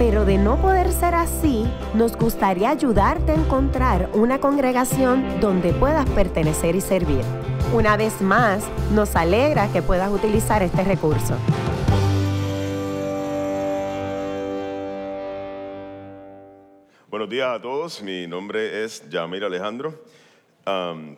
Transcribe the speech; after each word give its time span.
pero 0.00 0.24
de 0.24 0.38
no 0.38 0.56
poder 0.56 0.90
ser 0.92 1.14
así, 1.14 1.66
nos 1.92 2.16
gustaría 2.16 2.70
ayudarte 2.70 3.32
a 3.32 3.34
encontrar 3.34 4.08
una 4.14 4.40
congregación 4.40 5.40
donde 5.42 5.74
puedas 5.74 6.08
pertenecer 6.08 6.74
y 6.74 6.80
servir. 6.80 7.20
Una 7.74 7.98
vez 7.98 8.22
más, 8.22 8.66
nos 8.94 9.14
alegra 9.14 9.70
que 9.70 9.82
puedas 9.82 10.10
utilizar 10.10 10.62
este 10.62 10.84
recurso. 10.84 11.36
Buenos 17.10 17.28
días 17.28 17.50
a 17.50 17.60
todos, 17.60 18.02
mi 18.02 18.26
nombre 18.26 18.82
es 18.82 19.06
Yamir 19.10 19.44
Alejandro 19.44 20.00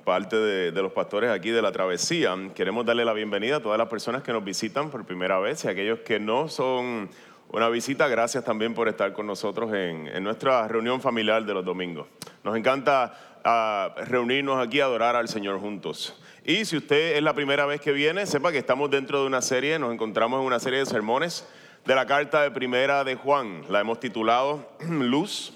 parte 0.04 0.36
de, 0.36 0.82
los 0.82 0.92
pastores 0.92 1.30
aquí 1.30 1.50
de 1.50 1.62
la 1.62 1.72
travesía. 1.72 2.34
Queremos 2.54 2.86
darle 2.86 3.04
la 3.04 3.12
bienvenida 3.12 3.56
a 3.56 3.60
todas 3.60 3.78
las 3.78 3.88
personas 3.88 4.22
que 4.22 4.32
nos 4.32 4.44
visitan 4.44 4.90
por 4.90 5.04
primera 5.04 5.38
vez 5.40 5.64
y 5.64 5.68
aquellos 5.68 6.00
que 6.00 6.18
no 6.18 6.48
son 6.48 7.10
una 7.52 7.68
visita. 7.68 8.08
Gracias 8.08 8.44
también 8.44 8.74
por 8.74 8.88
estar 8.88 9.12
con 9.12 9.26
nosotros 9.26 9.72
en, 9.72 10.22
nuestra 10.24 10.66
reunión 10.66 11.00
familiar 11.00 11.44
de 11.44 11.54
los 11.54 11.64
domingos. 11.64 12.08
Nos 12.42 12.56
encanta 12.56 13.14
ah, 13.44 13.94
reunirnos 14.06 14.64
aquí 14.64 14.80
a 14.80 14.86
adorar 14.86 15.14
al 15.14 15.28
Señor 15.28 15.60
juntos. 15.60 16.20
Y 16.44 16.64
si 16.64 16.76
usted 16.76 17.16
es 17.16 17.22
la 17.22 17.34
primera 17.34 17.66
vez 17.66 17.80
que 17.80 17.92
viene, 17.92 18.26
sepa 18.26 18.50
que 18.50 18.58
estamos 18.58 18.90
dentro 18.90 19.20
de 19.20 19.26
una 19.26 19.42
serie, 19.42 19.78
nos 19.78 19.92
encontramos 19.92 20.40
en 20.40 20.46
una 20.46 20.58
serie 20.58 20.80
de 20.80 20.86
sermones 20.86 21.46
de 21.84 21.94
la 21.94 22.06
carta 22.06 22.42
de 22.42 22.50
primera 22.50 23.04
de 23.04 23.14
Juan. 23.14 23.62
La 23.68 23.80
hemos 23.80 24.00
titulado 24.00 24.68
Luz 24.88 25.52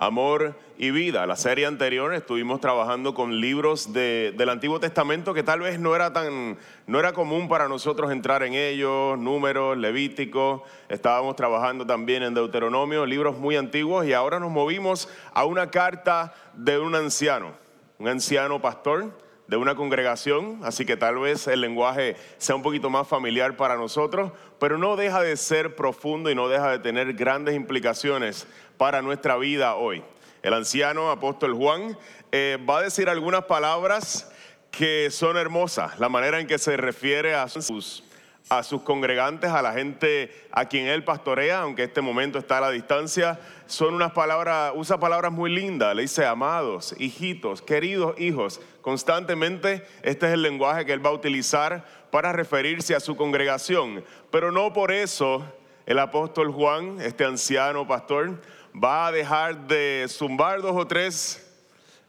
Amor 0.00 0.54
y 0.78 0.92
Vida. 0.92 1.26
La 1.26 1.34
serie 1.34 1.66
anterior 1.66 2.14
estuvimos 2.14 2.60
trabajando 2.60 3.14
con 3.14 3.40
libros 3.40 3.92
del 3.92 4.48
Antiguo 4.48 4.78
Testamento 4.78 5.34
que 5.34 5.42
tal 5.42 5.60
vez 5.60 5.80
no 5.80 5.96
era 5.96 6.12
tan, 6.12 6.56
no 6.86 7.00
era 7.00 7.12
común 7.12 7.48
para 7.48 7.66
nosotros 7.66 8.12
entrar 8.12 8.44
en 8.44 8.54
ellos, 8.54 9.18
números, 9.18 9.76
levíticos. 9.76 10.62
Estábamos 10.88 11.34
trabajando 11.34 11.84
también 11.84 12.22
en 12.22 12.32
Deuteronomio, 12.32 13.06
libros 13.06 13.38
muy 13.38 13.56
antiguos, 13.56 14.06
y 14.06 14.12
ahora 14.12 14.38
nos 14.38 14.52
movimos 14.52 15.08
a 15.34 15.44
una 15.44 15.70
carta 15.70 16.32
de 16.54 16.78
un 16.78 16.94
anciano, 16.94 17.54
un 17.98 18.06
anciano 18.06 18.60
pastor 18.60 19.12
de 19.48 19.56
una 19.56 19.74
congregación, 19.74 20.60
así 20.62 20.84
que 20.84 20.96
tal 20.96 21.18
vez 21.18 21.46
el 21.48 21.62
lenguaje 21.62 22.16
sea 22.36 22.54
un 22.54 22.62
poquito 22.62 22.90
más 22.90 23.08
familiar 23.08 23.56
para 23.56 23.76
nosotros, 23.76 24.30
pero 24.60 24.76
no 24.76 24.94
deja 24.94 25.22
de 25.22 25.36
ser 25.36 25.74
profundo 25.74 26.30
y 26.30 26.34
no 26.34 26.48
deja 26.48 26.70
de 26.70 26.78
tener 26.78 27.14
grandes 27.14 27.56
implicaciones 27.56 28.46
para 28.76 29.00
nuestra 29.00 29.36
vida 29.38 29.74
hoy. 29.74 30.04
El 30.42 30.52
anciano 30.52 31.10
apóstol 31.10 31.54
Juan 31.54 31.98
eh, 32.30 32.58
va 32.68 32.78
a 32.78 32.82
decir 32.82 33.08
algunas 33.08 33.44
palabras 33.44 34.30
que 34.70 35.10
son 35.10 35.38
hermosas, 35.38 35.98
la 35.98 36.10
manera 36.10 36.40
en 36.40 36.46
que 36.46 36.58
se 36.58 36.76
refiere 36.76 37.34
a 37.34 37.48
sus, 37.48 38.04
a 38.48 38.62
sus 38.62 38.82
congregantes, 38.82 39.50
a 39.50 39.62
la 39.62 39.72
gente 39.72 40.30
a 40.52 40.66
quien 40.66 40.86
él 40.86 41.04
pastorea, 41.04 41.62
aunque 41.62 41.84
este 41.84 42.00
momento 42.00 42.38
está 42.38 42.58
a 42.58 42.62
la 42.62 42.70
distancia, 42.70 43.38
son 43.66 43.94
unas 43.94 44.12
palabras, 44.12 44.72
usa 44.74 44.98
palabras 44.98 45.32
muy 45.32 45.50
lindas, 45.50 45.94
le 45.94 46.02
dice 46.02 46.24
amados, 46.24 46.94
hijitos, 46.98 47.60
queridos 47.60 48.18
hijos, 48.18 48.60
constantemente 48.80 49.86
este 50.02 50.26
es 50.26 50.32
el 50.32 50.42
lenguaje 50.42 50.86
que 50.86 50.92
él 50.92 51.04
va 51.04 51.10
a 51.10 51.14
utilizar 51.14 51.84
para 52.10 52.32
referirse 52.32 52.94
a 52.94 53.00
su 53.00 53.16
congregación, 53.16 54.02
pero 54.30 54.50
no 54.50 54.72
por 54.72 54.92
eso 54.92 55.44
el 55.84 55.98
apóstol 55.98 56.50
Juan, 56.50 57.00
este 57.00 57.24
anciano 57.24 57.86
pastor, 57.86 58.40
va 58.72 59.08
a 59.08 59.12
dejar 59.12 59.66
de 59.66 60.06
zumbar 60.08 60.62
dos 60.62 60.76
o 60.76 60.86
tres 60.86 61.44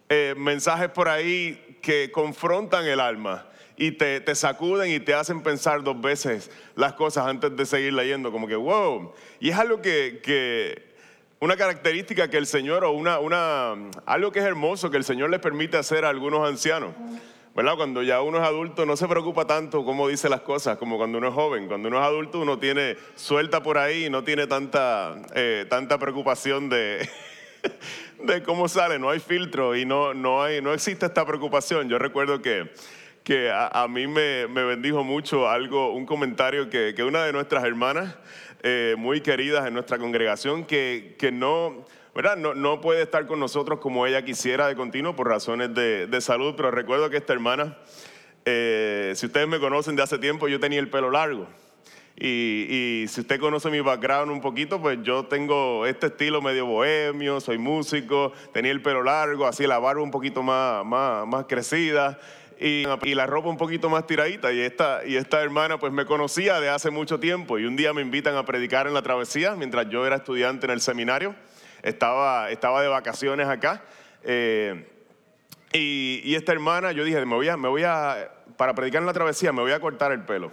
eh, 0.08 0.36
mensajes 0.38 0.90
por 0.90 1.10
ahí 1.10 1.78
que 1.82 2.12
confrontan 2.12 2.86
el 2.86 3.00
alma 3.00 3.49
y 3.80 3.92
te, 3.94 4.36
sacuden 4.36 4.92
y 4.92 5.00
te 5.00 5.14
hacen 5.14 5.42
pensar 5.42 5.82
dos 5.84 6.00
veces 6.00 6.52
las 6.76 6.94
cosas 6.94 7.26
antes 7.28 7.56
de 7.56 7.66
seguir 7.66 7.94
leyendo, 7.94 8.30
como 8.30 8.46
que, 8.46 8.58
wow. 8.58 9.14
Y 9.40 9.50
es 9.50 9.58
algo 9.58 9.82
que, 9.82 10.84
una 11.40 11.56
característica 11.56 12.30
que 12.30 12.36
el 12.36 12.46
Señor, 12.46 12.84
o 12.84 12.92
una, 12.92 13.20
una, 13.20 13.76
algo 14.06 14.34
que 14.34 14.40
es 14.40 14.46
hermoso 14.46 14.92
que 14.92 14.98
el 14.98 15.06
Señor 15.06 15.30
les 15.30 15.40
permite 15.40 15.78
hacer 15.78 16.04
a 16.04 16.10
algunos 16.10 16.46
ancianos. 16.46 16.94
¿verdad? 17.56 17.76
Cuando 17.78 18.04
ya 18.04 18.22
uno 18.22 18.38
es 18.38 18.44
adulto 18.44 18.86
no 18.86 18.96
se 18.96 19.08
preocupa 19.08 19.46
tanto 19.46 19.84
cómo 19.84 20.08
dice 20.08 20.30
las 20.30 20.42
cosas 20.42 20.78
como 20.78 20.98
cuando 20.98 21.18
uno 21.18 21.30
es 21.30 21.34
joven. 21.34 21.68
Cuando 21.68 21.88
uno 21.88 22.00
es 22.00 22.04
adulto 22.04 22.40
uno 22.40 22.60
tiene 22.60 22.98
suelta 23.16 23.64
por 23.64 23.78
ahí 23.78 24.06
y 24.06 24.10
no 24.10 24.24
tiene 24.24 24.46
tanta, 24.46 25.22
eh, 25.34 25.66
tanta 25.70 25.98
preocupación 25.98 26.70
de, 26.70 27.10
de 28.24 28.44
cómo 28.44 28.68
sale, 28.68 29.00
no 29.00 29.10
hay 29.10 29.20
filtro 29.20 29.76
y 29.76 29.86
no, 29.86 30.14
no, 30.14 30.44
hay, 30.44 30.62
no 30.62 30.74
existe 30.74 31.06
esta 31.06 31.26
preocupación. 31.26 31.90
Yo 31.90 31.98
recuerdo 31.98 32.42
que, 32.42 32.70
que 33.24 33.52
a, 33.52 33.88
mí 33.90 34.08
me, 34.08 34.48
me, 34.48 34.64
bendijo 34.64 35.04
mucho 35.04 35.50
algo, 35.50 35.94
un 35.94 36.06
comentario 36.06 36.70
que, 36.70 36.94
que 36.96 37.04
una 37.04 37.24
de 37.26 37.34
nuestras 37.34 37.64
hermanas, 37.64 38.16
eh, 38.64 38.96
muy 38.98 39.22
queridas 39.22 39.68
en 39.68 39.74
nuestra 39.74 39.98
congregación, 39.98 40.66
que, 40.66 41.16
que 41.18 41.32
no 41.32 41.86
no, 42.38 42.82
puede 42.82 43.04
estar 43.04 43.26
con 43.28 43.40
nosotros 43.40 43.80
como 43.80 44.06
ella 44.06 44.24
quisiera 44.24 44.68
de 44.68 44.76
continuo 44.76 45.16
por 45.16 45.28
razones 45.28 45.74
de, 45.74 46.22
salud, 46.22 46.54
pero 46.58 46.72
recuerdo 46.72 47.10
que 47.10 47.18
esta 47.18 47.34
hermana, 47.34 47.78
eh, 48.46 49.14
si 49.16 49.28
ustedes 49.28 49.48
me 49.48 49.60
conocen 49.60 49.96
de 49.96 50.04
hace 50.04 50.18
tiempo, 50.18 50.48
yo 50.48 50.60
tenía 50.60 50.80
el 50.80 50.90
pelo 50.90 51.12
largo. 51.12 51.48
Y, 52.22 53.06
si 53.08 53.22
usted 53.22 53.40
conoce 53.40 53.70
mi 53.70 53.80
background 53.80 54.30
un 54.30 54.42
poquito, 54.42 54.82
pues 54.82 55.00
yo 55.04 55.26
tengo 55.28 55.86
este 55.86 56.08
estilo 56.08 56.42
medio 56.42 56.66
bohemio, 56.66 57.40
soy 57.40 57.58
músico, 57.58 58.34
tenía 58.52 58.72
el 58.72 58.82
pelo 58.82 59.04
largo, 59.04 59.48
así 59.48 59.66
la 59.66 59.80
barba 59.80 60.02
un 60.02 60.12
poquito 60.12 60.44
más, 60.44 60.86
más, 60.86 61.46
crecida. 61.46 62.20
Y, 62.60 62.84
la 63.16 63.26
ropa 63.26 63.50
un 63.50 63.58
poquito 63.58 63.90
más 63.90 64.06
tiradita. 64.06 64.52
Y 64.52 64.60
esta, 64.60 65.06
y 65.06 65.16
esta 65.16 65.42
hermana 65.42 65.80
pues 65.80 65.94
me 65.94 66.06
conocía 66.06 66.60
de 66.60 66.70
hace 66.70 66.92
mucho 66.92 67.20
tiempo 67.20 67.58
y 67.58 67.66
un 67.66 67.76
día 67.76 67.94
me 67.94 68.02
invitan 68.02 68.36
a 68.36 68.44
predicar 68.44 68.86
en 68.88 68.94
la 68.94 69.02
travesía 69.02 69.56
mientras 69.56 69.90
yo 69.90 70.06
era 70.06 70.18
estudiante 70.18 70.66
en 70.66 70.72
el 70.72 70.82
seminario 70.82 71.36
estaba, 71.84 72.50
estaba 72.50 72.82
de 72.82 72.88
vacaciones 72.88 73.48
acá. 73.48 73.82
Eh, 74.24 74.88
y, 75.74 76.34
esta 76.36 76.52
hermana, 76.52 76.92
yo 76.92 77.04
dije, 77.04 77.24
me 77.26 77.36
voy, 77.36 77.48
a, 77.48 77.58
me 77.58 77.68
voy 77.68 77.84
a, 77.84 78.32
para 78.58 78.74
predicar 78.74 79.02
en 79.02 79.06
la 79.06 79.14
travesía, 79.14 79.52
me 79.52 79.62
voy 79.62 79.72
a 79.72 79.80
cortar 79.80 80.12
el 80.12 80.22
pelo. 80.22 80.52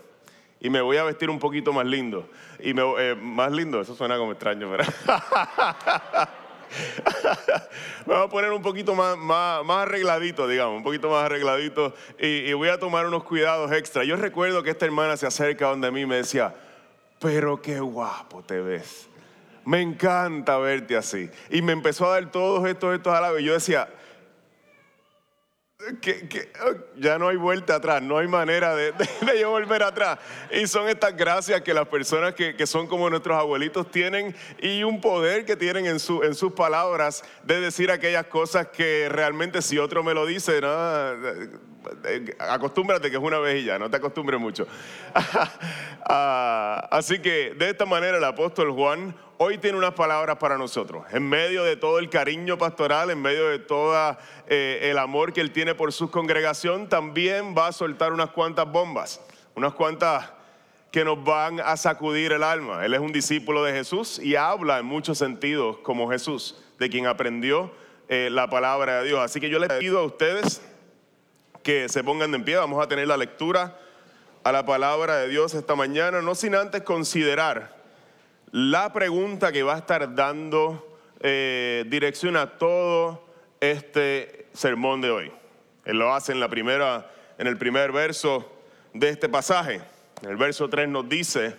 Y 0.61 0.71
me 0.71 0.81
voy 0.81 0.97
a 0.97 1.05
vestir 1.05 1.31
un 1.31 1.39
poquito 1.39 1.73
más 1.73 1.87
lindo. 1.87 2.29
Y 2.59 2.75
eh, 2.79 3.17
más 3.21 3.53
lindo, 3.53 3.81
eso 3.81 3.95
suena 3.95 4.17
como 4.17 4.33
extraño, 4.33 4.71
¿verdad? 4.71 4.93
me 8.07 8.15
voy 8.15 8.25
a 8.25 8.29
poner 8.29 8.53
un 8.53 8.63
poquito 8.63 8.95
más, 8.95 9.17
más, 9.17 9.83
arregladito, 9.83 10.47
digamos, 10.49 10.79
un 10.79 10.85
poquito 10.85 11.11
más 11.11 11.25
arregladito. 11.25 11.95
Y, 12.19 12.53
voy 12.53 12.69
a 12.69 12.79
tomar 12.79 13.07
unos 13.07 13.25
cuidados 13.25 13.73
extra. 13.73 14.05
Yo 14.05 14.17
recuerdo 14.17 14.63
que 14.63 14.71
esta 14.71 14.85
hermana 14.85 15.17
se 15.17 15.27
acerca 15.27 15.67
donde 15.67 15.91
mí 15.91 16.03
y 16.03 16.07
me 16.07 16.17
decía, 16.17 16.55
pero 17.21 17.61
qué 17.61 17.81
guapo 17.81 18.43
te 18.43 18.61
ves 18.61 19.09
me 19.67 19.83
encanta 19.83 20.57
verte 20.59 20.97
así. 20.97 21.29
Y 21.51 21.61
me 21.61 21.73
empezó 21.73 22.07
a 22.07 22.11
dar 22.11 22.31
todos 22.31 22.67
estos, 22.69 22.95
estos 22.95 23.13
halagos. 23.13 23.41
Y 23.41 23.45
yo 23.45 23.53
decía, 23.53 23.89
que, 26.01 26.51
ya 26.97 27.19
no 27.19 27.29
hay 27.29 27.37
vuelta 27.37 27.77
atrás, 27.77 28.03
no 28.03 28.19
hay 28.19 28.27
manera 28.27 28.75
de, 28.75 28.93
yo 29.41 29.51
volver 29.51 29.83
atrás. 29.83 30.19
Y 30.51 30.67
son 30.67 30.89
estas 30.89 31.17
gracias 31.17 31.61
que 31.63 31.75
las 31.75 31.87
personas 31.89 32.35
que, 32.35 32.67
son 32.67 32.87
como 32.87 33.09
nuestros 33.11 33.37
abuelitos 33.37 33.91
tienen 33.91 34.35
y 34.61 34.83
un 34.83 35.01
poder 35.01 35.45
que 35.45 35.57
tienen 35.57 35.87
en, 35.87 36.01
su, 36.01 36.23
en 36.23 36.35
sus 36.35 36.53
palabras 36.53 37.23
de 37.45 37.61
decir 37.61 37.91
aquellas 37.91 38.27
cosas 38.27 38.69
que 38.69 39.09
realmente 39.11 39.63
si 39.63 39.79
otro 39.79 40.03
me 40.03 40.15
lo 40.15 40.27
dice, 40.27 40.61
acostúmbrate 42.39 43.11
que 43.11 43.17
es 43.17 43.23
una 43.23 43.39
vez 43.39 43.63
y 43.63 43.65
ya, 43.65 43.79
no 43.79 43.91
te 43.91 43.97
acostumbres 43.97 44.41
mucho. 44.41 44.67
Ah, 46.09 46.87
así 46.93 47.19
que 47.19 47.53
de 47.59 47.69
esta 47.69 47.85
manera 47.85 48.19
el 48.19 48.23
apóstol 48.23 48.71
Juan 48.71 49.13
hoy 49.39 49.59
tiene 49.59 49.77
unas 49.77 49.95
palabras 49.95 50.37
para 50.37 50.57
nosotros. 50.57 51.05
En 51.11 51.29
medio 51.29 51.65
de 51.65 51.75
todo 51.75 51.99
el 51.99 52.09
cariño 52.09 52.57
pastoral, 52.59 53.11
en 53.11 53.21
medio 53.21 53.49
de 53.49 53.59
todo 53.59 54.17
eh, 54.47 54.79
el 54.85 54.99
amor 54.99 55.33
que 55.33 55.41
él 55.41 55.51
tiene 55.51 55.75
por 55.75 55.93
su 55.93 56.09
congregación, 56.09 56.89
también 56.89 57.57
va 57.59 57.67
a 57.67 57.73
soltar 57.73 58.13
unas 58.13 58.31
cuantas 58.31 58.71
bombas, 58.71 59.21
unas 59.57 59.75
cuantas 59.75 60.31
que 60.93 61.05
nos 61.05 61.23
van 61.23 61.61
a 61.61 61.77
sacudir 61.77 62.33
el 62.33 62.43
alma. 62.43 62.85
Él 62.85 62.95
es 62.95 63.01
un 63.01 63.13
discípulo 63.13 63.65
de 63.65 63.73
Jesús 63.73 64.19
y 64.19 64.37
habla 64.37 64.79
en 64.79 64.87
muchos 64.87 65.19
sentidos 65.19 65.79
como 65.79 66.09
Jesús, 66.09 66.63
de 66.79 66.89
quien 66.89 67.07
aprendió 67.07 67.73
eh, 68.09 68.29
la 68.31 68.49
palabra 68.49 69.01
de 69.01 69.09
Dios. 69.09 69.21
Así 69.21 69.41
que 69.41 69.51
yo 69.51 69.59
les 69.59 69.73
pido 69.73 69.99
a 69.99 70.05
ustedes 70.05 70.63
que 71.67 71.89
se 71.89 72.05
pongan 72.05 72.31
de 72.31 72.39
pie. 72.39 72.55
Vamos 72.55 72.81
a 72.81 72.87
tener 72.87 73.09
la 73.09 73.17
lectura 73.17 73.77
a 74.45 74.53
la 74.53 74.65
palabra 74.65 75.17
de 75.17 75.29
Dios 75.29 75.53
esta 75.53 75.75
mañana, 75.75 76.23
no 76.23 76.37
sin 76.37 76.55
antes 76.55 76.83
considerar 76.83 77.75
la 78.53 78.93
pregunta 78.93 79.51
que 79.51 79.65
va 79.65 79.75
a 79.75 79.79
estar 79.79 80.15
dando 80.15 80.97
eh, 81.19 81.85
dirección 81.89 82.37
a 82.37 82.57
todo 82.57 83.27
este 83.59 84.47
sermón 84.53 85.01
de 85.01 85.11
hoy. 85.11 85.33
Él 85.85 85.99
lo 85.99 86.15
hace 86.15 86.31
en, 86.31 86.39
la 86.39 86.49
primera, 86.49 87.11
en 87.37 87.49
el 87.49 87.59
primer 87.59 87.91
verso 87.91 88.49
de 88.95 89.09
este 89.09 89.29
pasaje. 89.29 89.81
En 90.23 90.31
el 90.31 90.37
verso 90.37 90.71
3 90.71 90.89
nos 90.89 91.09
dice, 91.09 91.57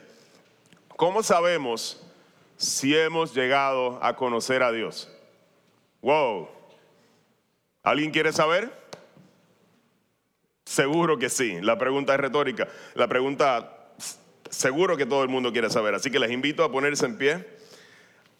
¿cómo 0.95 1.21
sabemos 1.21 2.01
si 2.55 2.95
hemos 2.95 3.35
llegado 3.35 3.99
a 4.01 4.15
conocer 4.15 4.63
a 4.63 4.71
Dios? 4.71 5.11
Wow. 5.99 6.47
¿Alguien 7.83 8.11
quiere 8.11 8.31
saber? 8.31 8.86
Seguro 10.67 11.17
que 11.17 11.29
sí. 11.29 11.61
La 11.61 11.77
pregunta 11.77 12.13
es 12.13 12.19
retórica. 12.19 12.67
La 12.93 13.07
pregunta 13.07 13.87
seguro 14.49 14.97
que 14.97 15.05
todo 15.05 15.23
el 15.23 15.29
mundo 15.29 15.53
quiere 15.53 15.69
saber. 15.69 15.95
Así 15.95 16.11
que 16.11 16.19
les 16.19 16.29
invito 16.29 16.61
a 16.65 16.69
ponerse 16.69 17.05
en 17.05 17.17
pie. 17.17 17.47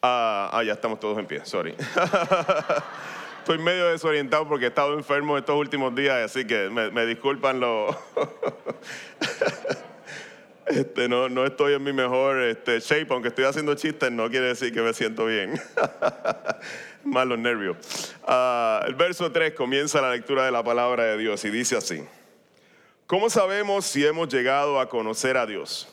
ah, 0.02 0.50
ah 0.52 0.62
ya 0.62 0.74
estamos 0.74 1.00
todos 1.00 1.18
en 1.20 1.26
pie, 1.26 1.46
sorry. 1.46 1.74
Estoy 3.40 3.60
medio 3.60 3.88
desorientado 3.88 4.46
porque 4.46 4.66
he 4.66 4.68
estado 4.68 4.94
enfermo 4.94 5.38
estos 5.38 5.56
últimos 5.56 5.96
días, 5.96 6.16
así 6.18 6.46
que 6.46 6.70
me, 6.70 7.06
disculpan 7.06 7.62
lo... 7.62 7.98
Este, 10.66 11.08
no, 11.08 11.30
no 11.30 11.46
estoy 11.46 11.76
en 11.76 11.84
mi 11.86 11.94
mejor 11.94 12.42
este, 12.42 12.82
shape, 12.82 13.08
aunque 13.12 13.30
estoy 13.30 13.46
haciendo 13.46 13.74
chistes, 13.76 14.12
no 14.12 14.30
quiere 14.30 14.48
decir 14.48 14.74
que 14.74 14.82
me 14.82 14.94
siento 14.94 15.26
bien. 15.26 15.54
Más 17.04 17.28
los 17.28 17.40
nervios. 17.40 17.78
Ah, 18.26 18.84
el 18.88 18.96
verso 18.96 19.32
3 19.32 19.54
comienza 19.54 20.02
la 20.02 20.12
lectura 20.12 20.46
de 20.46 20.52
la 20.52 20.64
palabra 20.64 21.04
de 21.06 21.18
Dios 21.18 21.44
y 21.46 21.50
dice 21.50 21.78
así. 21.78 22.04
¿Cómo 23.06 23.30
sabemos 23.30 23.86
si 23.86 24.06
hemos 24.06 24.28
llegado 24.28 24.80
a 24.80 24.90
conocer 24.90 25.38
a 25.38 25.46
Dios? 25.46 25.88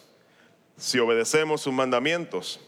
Si 0.76 0.98
obedecemos 0.98 1.60
sus 1.60 1.72
mandamientos. 1.72 2.60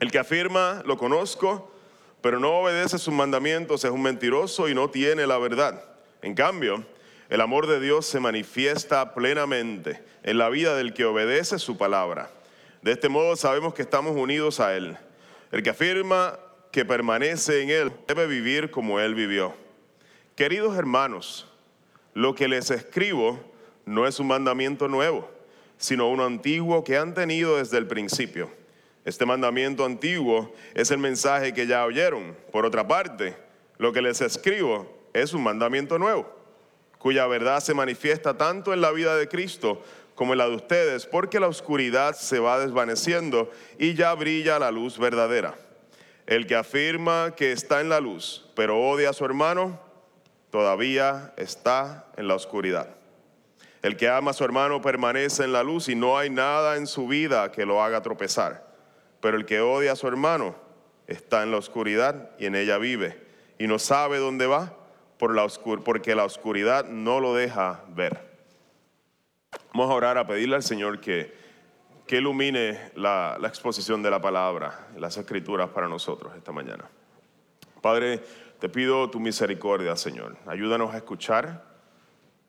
El 0.00 0.10
que 0.10 0.18
afirma, 0.18 0.82
lo 0.84 0.96
conozco, 0.96 1.72
pero 2.20 2.40
no 2.40 2.58
obedece 2.58 2.98
sus 2.98 3.14
mandamientos 3.14 3.84
es 3.84 3.90
un 3.90 4.02
mentiroso 4.02 4.68
y 4.68 4.74
no 4.74 4.90
tiene 4.90 5.26
la 5.26 5.38
verdad. 5.38 5.82
En 6.22 6.34
cambio, 6.34 6.84
el 7.28 7.40
amor 7.40 7.68
de 7.68 7.78
Dios 7.78 8.06
se 8.06 8.18
manifiesta 8.18 9.14
plenamente 9.14 10.02
en 10.22 10.38
la 10.38 10.48
vida 10.48 10.74
del 10.74 10.92
que 10.92 11.04
obedece 11.04 11.60
su 11.60 11.78
palabra. 11.78 12.30
De 12.82 12.92
este 12.92 13.08
modo 13.08 13.36
sabemos 13.36 13.74
que 13.74 13.82
estamos 13.82 14.16
unidos 14.16 14.60
a 14.60 14.76
Él. 14.76 14.96
El 15.52 15.62
que 15.62 15.70
afirma 15.70 16.38
que 16.76 16.84
permanece 16.84 17.62
en 17.62 17.70
Él 17.70 17.92
debe 18.06 18.26
vivir 18.26 18.70
como 18.70 19.00
Él 19.00 19.14
vivió. 19.14 19.54
Queridos 20.34 20.76
hermanos, 20.76 21.46
lo 22.12 22.34
que 22.34 22.48
les 22.48 22.70
escribo 22.70 23.40
no 23.86 24.06
es 24.06 24.20
un 24.20 24.26
mandamiento 24.26 24.86
nuevo, 24.86 25.26
sino 25.78 26.10
uno 26.10 26.26
antiguo 26.26 26.84
que 26.84 26.98
han 26.98 27.14
tenido 27.14 27.56
desde 27.56 27.78
el 27.78 27.86
principio. 27.86 28.50
Este 29.06 29.24
mandamiento 29.24 29.86
antiguo 29.86 30.52
es 30.74 30.90
el 30.90 30.98
mensaje 30.98 31.54
que 31.54 31.66
ya 31.66 31.82
oyeron. 31.86 32.36
Por 32.52 32.66
otra 32.66 32.86
parte, 32.86 33.34
lo 33.78 33.90
que 33.94 34.02
les 34.02 34.20
escribo 34.20 34.86
es 35.14 35.32
un 35.32 35.42
mandamiento 35.42 35.98
nuevo, 35.98 36.30
cuya 36.98 37.26
verdad 37.26 37.60
se 37.60 37.72
manifiesta 37.72 38.36
tanto 38.36 38.74
en 38.74 38.82
la 38.82 38.90
vida 38.90 39.16
de 39.16 39.28
Cristo 39.28 39.80
como 40.14 40.34
en 40.34 40.38
la 40.40 40.48
de 40.50 40.56
ustedes, 40.56 41.06
porque 41.06 41.40
la 41.40 41.48
oscuridad 41.48 42.14
se 42.14 42.38
va 42.38 42.58
desvaneciendo 42.58 43.50
y 43.78 43.94
ya 43.94 44.12
brilla 44.12 44.58
la 44.58 44.70
luz 44.70 44.98
verdadera. 44.98 45.56
El 46.26 46.46
que 46.46 46.56
afirma 46.56 47.34
que 47.36 47.52
está 47.52 47.80
en 47.80 47.88
la 47.88 48.00
luz, 48.00 48.46
pero 48.54 48.80
odia 48.80 49.10
a 49.10 49.12
su 49.12 49.24
hermano, 49.24 49.80
todavía 50.50 51.32
está 51.36 52.06
en 52.16 52.26
la 52.28 52.34
oscuridad. 52.34 52.88
El 53.82 53.96
que 53.96 54.08
ama 54.08 54.32
a 54.32 54.34
su 54.34 54.42
hermano 54.42 54.82
permanece 54.82 55.44
en 55.44 55.52
la 55.52 55.62
luz 55.62 55.88
y 55.88 55.94
no 55.94 56.18
hay 56.18 56.28
nada 56.30 56.76
en 56.76 56.88
su 56.88 57.06
vida 57.06 57.52
que 57.52 57.64
lo 57.64 57.82
haga 57.82 58.02
tropezar. 58.02 58.66
Pero 59.20 59.36
el 59.36 59.46
que 59.46 59.60
odia 59.60 59.92
a 59.92 59.96
su 59.96 60.08
hermano 60.08 60.56
está 61.06 61.44
en 61.44 61.52
la 61.52 61.58
oscuridad 61.58 62.30
y 62.38 62.46
en 62.46 62.56
ella 62.56 62.78
vive 62.78 63.24
y 63.58 63.66
no 63.66 63.78
sabe 63.78 64.18
dónde 64.18 64.46
va 64.46 64.74
porque 65.18 66.14
la 66.14 66.24
oscuridad 66.24 66.86
no 66.86 67.20
lo 67.20 67.34
deja 67.34 67.84
ver. 67.88 68.20
Vamos 69.72 69.90
a 69.90 69.94
orar 69.94 70.18
a 70.18 70.26
pedirle 70.26 70.56
al 70.56 70.62
Señor 70.62 71.00
que, 71.00 71.32
que 72.06 72.18
ilumine 72.18 72.92
la, 72.94 73.38
exposición 73.42 74.02
de 74.02 74.10
la 74.10 74.20
palabra, 74.20 74.88
las 74.96 75.16
escrituras 75.16 75.70
para 75.70 75.88
nosotros 75.88 76.34
esta 76.36 76.52
mañana. 76.52 76.84
Padre, 77.80 78.22
te 78.58 78.68
pido 78.68 79.10
tu 79.10 79.20
misericordia, 79.20 79.96
Señor. 79.96 80.36
Ayúdanos 80.46 80.94
a 80.94 80.98
escuchar 80.98 81.76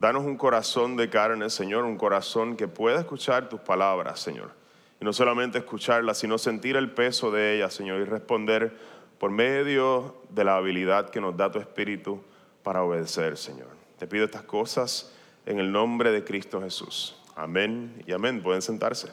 Danos 0.00 0.24
un 0.24 0.36
corazón 0.36 0.96
de 0.96 1.10
carne, 1.10 1.50
Señor, 1.50 1.84
un 1.84 1.96
corazón 1.96 2.56
que 2.56 2.68
pueda 2.68 3.00
escuchar 3.00 3.48
tus 3.48 3.60
palabras, 3.60 4.20
Señor. 4.20 4.52
Y 5.00 5.04
no 5.04 5.12
solamente 5.12 5.58
escucharlas, 5.58 6.18
sino 6.18 6.38
sentir 6.38 6.76
el 6.76 6.92
peso 6.92 7.32
de 7.32 7.56
ellas, 7.56 7.74
Señor, 7.74 8.00
y 8.00 8.04
responder 8.04 8.76
por 9.18 9.32
medio 9.32 10.22
de 10.30 10.44
la 10.44 10.56
habilidad 10.56 11.10
que 11.10 11.20
nos 11.20 11.36
da 11.36 11.50
tu 11.50 11.58
Espíritu 11.58 12.22
para 12.62 12.84
obedecer, 12.84 13.36
Señor. 13.36 13.70
Te 13.98 14.06
pido 14.06 14.24
estas 14.24 14.42
cosas 14.42 15.12
en 15.46 15.58
el 15.58 15.72
nombre 15.72 16.12
de 16.12 16.22
Cristo 16.22 16.60
Jesús. 16.60 17.20
Amén 17.34 18.00
y 18.06 18.12
amén. 18.12 18.40
Pueden 18.40 18.62
sentarse. 18.62 19.08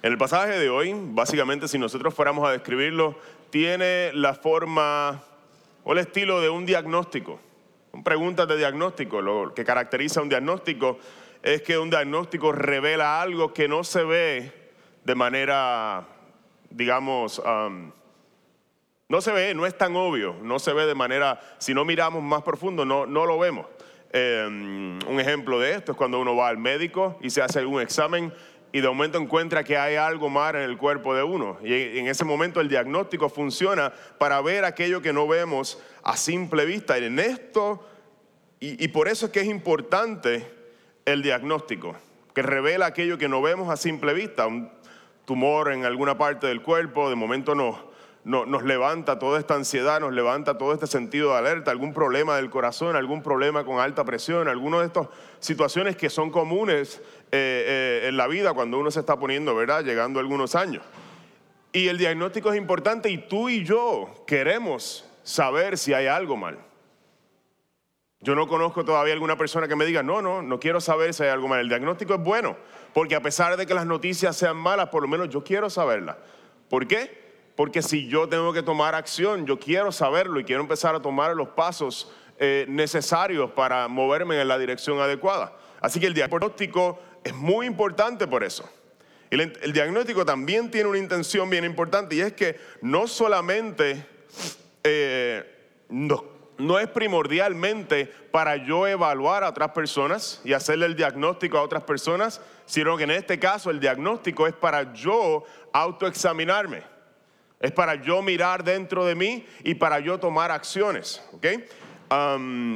En 0.00 0.12
el 0.12 0.18
pasaje 0.18 0.58
de 0.58 0.70
hoy, 0.70 0.94
básicamente, 0.94 1.66
si 1.66 1.76
nosotros 1.76 2.14
fuéramos 2.14 2.48
a 2.48 2.52
describirlo, 2.52 3.18
tiene 3.50 4.12
la 4.12 4.34
forma 4.34 5.24
o 5.82 5.92
el 5.92 5.98
estilo 5.98 6.40
de 6.40 6.48
un 6.48 6.64
diagnóstico. 6.66 7.40
Preguntas 8.04 8.46
de 8.46 8.56
diagnóstico. 8.56 9.20
Lo 9.20 9.52
que 9.54 9.64
caracteriza 9.64 10.22
un 10.22 10.28
diagnóstico 10.28 10.98
es 11.42 11.62
que 11.62 11.78
un 11.78 11.90
diagnóstico 11.90 12.52
revela 12.52 13.20
algo 13.20 13.52
que 13.52 13.66
no 13.66 13.82
se 13.82 14.04
ve 14.04 14.52
de 15.02 15.14
manera, 15.16 16.06
digamos, 16.70 17.42
no 19.08 19.20
se 19.20 19.32
ve, 19.32 19.52
no 19.54 19.66
es 19.66 19.76
tan 19.76 19.96
obvio, 19.96 20.36
no 20.42 20.60
se 20.60 20.72
ve 20.74 20.86
de 20.86 20.94
manera, 20.94 21.40
si 21.58 21.74
no 21.74 21.84
miramos 21.84 22.22
más 22.22 22.42
profundo, 22.42 22.84
no, 22.84 23.04
no 23.04 23.26
lo 23.26 23.36
vemos. 23.36 23.66
Em, 24.10 24.98
un 25.06 25.20
ejemplo 25.20 25.58
de 25.58 25.72
esto 25.72 25.92
es 25.92 25.98
cuando 25.98 26.18
uno 26.20 26.34
va 26.34 26.48
al 26.48 26.56
médico 26.56 27.18
y 27.20 27.28
se 27.30 27.42
hace 27.42 27.58
algún 27.58 27.82
examen 27.82 28.32
y 28.72 28.80
de 28.80 28.88
momento 28.88 29.18
encuentra 29.18 29.64
que 29.64 29.78
hay 29.78 29.96
algo 29.96 30.28
mal 30.28 30.56
en 30.56 30.62
el 30.62 30.76
cuerpo 30.76 31.14
de 31.14 31.22
uno. 31.22 31.58
Y 31.62 31.98
en 31.98 32.06
ese 32.06 32.24
momento 32.24 32.60
el 32.60 32.68
diagnóstico 32.68 33.28
funciona 33.28 33.92
para 34.18 34.40
ver 34.42 34.64
aquello 34.64 35.00
que 35.00 35.12
no 35.12 35.26
vemos 35.26 35.80
a 36.02 36.16
simple 36.16 36.66
vista. 36.66 36.98
Y 36.98 37.04
en 37.04 37.18
esto, 37.18 37.86
y, 38.60 38.88
por 38.88 39.08
eso 39.08 39.26
es 39.26 39.32
que 39.32 39.40
es 39.40 39.46
importante 39.46 40.46
el 41.06 41.22
diagnóstico, 41.22 41.96
que 42.34 42.42
revela 42.42 42.86
aquello 42.86 43.16
que 43.16 43.28
no 43.28 43.40
vemos 43.40 43.70
a 43.70 43.76
simple 43.76 44.12
vista. 44.12 44.46
Un 44.46 44.70
tumor 45.24 45.72
en 45.72 45.84
alguna 45.84 46.18
parte 46.18 46.46
del 46.46 46.62
cuerpo, 46.62 47.08
de 47.08 47.16
momento 47.16 47.54
no, 47.54 47.88
nos 48.24 48.62
levanta 48.62 49.18
toda 49.18 49.38
esta 49.38 49.54
ansiedad, 49.54 50.00
nos 50.00 50.12
levanta 50.12 50.58
todo 50.58 50.74
este 50.74 50.86
sentido 50.86 51.32
de 51.32 51.38
alerta, 51.38 51.70
algún 51.70 51.94
problema 51.94 52.36
del 52.36 52.50
corazón, 52.50 52.96
algún 52.96 53.22
problema 53.22 53.64
con 53.64 53.80
alta 53.80 54.04
presión, 54.04 54.48
alguna 54.48 54.80
de 54.80 54.86
estas 54.86 55.08
situaciones 55.38 55.96
que 55.96 56.10
son 56.10 56.30
comunes 56.30 57.00
eh, 57.30 58.02
eh, 58.02 58.08
en 58.08 58.16
la 58.16 58.26
vida 58.26 58.54
cuando 58.54 58.78
uno 58.78 58.90
se 58.90 59.00
está 59.00 59.18
poniendo, 59.18 59.54
¿verdad? 59.54 59.84
Llegando 59.84 60.20
algunos 60.20 60.54
años. 60.54 60.82
Y 61.72 61.88
el 61.88 61.98
diagnóstico 61.98 62.52
es 62.52 62.58
importante 62.58 63.10
y 63.10 63.18
tú 63.18 63.48
y 63.48 63.64
yo 63.64 64.24
queremos 64.26 65.04
saber 65.22 65.76
si 65.76 65.92
hay 65.92 66.06
algo 66.06 66.36
mal. 66.36 66.58
Yo 68.20 68.34
no 68.34 68.48
conozco 68.48 68.84
todavía 68.84 69.12
alguna 69.12 69.36
persona 69.36 69.68
que 69.68 69.76
me 69.76 69.84
diga, 69.84 70.02
no, 70.02 70.22
no, 70.22 70.42
no 70.42 70.58
quiero 70.58 70.80
saber 70.80 71.14
si 71.14 71.22
hay 71.22 71.28
algo 71.28 71.46
mal. 71.46 71.60
El 71.60 71.68
diagnóstico 71.68 72.14
es 72.14 72.20
bueno, 72.20 72.56
porque 72.92 73.14
a 73.14 73.20
pesar 73.20 73.56
de 73.56 73.64
que 73.66 73.74
las 73.74 73.86
noticias 73.86 74.36
sean 74.36 74.56
malas, 74.56 74.88
por 74.88 75.02
lo 75.02 75.08
menos 75.08 75.28
yo 75.28 75.44
quiero 75.44 75.70
saberlas. 75.70 76.16
¿Por 76.68 76.88
qué? 76.88 77.28
Porque 77.54 77.82
si 77.82 78.08
yo 78.08 78.28
tengo 78.28 78.52
que 78.52 78.62
tomar 78.62 78.94
acción, 78.94 79.46
yo 79.46 79.58
quiero 79.58 79.92
saberlo 79.92 80.40
y 80.40 80.44
quiero 80.44 80.62
empezar 80.62 80.94
a 80.94 81.00
tomar 81.00 81.36
los 81.36 81.48
pasos 81.50 82.12
eh, 82.38 82.66
necesarios 82.68 83.50
para 83.52 83.86
moverme 83.88 84.40
en 84.40 84.48
la 84.48 84.58
dirección 84.58 85.00
adecuada. 85.00 85.52
Así 85.80 86.00
que 86.00 86.06
el 86.06 86.14
diagnóstico 86.14 86.98
es 87.24 87.34
muy 87.34 87.66
importante 87.66 88.26
por 88.26 88.44
eso. 88.44 88.68
El, 89.30 89.72
diagnóstico 89.72 90.24
también 90.24 90.70
tiene 90.70 90.88
una 90.88 90.98
intención 90.98 91.50
bien 91.50 91.64
importante 91.64 92.14
y 92.14 92.20
es 92.20 92.32
que 92.32 92.58
no 92.80 93.06
solamente 93.06 94.06
eh, 94.82 95.44
no, 95.88 96.78
es 96.78 96.88
primordialmente 96.88 98.06
para 98.30 98.56
yo 98.56 98.86
evaluar 98.86 99.44
a 99.44 99.50
otras 99.50 99.72
personas 99.72 100.40
y 100.44 100.54
hacerle 100.54 100.86
el 100.86 100.96
diagnóstico 100.96 101.58
a 101.58 101.62
otras 101.62 101.82
personas, 101.82 102.40
sino 102.64 102.96
que 102.96 103.04
en 103.04 103.10
este 103.10 103.38
caso 103.38 103.70
el 103.70 103.80
diagnóstico 103.80 104.46
es 104.46 104.54
para 104.54 104.94
yo 104.94 105.44
autoexaminarme. 105.72 106.82
Es 107.60 107.72
para 107.72 107.96
yo 107.96 108.22
mirar 108.22 108.62
dentro 108.62 109.04
de 109.04 109.14
mí 109.14 109.44
y 109.64 109.74
para 109.74 109.98
yo 109.98 110.18
tomar 110.18 110.52
acciones. 110.52 111.22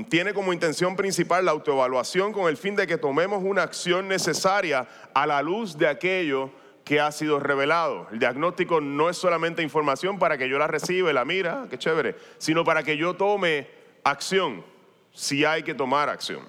Tiene 0.08 0.34
como 0.34 0.52
intención 0.52 0.94
principal 0.94 1.44
la 1.44 1.52
autoevaluación 1.52 2.32
con 2.32 2.48
el 2.48 2.56
fin 2.56 2.76
de 2.76 2.86
que 2.86 2.98
tomemos 2.98 3.42
una 3.42 3.62
acción 3.62 4.06
necesaria 4.06 4.86
a 5.14 5.26
la 5.26 5.40
luz 5.40 5.78
de 5.78 5.88
aquello 5.88 6.50
que 6.84 7.00
ha 7.00 7.10
sido 7.12 7.40
revelado. 7.40 8.08
El 8.12 8.18
diagnóstico 8.18 8.80
no 8.80 9.08
es 9.08 9.16
solamente 9.16 9.62
información 9.62 10.18
para 10.18 10.36
que 10.36 10.48
yo 10.48 10.58
la 10.58 10.66
reciba 10.66 11.12
la 11.12 11.24
mira, 11.24 11.66
qué 11.70 11.78
chévere, 11.78 12.16
sino 12.38 12.64
para 12.64 12.82
que 12.82 12.96
yo 12.96 13.14
tome 13.14 13.68
acción, 14.04 14.64
si 15.12 15.44
hay 15.44 15.62
que 15.62 15.74
tomar 15.74 16.08
acción. 16.08 16.40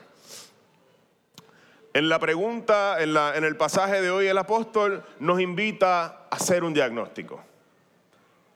En 1.93 2.09
la 2.09 2.19
pregunta, 2.19 3.01
en, 3.01 3.15
en 3.15 3.43
el 3.43 3.55
pasaje 3.55 4.01
de 4.01 4.09
hoy, 4.09 4.27
el 4.27 4.37
apóstol 4.37 5.03
nos 5.19 5.39
invita 5.39 6.05
a 6.05 6.35
hacer 6.35 6.63
un 6.63 6.73
diagnóstico. 6.73 7.41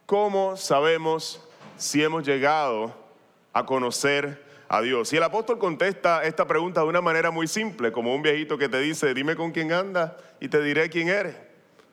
¿Cómo 0.07 0.57
sabemos 0.57 1.47
si 1.77 2.03
hemos 2.03 2.25
llegado 2.25 3.06
a 3.53 3.65
conocer 3.65 4.45
a 4.69 4.81
Dios. 4.81 5.11
Y 5.13 5.17
el 5.17 5.23
apóstol 5.23 5.57
contesta 5.59 6.23
esta 6.23 6.45
pregunta 6.45 6.81
de 6.81 6.87
una 6.87 7.01
manera 7.01 7.31
muy 7.31 7.47
simple, 7.47 7.91
como 7.91 8.13
un 8.13 8.21
viejito 8.21 8.57
que 8.57 8.69
te 8.69 8.79
dice, 8.79 9.13
dime 9.13 9.35
con 9.35 9.51
quién 9.51 9.71
andas 9.71 10.13
y 10.39 10.49
te 10.49 10.61
diré 10.61 10.89
quién 10.89 11.09
eres. 11.09 11.35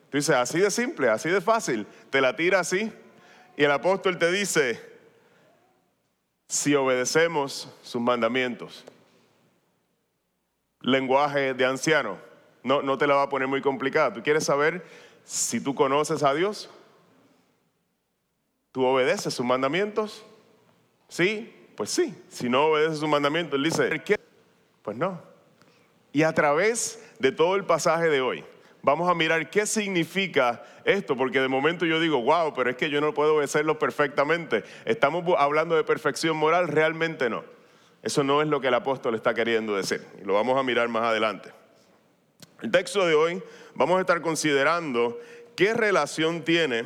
Tú 0.09 0.17
dices, 0.17 0.35
así 0.35 0.59
de 0.59 0.71
simple, 0.71 1.09
así 1.09 1.29
de 1.29 1.41
fácil, 1.41 1.87
te 2.09 2.21
la 2.21 2.35
tira 2.35 2.59
así. 2.59 2.91
Y 3.57 3.63
el 3.63 3.71
apóstol 3.71 4.17
te 4.17 4.31
dice, 4.31 4.81
si 6.47 6.75
obedecemos 6.75 7.69
sus 7.81 8.01
mandamientos. 8.01 8.83
Lenguaje 10.81 11.53
de 11.53 11.65
anciano, 11.65 12.17
no, 12.63 12.81
no 12.81 12.97
te 12.97 13.07
la 13.07 13.15
va 13.15 13.23
a 13.23 13.29
poner 13.29 13.47
muy 13.47 13.61
complicada. 13.61 14.13
¿Tú 14.13 14.21
quieres 14.21 14.43
saber 14.43 14.85
si 15.23 15.59
tú 15.59 15.73
conoces 15.73 16.21
a 16.23 16.33
Dios? 16.33 16.69
¿Tú 18.71 18.85
obedeces 18.85 19.33
sus 19.33 19.45
mandamientos? 19.45 20.23
¿Sí? 21.15 21.49
Pues 21.77 21.91
sí. 21.91 22.13
Si 22.27 22.49
no 22.49 22.65
obedeces 22.65 22.99
sus 22.99 23.07
mandamientos, 23.07 23.55
él 23.55 23.63
dice. 23.63 24.01
Pues 24.81 24.97
no. 24.97 25.21
Y 26.11 26.23
a 26.23 26.33
través 26.33 27.01
de 27.19 27.31
todo 27.31 27.55
el 27.55 27.63
pasaje 27.63 28.09
de 28.09 28.19
hoy, 28.19 28.43
vamos 28.81 29.09
a 29.09 29.15
mirar 29.15 29.49
qué 29.49 29.65
significa 29.65 30.61
esto, 30.83 31.15
porque 31.15 31.39
de 31.39 31.47
momento 31.47 31.85
yo 31.85 32.01
digo, 32.01 32.21
wow, 32.21 32.53
pero 32.53 32.69
es 32.69 32.75
que 32.75 32.89
yo 32.89 32.99
no 32.99 33.13
puedo 33.13 33.35
obedecerlo 33.35 33.79
perfectamente. 33.79 34.65
Estamos 34.83 35.23
hablando 35.37 35.77
de 35.77 35.85
perfección 35.85 36.35
moral, 36.35 36.67
realmente 36.67 37.29
no. 37.29 37.45
Eso 38.03 38.21
no 38.25 38.41
es 38.41 38.49
lo 38.49 38.59
que 38.59 38.67
el 38.67 38.73
apóstol 38.73 39.15
está 39.15 39.33
queriendo 39.33 39.73
decir. 39.73 40.05
Y 40.21 40.25
lo 40.25 40.33
vamos 40.33 40.59
a 40.59 40.63
mirar 40.63 40.89
más 40.89 41.03
adelante. 41.03 41.49
El 42.61 42.71
texto 42.71 43.05
de 43.05 43.15
hoy 43.15 43.41
vamos 43.73 43.99
a 43.99 44.01
estar 44.01 44.19
considerando 44.19 45.17
qué 45.55 45.73
relación 45.73 46.43
tiene 46.43 46.83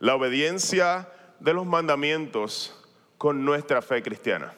la 0.00 0.16
obediencia 0.16 1.08
de 1.38 1.54
los 1.54 1.66
mandamientos 1.66 2.81
con 3.22 3.44
nuestra 3.44 3.80
fe 3.82 4.02
cristiana. 4.02 4.52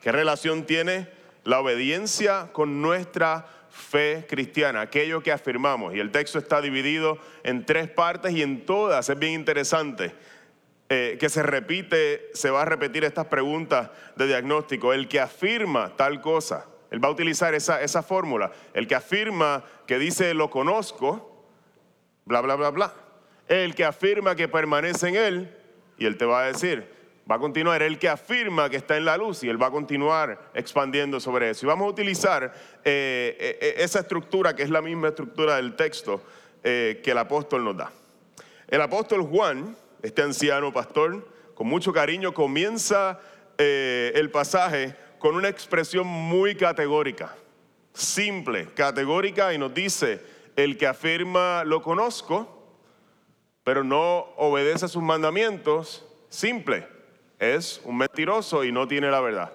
¿Qué 0.00 0.10
relación 0.10 0.64
tiene 0.64 1.10
la 1.44 1.60
obediencia 1.60 2.48
con 2.50 2.80
nuestra 2.80 3.46
fe 3.68 4.24
cristiana? 4.26 4.80
Aquello 4.80 5.22
que 5.22 5.30
afirmamos. 5.30 5.94
Y 5.94 6.00
el 6.00 6.10
texto 6.10 6.38
está 6.38 6.62
dividido 6.62 7.18
en 7.42 7.66
tres 7.66 7.90
partes 7.90 8.32
y 8.32 8.40
en 8.40 8.64
todas 8.64 9.10
es 9.10 9.18
bien 9.18 9.34
interesante 9.34 10.14
eh, 10.88 11.18
que 11.20 11.28
se 11.28 11.42
repite, 11.42 12.30
se 12.32 12.48
va 12.48 12.62
a 12.62 12.64
repetir 12.64 13.04
estas 13.04 13.26
preguntas 13.26 13.90
de 14.16 14.26
diagnóstico. 14.26 14.94
El 14.94 15.06
que 15.06 15.20
afirma 15.20 15.94
tal 15.94 16.22
cosa, 16.22 16.64
él 16.90 17.04
va 17.04 17.08
a 17.08 17.12
utilizar 17.12 17.52
esa, 17.52 17.82
esa 17.82 18.02
fórmula. 18.02 18.52
El 18.72 18.86
que 18.86 18.94
afirma 18.94 19.64
que 19.86 19.98
dice 19.98 20.32
lo 20.32 20.48
conozco, 20.48 21.44
bla, 22.24 22.40
bla, 22.40 22.54
bla, 22.54 22.70
bla. 22.70 22.94
El 23.48 23.74
que 23.74 23.84
afirma 23.84 24.34
que 24.34 24.48
permanece 24.48 25.10
en 25.10 25.16
él, 25.16 25.58
y 25.98 26.06
él 26.06 26.16
te 26.16 26.24
va 26.24 26.44
a 26.44 26.46
decir, 26.46 27.01
va 27.30 27.36
a 27.36 27.38
continuar. 27.38 27.82
El 27.82 27.98
que 27.98 28.08
afirma 28.08 28.68
que 28.70 28.76
está 28.76 28.96
en 28.96 29.04
la 29.04 29.16
luz 29.16 29.42
y 29.44 29.48
él 29.48 29.60
va 29.60 29.68
a 29.68 29.70
continuar 29.70 30.50
expandiendo 30.54 31.20
sobre 31.20 31.50
eso. 31.50 31.66
Y 31.66 31.68
vamos 31.68 31.86
a 31.86 31.90
utilizar 31.90 32.52
eh, 32.84 33.58
eh, 33.60 33.74
esa 33.78 34.00
estructura 34.00 34.54
que 34.54 34.62
es 34.62 34.70
la 34.70 34.82
misma 34.82 35.08
estructura 35.08 35.56
del 35.56 35.74
texto 35.74 36.22
que 36.62 37.02
el 37.04 37.18
apóstol 37.18 37.64
nos 37.64 37.76
da. 37.76 37.90
El 38.68 38.80
apóstol 38.80 39.22
Juan 39.22 39.74
este 40.02 40.22
anciano 40.22 40.72
pastor, 40.72 41.28
con 41.54 41.68
mucho 41.68 41.92
cariño, 41.92 42.34
comienza 42.34 43.20
eh, 43.56 44.10
el 44.16 44.30
pasaje 44.30 44.96
con 45.18 45.36
una 45.36 45.48
expresión 45.48 46.06
muy 46.06 46.56
categórica, 46.56 47.36
simple, 47.94 48.66
categórica, 48.74 49.54
y 49.54 49.58
nos 49.58 49.72
dice, 49.72 50.20
el 50.56 50.76
que 50.76 50.88
afirma 50.88 51.62
lo 51.64 51.82
conozco, 51.82 52.66
pero 53.62 53.84
no 53.84 54.26
obedece 54.36 54.86
a 54.86 54.88
sus 54.88 55.02
mandamientos, 55.02 56.04
simple, 56.28 56.88
es 57.42 57.80
un 57.82 57.96
mentiroso 57.96 58.62
y 58.62 58.70
no 58.70 58.86
tiene 58.86 59.10
la 59.10 59.20
verdad. 59.20 59.52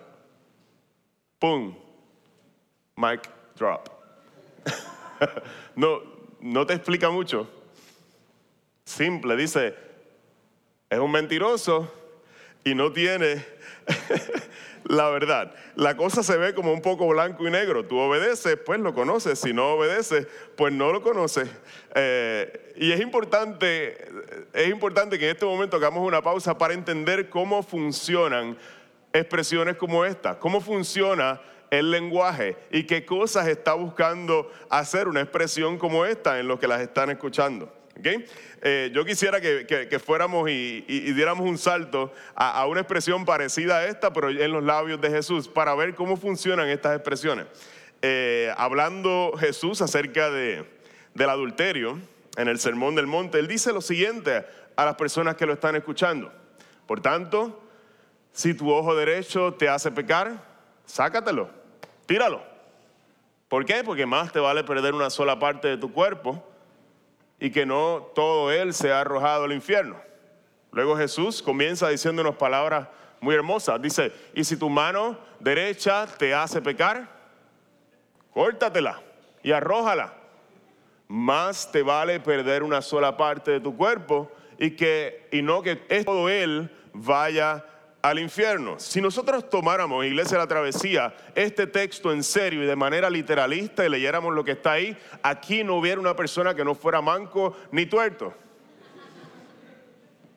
¡Pum! 1.39 1.73
Mic 2.97 3.29
drop. 3.55 3.87
no, 5.75 6.01
no 6.41 6.65
te 6.65 6.73
explica 6.73 7.09
mucho. 7.09 7.49
Simple, 8.83 9.37
dice, 9.37 9.73
es 10.89 10.99
un 10.99 11.11
mentiroso 11.11 11.89
y 12.65 12.75
no 12.75 12.91
tiene 12.91 13.45
la 14.85 15.09
verdad. 15.09 15.53
La 15.75 15.97
cosa 15.97 16.23
se 16.23 16.37
ve 16.37 16.53
como 16.53 16.73
un 16.73 16.81
poco 16.81 17.07
blanco 17.07 17.47
y 17.47 17.51
negro. 17.51 17.85
Tú 17.85 17.97
obedeces, 17.97 18.57
pues 18.65 18.79
lo 18.79 18.93
conoces. 18.93 19.39
Si 19.39 19.53
no 19.53 19.73
obedeces, 19.73 20.27
pues 20.55 20.73
no 20.73 20.91
lo 20.91 21.01
conoces. 21.01 21.49
Eh, 21.95 22.73
y 22.77 22.91
es 22.91 22.99
importante, 23.01 23.97
es 24.53 24.69
importante 24.69 25.17
que 25.17 25.25
en 25.25 25.31
este 25.31 25.45
momento 25.45 25.77
hagamos 25.77 26.05
una 26.05 26.21
pausa 26.21 26.57
para 26.57 26.73
entender 26.73 27.29
cómo 27.29 27.63
funcionan 27.63 28.57
expresiones 29.13 29.77
como 29.77 30.05
esta, 30.05 30.39
cómo 30.39 30.61
funciona 30.61 31.41
el 31.69 31.91
lenguaje 31.91 32.55
y 32.71 32.83
qué 32.83 33.05
cosas 33.05 33.47
está 33.47 33.73
buscando 33.73 34.51
hacer 34.69 35.07
una 35.07 35.21
expresión 35.21 35.77
como 35.77 36.05
esta 36.05 36.39
en 36.39 36.47
los 36.47 36.59
que 36.59 36.67
las 36.67 36.81
están 36.81 37.09
escuchando. 37.09 37.71
Eh, 38.61 38.91
yo 38.93 39.05
quisiera 39.05 39.39
que, 39.41 40.01
fuéramos 40.03 40.49
y, 40.49 40.81
diéramos 41.13 41.47
un 41.47 41.57
salto 41.57 42.11
a, 42.35 42.65
una 42.67 42.81
expresión 42.81 43.25
parecida 43.25 43.77
a 43.77 43.85
esta, 43.85 44.13
pero 44.13 44.29
en 44.29 44.51
los 44.51 44.63
labios 44.63 44.99
de 45.01 45.09
Jesús, 45.09 45.47
para 45.47 45.75
ver 45.75 45.95
cómo 45.95 46.17
funcionan 46.17 46.69
estas 46.69 46.95
expresiones. 46.95 47.47
Eh, 48.01 48.53
hablando 48.57 49.33
Jesús 49.39 49.81
acerca 49.81 50.29
de, 50.29 50.65
del 51.13 51.29
adulterio 51.29 51.99
en 52.37 52.47
el 52.47 52.59
Sermón 52.59 52.95
del 52.95 53.07
Monte, 53.07 53.39
él 53.39 53.47
dice 53.47 53.73
lo 53.73 53.81
siguiente 53.81 54.45
a 54.75 54.85
las 54.85 54.95
personas 54.95 55.35
que 55.35 55.45
lo 55.45 55.53
están 55.53 55.75
escuchando. 55.75 56.31
Por 56.85 57.01
tanto, 57.01 57.63
si 58.31 58.53
tu 58.53 58.71
ojo 58.71 58.95
derecho 58.95 59.53
te 59.55 59.67
hace 59.67 59.91
pecar, 59.91 60.43
sácatelo, 60.85 61.49
tíralo. 62.05 62.43
¿Por 63.47 63.65
qué? 63.65 63.83
Porque 63.83 64.05
más 64.05 64.31
te 64.31 64.39
vale 64.39 64.63
perder 64.63 64.93
una 64.93 65.09
sola 65.09 65.39
parte 65.39 65.69
de 65.69 65.77
tu 65.77 65.91
cuerpo 65.91 66.45
y 67.39 67.51
que 67.51 67.65
no 67.65 68.09
todo 68.15 68.51
él 68.51 68.73
se 68.73 68.91
ha 68.91 69.01
arrojado 69.01 69.45
al 69.45 69.53
infierno. 69.53 69.95
Luego 70.71 70.97
Jesús 70.97 71.41
comienza 71.41 71.89
diciéndonos 71.89 72.35
palabras 72.35 72.87
muy 73.19 73.35
hermosas. 73.35 73.81
Dice, 73.81 74.11
y 74.33 74.43
si 74.43 74.57
tu 74.57 74.69
mano 74.69 75.17
derecha 75.39 76.05
te 76.05 76.33
hace 76.33 76.61
pecar, 76.61 77.07
córtatela 78.33 79.01
y 79.43 79.51
arrójala. 79.51 80.13
Más 81.07 81.71
te 81.71 81.83
vale 81.83 82.19
perder 82.19 82.63
una 82.63 82.81
sola 82.81 83.15
parte 83.15 83.51
de 83.51 83.59
tu 83.59 83.75
cuerpo 83.77 84.29
y, 84.57 84.71
que, 84.71 85.27
y 85.31 85.41
no 85.41 85.61
que 85.61 85.75
todo 85.75 86.29
él 86.29 86.69
vaya 86.93 87.63
al 88.09 88.19
infierno. 88.19 88.79
Si 88.79 89.01
nosotros 89.01 89.49
tomáramos, 89.49 90.05
Iglesia 90.05 90.37
de 90.37 90.43
la 90.43 90.47
Travesía, 90.47 91.13
este 91.35 91.67
texto 91.67 92.13
en 92.13 92.23
serio 92.23 92.63
y 92.63 92.65
de 92.65 92.75
manera 92.75 93.09
literalista 93.09 93.85
y 93.85 93.89
leyéramos 93.89 94.33
lo 94.33 94.45
que 94.45 94.51
está 94.51 94.73
ahí, 94.73 94.97
aquí 95.21 95.61
no 95.61 95.75
hubiera 95.75 95.99
una 95.99 96.15
persona 96.15 96.55
que 96.55 96.63
no 96.63 96.73
fuera 96.73 97.01
manco 97.01 97.57
ni 97.69 97.85
tuerto. 97.85 98.33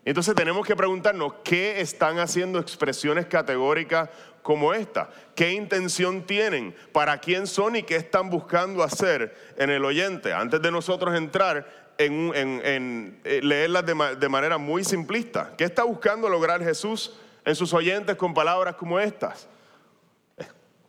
Entonces 0.05 0.35
tenemos 0.35 0.67
que 0.67 0.75
preguntarnos 0.75 1.35
qué 1.45 1.81
están 1.81 2.19
haciendo 2.19 2.59
expresiones 2.59 3.27
categóricas 3.27 4.09
como 4.43 4.75
esta, 4.75 5.11
qué 5.37 5.53
intención 5.53 6.27
tienen, 6.27 6.75
para 6.91 7.19
quién 7.19 7.47
son 7.47 7.77
y 7.77 7.85
qué 7.85 7.95
están 7.95 8.31
buscando 8.31 8.83
hacer 8.83 9.37
en 9.57 9.71
el 9.71 9.85
oyente. 9.85 10.33
Antes 10.33 10.61
de 10.61 10.73
nosotros 10.73 11.15
entrar 11.15 11.93
en, 11.99 13.21
eh, 13.23 13.41
leerlas 13.45 13.85
de 13.87 14.29
manera 14.29 14.59
muy 14.59 14.83
simplista, 14.83 15.53
¿qué 15.57 15.63
está 15.63 15.85
buscando 15.85 16.29
lograr 16.29 16.65
Jesús? 16.65 17.15
En 17.51 17.57
sus 17.57 17.75
oyentes 17.75 18.17
con 18.17 18.33
palabras 18.33 18.77
como 18.77 18.99
estas. 18.99 19.49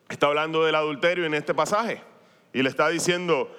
Está 0.10 0.28
hablando 0.28 0.64
del 0.64 0.76
adulterio 0.76 1.26
en 1.26 1.34
este 1.34 1.54
pasaje 1.54 2.02
y 2.54 2.62
le 2.62 2.70
está 2.70 2.90
diciendo 2.90 3.50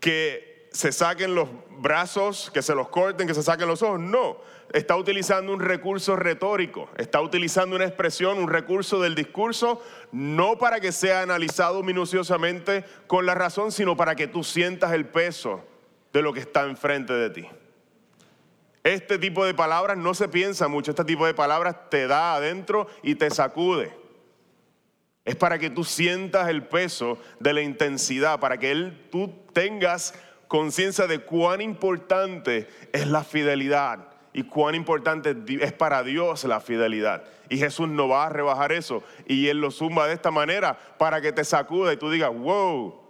que 0.00 0.68
se 0.72 0.90
saquen 0.90 1.34
los 1.34 1.48
brazos, 1.78 2.50
que 2.52 2.60
se 2.60 2.74
los 2.74 2.88
corten, 2.88 3.28
que 3.28 3.34
se 3.34 3.42
saquen 3.42 3.68
los 3.68 3.82
ojos. 3.82 4.00
No, 4.00 4.38
está 4.72 4.96
utilizando 4.96 5.52
un 5.52 5.60
recurso 5.60 6.16
retórico, 6.16 6.88
está 6.96 7.20
utilizando 7.20 7.76
una 7.76 7.84
expresión, 7.84 8.38
un 8.38 8.48
recurso 8.48 9.00
del 9.00 9.14
discurso, 9.14 9.80
no 10.10 10.58
para 10.58 10.80
que 10.80 10.90
sea 10.90 11.22
analizado 11.22 11.82
minuciosamente 11.82 12.84
con 13.06 13.24
la 13.24 13.34
razón, 13.34 13.70
sino 13.70 13.96
para 13.96 14.16
que 14.16 14.26
tú 14.26 14.42
sientas 14.42 14.92
el 14.92 15.06
peso 15.06 15.64
de 16.12 16.22
lo 16.22 16.32
que 16.32 16.40
está 16.40 16.64
enfrente 16.64 17.12
de 17.12 17.30
ti. 17.30 17.48
Este 18.84 19.18
tipo 19.18 19.46
de 19.46 19.54
palabras 19.54 19.96
no 19.96 20.12
se 20.12 20.28
piensa 20.28 20.68
mucho, 20.68 20.90
este 20.90 21.06
tipo 21.06 21.24
de 21.24 21.32
palabras 21.32 21.88
te 21.88 22.06
da 22.06 22.34
adentro 22.34 22.86
y 23.02 23.14
te 23.14 23.30
sacude. 23.30 23.90
Es 25.24 25.36
para 25.36 25.58
que 25.58 25.70
tú 25.70 25.84
sientas 25.84 26.50
el 26.50 26.64
peso 26.64 27.18
de 27.40 27.54
la 27.54 27.62
intensidad, 27.62 28.38
para 28.40 28.58
que 28.58 28.92
tú 29.10 29.32
tengas 29.54 30.14
conciencia 30.48 31.06
de 31.06 31.20
cuán 31.20 31.62
importante 31.62 32.68
es 32.92 33.06
la 33.06 33.24
fidelidad 33.24 34.10
y 34.34 34.42
cuán 34.42 34.74
importante 34.74 35.34
es 35.60 35.72
para 35.72 36.02
Dios 36.02 36.44
la 36.44 36.60
fidelidad. 36.60 37.24
Y 37.48 37.56
Jesús 37.56 37.88
no 37.88 38.06
va 38.08 38.26
a 38.26 38.28
rebajar 38.28 38.70
eso. 38.70 39.02
Y 39.26 39.48
Él 39.48 39.62
lo 39.62 39.70
suma 39.70 40.06
de 40.06 40.12
esta 40.12 40.30
manera 40.30 40.78
para 40.98 41.22
que 41.22 41.32
te 41.32 41.44
sacuda 41.44 41.94
y 41.94 41.96
tú 41.96 42.10
digas, 42.10 42.30
wow, 42.34 43.04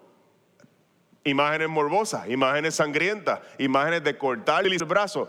imágenes 1.24 1.68
morbosas, 1.68 2.28
imágenes 2.28 2.74
sangrientas, 2.74 3.40
imágenes 3.58 4.04
de 4.04 4.16
cortar 4.16 4.66
el 4.66 4.76
brazo. 4.84 5.28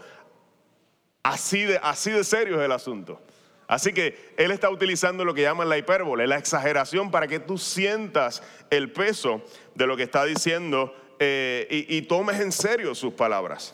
Así 1.25 1.63
de, 1.63 1.79
así 1.82 2.12
de 2.12 2.24
serio 2.24 2.60
es 2.60 2.65
el 2.65 2.72
asunto. 2.72 3.20
Así 3.67 3.94
que 3.94 4.32
él 4.38 4.51
está 4.51 4.70
utilizando 4.70 5.25
lo 5.25 5.34
que 5.34 5.41
llaman 5.41 5.67
la 5.67 5.75
hipérbole, 5.75 6.27
la 6.27 6.38
exageración, 6.38 7.10
para 7.10 7.27
que 7.27 7.39
tú 7.39 7.58
sientas 7.58 8.44
el 8.70 8.91
peso 8.91 9.41
de 9.74 9.88
lo 9.88 9.98
que 9.98 10.03
está 10.03 10.24
diciendo 10.24 10.94
eh, 11.17 11.88
y, 11.89 12.00
tomes 12.03 12.39
en 12.41 12.51
serio 12.51 12.94
sus 12.94 13.13
palabras. 13.13 13.74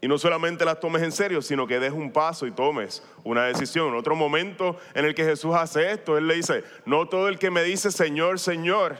Y 0.00 0.08
no 0.08 0.16
solamente 0.16 0.64
las 0.64 0.80
tomes 0.80 1.02
en 1.02 1.12
serio, 1.12 1.42
sino 1.42 1.66
que 1.66 1.78
des 1.78 1.92
un 1.92 2.10
paso 2.10 2.46
y 2.46 2.52
tomes 2.52 3.02
una 3.22 3.44
decisión. 3.44 3.94
Otro 3.94 4.16
momento 4.16 4.78
en 4.94 5.04
el 5.04 5.14
que 5.14 5.24
Jesús 5.24 5.54
hace 5.54 5.92
esto, 5.92 6.16
Él 6.16 6.26
le 6.26 6.36
dice, 6.36 6.64
no 6.86 7.06
todo 7.06 7.28
el 7.28 7.38
que 7.38 7.50
me 7.50 7.62
dice 7.62 7.90
Señor, 7.90 8.38
Señor, 8.38 8.96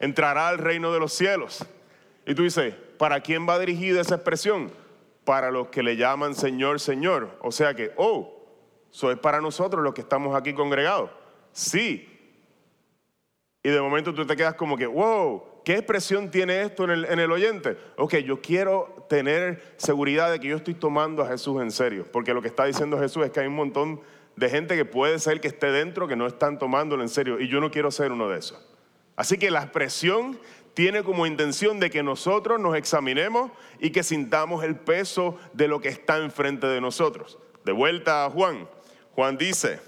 entrará 0.00 0.48
al 0.48 0.58
reino 0.58 0.92
de 0.92 0.98
los 0.98 1.12
cielos. 1.12 1.64
Y 2.26 2.34
tú 2.34 2.42
dices, 2.42 2.74
¿para 2.98 3.20
quién 3.20 3.48
va 3.48 3.60
dirigida 3.60 4.00
esa 4.00 4.16
expresión? 4.16 4.72
Para 5.26 5.50
los 5.50 5.68
que 5.68 5.82
le 5.82 5.96
llaman 5.96 6.34
Señor, 6.34 6.80
Señor. 6.80 7.38
O 7.42 7.52
sea 7.52 7.74
que, 7.74 7.92
oh, 7.96 8.32
eso 8.90 9.10
es 9.10 9.18
para 9.18 9.42
nosotros 9.42 9.84
los 9.84 9.92
que 9.92 10.00
estamos 10.00 10.34
aquí 10.34 10.54
congregados. 10.54 11.10
Sí. 11.52 12.08
Y 13.62 13.68
de 13.68 13.80
momento 13.80 14.14
tú 14.14 14.24
te 14.24 14.36
quedas 14.36 14.54
como 14.54 14.76
que, 14.76 14.86
wow, 14.86 15.62
¿qué 15.64 15.74
expresión 15.74 16.30
tiene 16.30 16.62
esto 16.62 16.84
en 16.84 16.90
el, 16.90 17.04
en 17.04 17.18
el 17.18 17.32
oyente? 17.32 17.76
Ok, 17.96 18.18
yo 18.18 18.40
quiero 18.40 19.04
tener 19.08 19.74
seguridad 19.76 20.30
de 20.30 20.38
que 20.38 20.48
yo 20.48 20.56
estoy 20.56 20.74
tomando 20.74 21.22
a 21.22 21.26
Jesús 21.26 21.60
en 21.60 21.72
serio. 21.72 22.06
Porque 22.10 22.32
lo 22.32 22.40
que 22.40 22.48
está 22.48 22.64
diciendo 22.64 22.98
Jesús 22.98 23.26
es 23.26 23.32
que 23.32 23.40
hay 23.40 23.48
un 23.48 23.56
montón 23.56 24.00
de 24.36 24.48
gente 24.48 24.76
que 24.76 24.84
puede 24.84 25.18
ser 25.18 25.40
que 25.40 25.48
esté 25.48 25.72
dentro 25.72 26.06
que 26.06 26.14
no 26.14 26.26
están 26.26 26.58
tomándolo 26.58 27.02
en 27.02 27.08
serio. 27.08 27.40
Y 27.40 27.48
yo 27.48 27.60
no 27.60 27.70
quiero 27.70 27.90
ser 27.90 28.12
uno 28.12 28.28
de 28.28 28.38
esos. 28.38 28.64
Así 29.16 29.38
que 29.38 29.50
la 29.50 29.62
expresión 29.62 30.38
tiene 30.76 31.02
como 31.02 31.26
intención 31.26 31.80
de 31.80 31.88
que 31.88 32.02
nosotros 32.02 32.60
nos 32.60 32.76
examinemos 32.76 33.50
y 33.80 33.92
que 33.92 34.02
sintamos 34.02 34.62
el 34.62 34.76
peso 34.76 35.38
de 35.54 35.68
lo 35.68 35.80
que 35.80 35.88
está 35.88 36.18
enfrente 36.18 36.66
de 36.66 36.82
nosotros. 36.82 37.38
De 37.64 37.72
vuelta 37.72 38.26
a 38.26 38.30
Juan. 38.30 38.68
Juan 39.14 39.38
dice, 39.38 39.80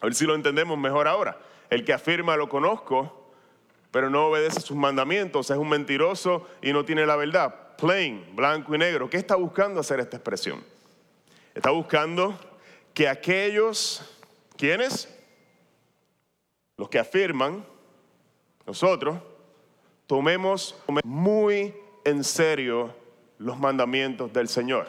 a 0.00 0.06
ver 0.06 0.14
si 0.14 0.26
lo 0.26 0.36
entendemos 0.36 0.78
mejor 0.78 1.08
ahora, 1.08 1.40
el 1.70 1.84
que 1.84 1.92
afirma 1.92 2.36
lo 2.36 2.48
conozco, 2.48 3.32
pero 3.90 4.10
no 4.10 4.28
obedece 4.28 4.60
sus 4.60 4.76
mandamientos, 4.76 5.50
es 5.50 5.56
un 5.56 5.68
mentiroso 5.68 6.46
y 6.62 6.72
no 6.72 6.84
tiene 6.84 7.04
la 7.04 7.16
verdad. 7.16 7.76
Plain, 7.76 8.24
blanco 8.36 8.72
y 8.76 8.78
negro. 8.78 9.10
¿Qué 9.10 9.16
está 9.16 9.34
buscando 9.34 9.80
hacer 9.80 9.98
esta 9.98 10.18
expresión? 10.18 10.62
Está 11.52 11.70
buscando 11.70 12.38
que 12.94 13.08
aquellos, 13.08 14.08
¿quiénes? 14.56 15.12
Los 16.76 16.88
que 16.88 17.00
afirman, 17.00 17.66
nosotros, 18.64 19.18
tomemos 20.10 20.74
muy 21.04 21.72
en 22.04 22.24
serio 22.24 22.92
los 23.38 23.60
mandamientos 23.60 24.32
del 24.32 24.48
Señor. 24.48 24.88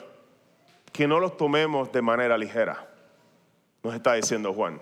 Que 0.92 1.08
no 1.08 1.20
los 1.20 1.38
tomemos 1.38 1.92
de 1.92 2.02
manera 2.02 2.40
ligera 2.40 2.88
nos 3.84 3.94
está 3.94 4.14
diciendo 4.14 4.52
Juan. 4.52 4.82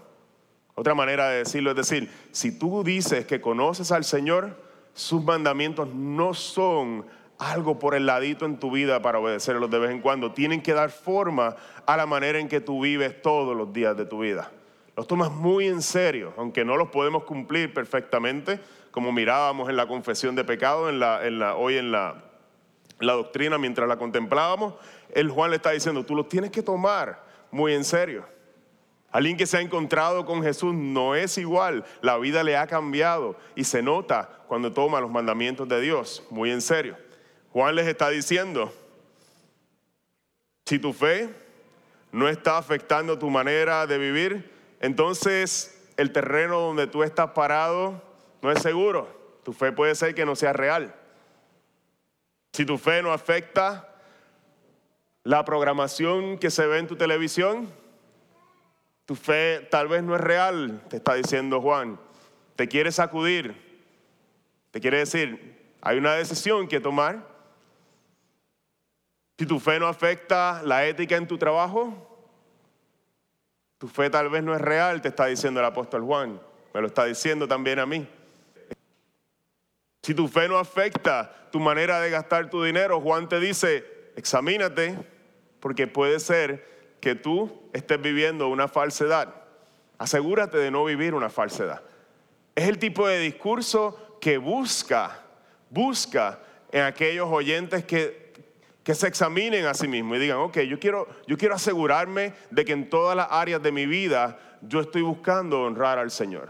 Otra 0.75 0.95
manera 0.95 1.27
de 1.27 1.39
decirlo 1.39 1.71
es 1.71 1.75
decir, 1.75 2.09
si 2.31 2.57
tú 2.57 2.85
dices 2.85 3.25
que 3.25 3.41
conoces 3.41 3.91
al 3.91 4.05
Señor, 4.05 4.55
sus 4.93 5.21
mandamientos 5.21 5.93
no 5.93 6.33
son 6.33 7.05
algo 7.37 7.77
por 7.77 7.93
el 7.93 8.05
ladito 8.05 8.45
en 8.45 8.59
tu 8.59 8.71
vida 8.71 9.01
para 9.01 9.19
obedecerlos 9.19 9.69
de 9.69 9.79
vez 9.79 9.91
en 9.91 9.99
cuando. 9.99 10.31
Tienen 10.31 10.61
que 10.61 10.71
dar 10.71 10.89
forma 10.89 11.57
a 11.85 11.97
la 11.97 12.05
manera 12.05 12.39
en 12.39 12.47
que 12.47 12.61
tú 12.61 12.83
vives 12.83 13.21
todos 13.21 13.57
los 13.57 13.73
días 13.73 13.97
de 13.97 14.05
tu 14.05 14.19
vida. 14.19 14.49
Los 14.95 15.05
tomas 15.05 15.31
muy 15.31 15.67
en 15.67 15.81
serio, 15.81 16.33
aunque 16.37 16.63
no 16.63 16.77
los 16.77 16.87
podemos 16.87 17.25
cumplir 17.25 17.73
perfectamente, 17.73 18.61
como 18.91 19.11
mirábamos 19.11 19.69
en 19.69 19.75
la 19.75 19.87
confesión 19.87 20.35
de 20.35 20.43
pecado, 20.43 20.83
hoy 21.57 21.77
en 21.77 21.91
la, 21.91 22.23
doctrina 22.99 23.57
mientras 23.57 23.87
la 23.87 23.97
contemplábamos. 23.97 24.75
El 25.13 25.29
Juan 25.29 25.51
le 25.51 25.57
está 25.57 25.71
diciendo, 25.71 26.05
tú 26.05 26.15
los 26.15 26.27
tienes 26.27 26.51
que 26.51 26.61
tomar 26.61 27.23
muy 27.51 27.73
en 27.73 27.83
serio. 27.83 28.25
Alguien 29.11 29.37
que 29.37 29.47
se 29.47 29.57
ha 29.57 29.61
encontrado 29.61 30.25
con 30.25 30.43
Jesús 30.43 30.73
no 30.73 31.15
es 31.15 31.37
igual, 31.37 31.83
la 32.01 32.17
vida 32.17 32.43
le 32.43 32.57
ha 32.57 32.67
cambiado 32.67 33.35
y 33.55 33.63
se 33.63 33.81
nota 33.81 34.29
cuando 34.47 34.71
toma 34.71 35.01
los 35.01 35.09
mandamientos 35.09 35.67
de 35.67 35.81
Dios, 35.81 36.23
muy 36.29 36.51
en 36.51 36.61
serio. 36.61 36.95
Juan 37.51 37.75
les 37.75 37.87
está 37.87 38.09
diciendo, 38.09 38.71
si 40.65 40.77
tu 40.77 40.93
fe 40.93 41.29
no 42.11 42.29
está 42.29 42.59
afectando 42.59 43.17
tu 43.17 43.29
manera 43.31 43.87
de 43.87 43.97
vivir, 43.97 44.51
entonces 44.79 45.75
el 45.97 46.11
terreno 46.11 46.59
donde 46.59 46.85
tú 46.85 47.01
estás 47.03 47.31
parado 47.31 48.08
no 48.41 48.51
es 48.51 48.61
seguro. 48.61 49.39
Tu 49.43 49.53
fe 49.53 49.71
puede 49.71 49.95
ser 49.95 50.13
que 50.15 50.25
no 50.25 50.35
sea 50.35 50.53
real. 50.53 50.93
Si 52.53 52.65
tu 52.65 52.77
fe 52.77 53.01
no 53.01 53.13
afecta 53.13 53.89
la 55.23 55.45
programación 55.45 56.37
que 56.37 56.49
se 56.49 56.65
ve 56.65 56.79
en 56.79 56.87
tu 56.87 56.95
televisión, 56.95 57.71
tu 59.05 59.15
fe 59.15 59.67
tal 59.71 59.87
vez 59.87 60.03
no 60.03 60.15
es 60.15 60.21
real, 60.21 60.83
te 60.89 60.97
está 60.97 61.15
diciendo 61.15 61.61
Juan. 61.61 61.99
Te 62.55 62.67
quiere 62.67 62.91
sacudir. 62.91 63.69
Te 64.71 64.79
quiere 64.79 64.99
decir, 64.99 65.73
hay 65.81 65.97
una 65.97 66.13
decisión 66.13 66.67
que 66.67 66.79
tomar. 66.79 67.27
Si 69.37 69.45
tu 69.45 69.59
fe 69.59 69.79
no 69.79 69.87
afecta 69.87 70.61
la 70.63 70.85
ética 70.85 71.15
en 71.15 71.27
tu 71.27 71.37
trabajo, 71.37 72.05
tu 73.77 73.87
fe 73.87 74.09
tal 74.09 74.29
vez 74.29 74.43
no 74.43 74.53
es 74.53 74.61
real, 74.61 75.01
te 75.01 75.07
está 75.07 75.27
diciendo 75.27 75.59
el 75.61 75.65
apóstol 75.65 76.03
Juan. 76.03 76.39
Me 76.73 76.81
lo 76.81 76.87
está 76.87 77.05
diciendo 77.05 77.47
también 77.47 77.79
a 77.79 77.85
mí. 77.85 78.07
Si 80.01 80.13
tu 80.13 80.27
fe 80.27 80.47
no 80.47 80.57
afecta 80.57 81.49
tu 81.51 81.59
manera 81.59 81.99
de 81.99 82.09
gastar 82.09 82.49
tu 82.49 82.63
dinero, 82.63 83.01
Juan 83.01 83.27
te 83.27 83.39
dice, 83.39 83.83
examínate, 84.15 84.97
porque 85.59 85.87
puede 85.87 86.19
ser 86.19 86.67
que 87.01 87.15
tú 87.15 87.69
estés 87.73 88.01
viviendo 88.01 88.47
una 88.47 88.67
falsedad. 88.67 89.33
Asegúrate 89.97 90.57
de 90.57 90.71
no 90.71 90.85
vivir 90.85 91.13
una 91.13 91.29
falsedad. 91.29 91.81
Es 92.55 92.67
el 92.67 92.79
tipo 92.79 93.07
de 93.07 93.19
discurso 93.19 94.17
que 94.21 94.37
busca, 94.37 95.23
busca 95.69 96.39
en 96.71 96.83
aquellos 96.83 97.27
oyentes 97.29 97.85
que, 97.85 98.33
que 98.83 98.95
se 98.95 99.07
examinen 99.07 99.65
a 99.65 99.73
sí 99.73 99.87
mismos 99.87 100.17
y 100.17 100.21
digan, 100.21 100.37
ok, 100.37 100.59
yo 100.61 100.79
quiero, 100.79 101.07
yo 101.27 101.37
quiero 101.37 101.55
asegurarme 101.55 102.33
de 102.49 102.65
que 102.65 102.73
en 102.73 102.89
todas 102.89 103.15
las 103.15 103.27
áreas 103.31 103.61
de 103.61 103.71
mi 103.71 103.85
vida 103.85 104.39
yo 104.61 104.81
estoy 104.81 105.01
buscando 105.01 105.61
honrar 105.61 105.99
al 105.99 106.11
Señor. 106.11 106.49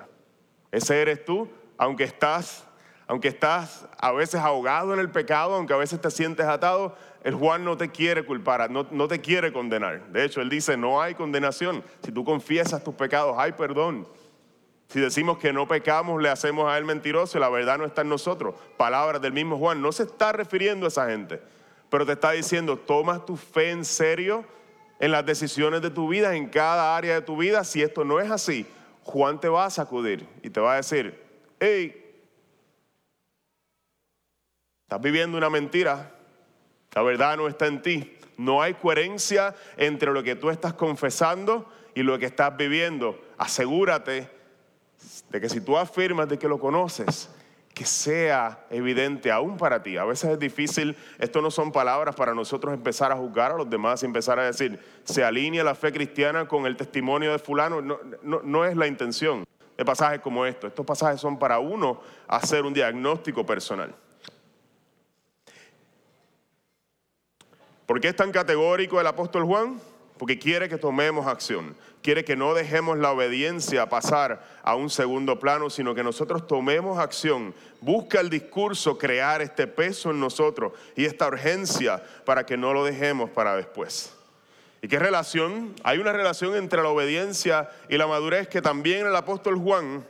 Ese 0.72 1.02
eres 1.02 1.26
tú, 1.26 1.50
aunque 1.78 2.04
estás, 2.04 2.66
aunque 3.10 3.28
estás 3.28 3.88
a 3.98 4.12
veces 4.12 4.40
ahogado 4.40 4.94
en 4.94 5.00
el 5.00 5.10
pecado, 5.10 5.56
aunque 5.56 5.74
a 5.74 5.78
veces 5.78 6.00
te 6.00 6.12
sientes 6.12 6.46
atado, 6.46 6.96
el 7.24 7.34
Juan 7.34 7.66
no 7.66 7.76
te 7.76 7.90
quiere 7.90 8.24
culpar, 8.24 8.70
no, 8.70 8.86
no, 8.92 9.08
te 9.08 9.20
quiere 9.20 9.52
condenar. 9.52 10.10
De 10.10 10.24
hecho, 10.24 10.42
él 10.42 10.50
dice, 10.50 10.78
no 10.78 11.02
hay 11.02 11.16
condenación. 11.16 11.84
Si 12.04 12.12
tú 12.12 12.24
confiesas 12.24 12.84
tus 12.84 12.94
pecados, 12.94 13.36
hay 13.40 13.54
perdón. 13.54 14.08
Si 14.90 15.00
decimos 15.00 15.40
que 15.40 15.52
no 15.52 15.68
pecamos, 15.68 16.22
le 16.22 16.30
hacemos 16.30 16.72
a 16.72 16.78
él 16.78 16.86
mentiroso 16.86 17.40
y 17.40 17.42
la 17.42 17.50
verdad 17.50 17.80
no 17.80 17.86
está 17.86 18.04
en 18.04 18.10
nosotros. 18.10 18.54
Palabras 18.78 19.20
del 19.24 19.34
mismo 19.34 19.58
Juan. 19.58 19.82
No 19.82 19.92
se 19.92 20.04
está 20.04 20.32
refiriendo 20.32 20.86
a 20.86 20.90
esa 20.90 21.10
gente, 21.10 21.42
pero 21.90 22.06
te 22.06 22.12
está 22.12 22.30
diciendo, 22.30 22.78
toma 22.78 23.26
tu 23.26 23.38
fe 23.38 23.72
en 23.72 23.86
serio 23.86 24.46
en 25.00 25.12
las 25.12 25.26
decisiones 25.26 25.82
de 25.82 25.90
tu 25.90 26.10
vida, 26.10 26.36
en 26.36 26.48
cada 26.48 26.96
área 26.96 27.16
de 27.16 27.22
tu 27.22 27.38
vida. 27.38 27.64
Si 27.64 27.82
esto 27.82 28.06
no 28.06 28.20
es 28.20 28.30
así, 28.30 28.68
Juan 29.04 29.40
te 29.40 29.50
va 29.50 29.66
a 29.66 29.72
sacudir 29.72 30.28
y 30.44 30.52
te 30.52 30.60
va 30.60 30.74
a 30.74 30.76
decir, 30.76 31.20
hey, 31.60 32.06
estás 34.90 35.02
viviendo 35.02 35.38
una 35.38 35.52
mentira, 35.52 36.16
la 36.96 37.04
verdad 37.04 37.38
no 37.38 37.48
está 37.48 37.68
en 37.68 37.84
ti. 37.84 38.18
No 38.38 38.64
hay 38.64 38.74
coherencia 38.74 39.54
entre 39.78 40.12
lo 40.12 40.24
que 40.24 40.36
tú 40.36 40.50
estás 40.50 40.74
confesando 40.74 41.72
y 41.94 42.02
lo 42.02 42.18
que 42.18 42.26
estás 42.26 42.58
viviendo. 42.58 43.22
Asegúrate 43.38 44.28
de 45.30 45.40
que 45.40 45.48
si 45.48 45.62
tú 45.62 45.78
afirmas 45.78 46.28
de 46.28 46.40
que 46.40 46.48
lo 46.48 46.60
conoces, 46.60 47.30
que 47.72 47.86
sea 47.86 48.66
evidente 48.72 49.32
aún 49.32 49.58
para 49.58 49.84
ti. 49.84 49.96
A 49.96 50.06
veces 50.06 50.32
es 50.32 50.40
difícil, 50.40 50.98
esto 51.20 51.40
no 51.40 51.52
son 51.52 51.72
palabras 51.72 52.16
para 52.16 52.34
nosotros 52.34 52.74
empezar 52.74 53.12
a 53.12 53.16
juzgar 53.16 53.52
a 53.52 53.58
los 53.58 53.70
demás 53.70 54.02
y 54.02 54.08
empezar 54.08 54.40
a 54.40 54.46
decir, 54.46 54.80
se 55.04 55.24
alinea 55.24 55.64
la 55.64 55.76
fe 55.76 55.92
cristiana 55.92 56.48
con 56.48 56.66
el 56.66 56.76
testimonio 56.76 57.32
de 57.32 57.38
fulano. 57.38 57.80
No, 57.80 58.00
no 58.24 58.66
es 58.66 58.76
la 58.76 58.88
intención 58.88 59.44
de 59.78 59.86
pasajes 59.86 60.20
como 60.20 60.48
estos. 60.48 60.70
Estos 60.70 60.84
pasajes 60.84 61.22
son 61.22 61.38
para 61.38 61.60
uno 61.60 62.02
hacer 62.28 62.66
un 62.66 62.74
diagnóstico 62.74 63.46
personal. 63.46 63.94
¿Por 67.90 68.00
qué 68.00 68.10
es 68.10 68.16
tan 68.16 68.32
categórico 68.32 69.02
el 69.02 69.08
apóstol 69.08 69.46
Juan? 69.46 69.82
Porque 70.20 70.38
quiere 70.38 70.70
que 70.70 70.78
tomemos 70.78 71.26
acción, 71.26 71.76
quiere 72.04 72.24
que 72.24 72.36
no 72.36 72.54
dejemos 72.54 73.00
la 73.00 73.12
obediencia 73.12 73.90
pasar 73.90 74.46
a 74.62 74.76
un 74.76 74.92
segundo 74.92 75.40
plano, 75.40 75.72
sino 75.72 75.96
que 75.96 76.04
nosotros 76.04 76.46
tomemos 76.46 77.00
acción. 77.00 77.52
Busca 77.82 78.20
el 78.20 78.30
discurso 78.30 79.00
crear 79.00 79.42
este 79.42 79.66
peso 79.66 80.12
en 80.12 80.20
nosotros 80.20 80.74
y 80.96 81.06
esta 81.06 81.28
urgencia 81.28 82.04
para 82.26 82.46
que 82.46 82.58
no 82.58 82.74
lo 82.74 82.86
dejemos 82.86 83.32
para 83.32 83.56
después. 83.56 84.14
¿Y 84.84 84.88
qué 84.88 85.00
relación? 85.00 85.74
Hay 85.84 85.98
una 85.98 86.14
relación 86.14 86.56
entre 86.58 86.84
la 86.84 86.90
obediencia 86.90 87.72
y 87.90 87.98
la 87.98 88.06
madurez 88.06 88.48
que 88.48 88.62
también 88.62 89.08
el 89.08 89.16
apóstol 89.16 89.58
Juan 89.58 90.06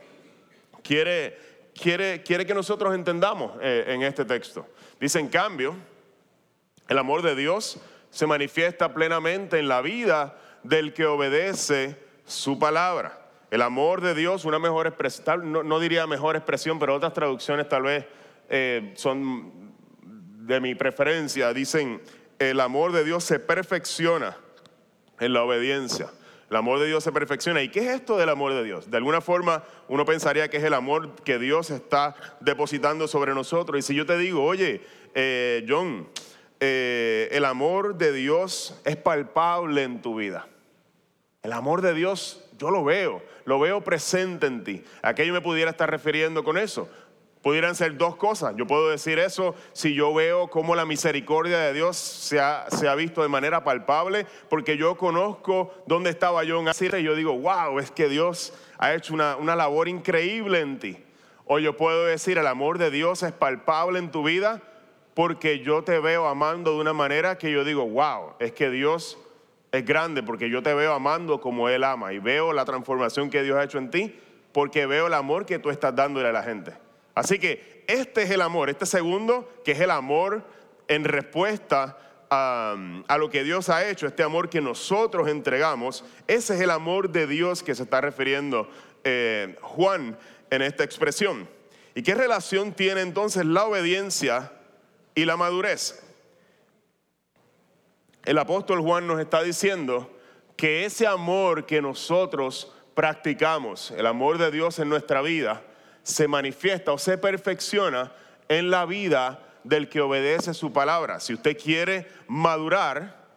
quiere, 0.83 1.37
quiere, 1.81 2.23
quiere 2.23 2.45
que 2.45 2.53
nosotros 2.53 2.93
entendamos 2.93 3.53
eh, 3.61 3.85
en 3.87 4.03
este 4.03 4.25
texto. 4.25 4.67
Dice, 4.99 5.17
en 5.21 5.29
cambio, 5.29 5.77
el 6.89 6.97
amor 6.97 7.21
de 7.21 7.36
Dios 7.36 7.80
se 8.10 8.28
manifiesta 8.28 8.93
plenamente 8.93 9.60
en 9.60 9.67
la 9.67 9.82
vida 9.82 10.38
del 10.63 10.93
que 10.93 11.06
obedece 11.06 11.95
su 12.25 12.60
palabra. 12.60 13.30
El 13.52 13.62
amor 13.62 14.02
de 14.02 14.13
Dios, 14.13 14.43
una 14.45 14.60
mejor 14.60 14.88
expresión, 14.88 15.52
no, 15.52 15.80
diría 15.80 16.06
mejor 16.08 16.36
expresión, 16.36 16.80
pero 16.80 16.95
otras 16.95 17.13
traducciones 17.13 17.69
tal 17.69 17.84
vez 17.84 18.06
eh, 18.49 18.93
son 18.95 19.73
de 20.02 20.60
mi 20.60 20.75
preferencia, 20.75 21.54
dicen, 21.54 22.02
el 22.39 22.60
amor 22.60 22.91
de 22.91 23.04
Dios 23.04 23.23
se 23.23 23.39
perfecciona 23.39 24.36
en 25.19 25.34
la 25.34 25.43
obediencia. 25.43 26.10
El 26.49 26.56
amor 26.56 26.80
de 26.80 26.88
Dios 26.88 27.04
se 27.04 27.12
perfecciona. 27.12 27.62
¿Y 27.62 27.69
qué 27.69 27.82
es 27.82 27.95
esto 27.97 28.17
del 28.17 28.30
amor 28.30 28.54
de 28.54 28.63
Dios? 28.63 28.89
De 28.89 28.97
alguna 28.97 29.21
forma 29.21 29.63
uno 29.88 30.06
pensaría 30.06 30.49
que 30.49 30.58
es 30.58 30.63
el 30.63 30.73
amor 30.73 31.13
que 31.23 31.38
Dios 31.38 31.69
está 31.69 32.15
depositando 32.39 33.08
sobre 33.08 33.36
nosotros. 33.36 33.78
Y 33.78 33.82
si 33.84 33.93
yo 33.93 34.08
te 34.08 34.17
digo, 34.17 34.43
oye, 34.43 34.82
eh, 35.13 35.63
John, 35.69 36.08
eh, 36.60 37.30
el 37.32 37.45
amor 37.45 37.95
de 37.95 38.12
Dios 38.12 38.80
es 38.84 38.98
palpable 38.98 39.84
en 39.84 40.02
tu 40.02 40.15
vida. 40.15 40.48
El 41.41 41.54
amor 41.54 41.82
de 41.82 41.93
Dios 41.93 42.45
yo 42.58 42.69
lo 42.69 42.84
veo, 42.84 43.24
lo 43.45 43.60
veo 43.60 43.82
presente 43.82 44.48
en 44.48 44.63
ti. 44.63 44.84
¿A 45.02 45.15
qué 45.15 45.26
yo 45.26 45.34
me 45.34 45.41
pudiera 45.41 45.72
estar 45.72 45.89
refiriendo 45.89 46.43
con 46.43 46.58
eso? 46.58 46.89
Pudieran 47.41 47.74
ser 47.76 47.95
dos 47.95 48.17
cosas. 48.17 48.54
Yo 48.58 48.67
puedo 48.67 48.89
decir 48.89 49.17
eso 49.17 49.56
si 49.72 49.93
yo 49.93 50.13
veo 50.13 50.50
cómo 50.50 50.76
la 50.76 50.86
misericordia 50.86 51.58
de 51.60 51.72
Dios 51.72 51.95
se 51.95 52.41
ha, 52.41 52.95
visto 52.98 53.22
de 53.22 53.30
manera 53.30 53.63
palpable, 53.63 54.28
porque 54.50 54.76
yo 54.76 54.98
conozco 54.98 55.74
dónde 55.88 56.10
estaba 56.10 56.43
yo 56.43 56.60
en 56.60 56.67
Asir 56.67 56.93
y 57.00 57.04
yo 57.04 57.15
digo, 57.15 57.39
wow, 57.39 57.80
es 57.80 57.91
que 57.91 58.10
Dios 58.10 58.54
ha 58.78 58.93
hecho 58.93 59.13
una, 59.13 59.38
una 59.38 59.56
labor 59.56 59.88
increíble 59.88 60.60
en 60.60 60.80
ti. 60.80 60.98
O 61.45 61.60
yo 61.60 61.78
puedo 61.78 62.06
decir, 62.06 62.38
el 62.38 62.48
amor 62.48 62.78
de 62.78 62.91
Dios 62.91 63.24
es 63.24 63.32
palpable 63.32 64.00
en 64.00 64.12
tu 64.12 64.24
vida 64.24 64.62
porque 65.19 65.60
yo 65.60 65.84
te 65.84 65.99
veo 65.99 66.27
amando 66.29 66.75
de 66.75 66.79
una 66.79 66.93
manera 66.93 67.38
que 67.38 67.51
yo 67.51 67.65
digo, 67.65 67.86
wow, 67.86 68.36
es 68.39 68.53
que 68.53 68.69
Dios 68.69 69.17
es 69.69 69.84
grande 69.84 70.23
porque 70.23 70.49
yo 70.49 70.63
te 70.63 70.73
veo 70.73 70.93
amando 70.93 71.41
como 71.41 71.67
Él 71.67 71.84
ama 71.84 72.13
y 72.13 72.19
veo 72.19 72.53
la 72.53 72.63
transformación 72.63 73.29
que 73.29 73.43
Dios 73.43 73.58
ha 73.58 73.65
hecho 73.65 73.79
en 73.79 73.91
ti 73.91 74.17
porque 74.53 74.86
veo 74.86 75.08
el 75.08 75.13
amor 75.13 75.45
que 75.45 75.60
tú 75.60 75.71
estás 75.71 75.93
dándole 75.93 76.29
a 76.29 76.32
la 76.32 76.41
gente. 76.41 76.71
Así 77.15 77.38
que 77.38 77.84
este 77.89 78.23
es 78.23 78.29
el 78.29 78.41
amor, 78.41 78.69
este 78.69 78.86
segundo, 78.86 79.51
que 79.65 79.73
es 79.73 79.82
el 79.82 79.91
amor 79.91 80.41
en 80.88 81.03
respuesta 81.03 81.97
a, 82.29 82.77
lo 83.19 83.29
que 83.29 83.43
Dios 83.43 83.67
ha 83.67 83.89
hecho, 83.89 84.08
este 84.08 84.23
amor 84.23 84.49
que 84.49 84.62
nosotros 84.62 85.27
entregamos, 85.27 86.05
ese 86.27 86.55
es 86.55 86.62
el 86.62 86.71
amor 86.71 87.10
de 87.10 87.27
Dios 87.27 87.62
que 87.62 87.75
se 87.75 87.84
está 87.84 87.99
refiriendo 87.99 88.69
eh, 89.03 89.58
Juan 89.60 90.17
en 90.49 90.62
esta 90.62 90.86
expresión. 90.86 91.49
¿Y 91.93 92.03
qué 92.03 92.15
relación 92.15 92.71
tiene 92.71 93.01
entonces 93.01 93.43
la 93.43 93.65
obediencia 93.65 94.53
y 95.19 95.25
la 95.25 95.36
madurez? 95.36 96.01
El 98.23 98.38
apóstol 98.38 98.82
Juan 98.82 99.05
nos 99.05 99.19
está 99.19 99.43
diciendo 99.43 100.10
que 100.55 100.86
ese 100.86 101.08
amor 101.08 101.65
que 101.65 101.82
nosotros 101.82 102.71
practicamos, 102.93 103.91
el 103.91 104.05
amor 104.05 104.38
de 104.38 104.51
Dios 104.51 104.79
en 104.79 104.88
nuestra 104.88 105.21
vida, 105.21 105.63
se 106.03 106.27
manifiesta 106.27 106.93
o 106.93 106.97
se 106.97 107.17
perfecciona 107.17 108.13
en 108.47 108.69
la 108.69 108.86
vida 108.86 109.45
del 109.63 109.89
que 109.89 109.99
obedece 109.99 110.53
su 110.53 110.71
palabra. 110.71 111.19
Si 111.19 111.34
usted 111.34 111.58
quiere 111.58 112.08
madurar, 112.27 113.27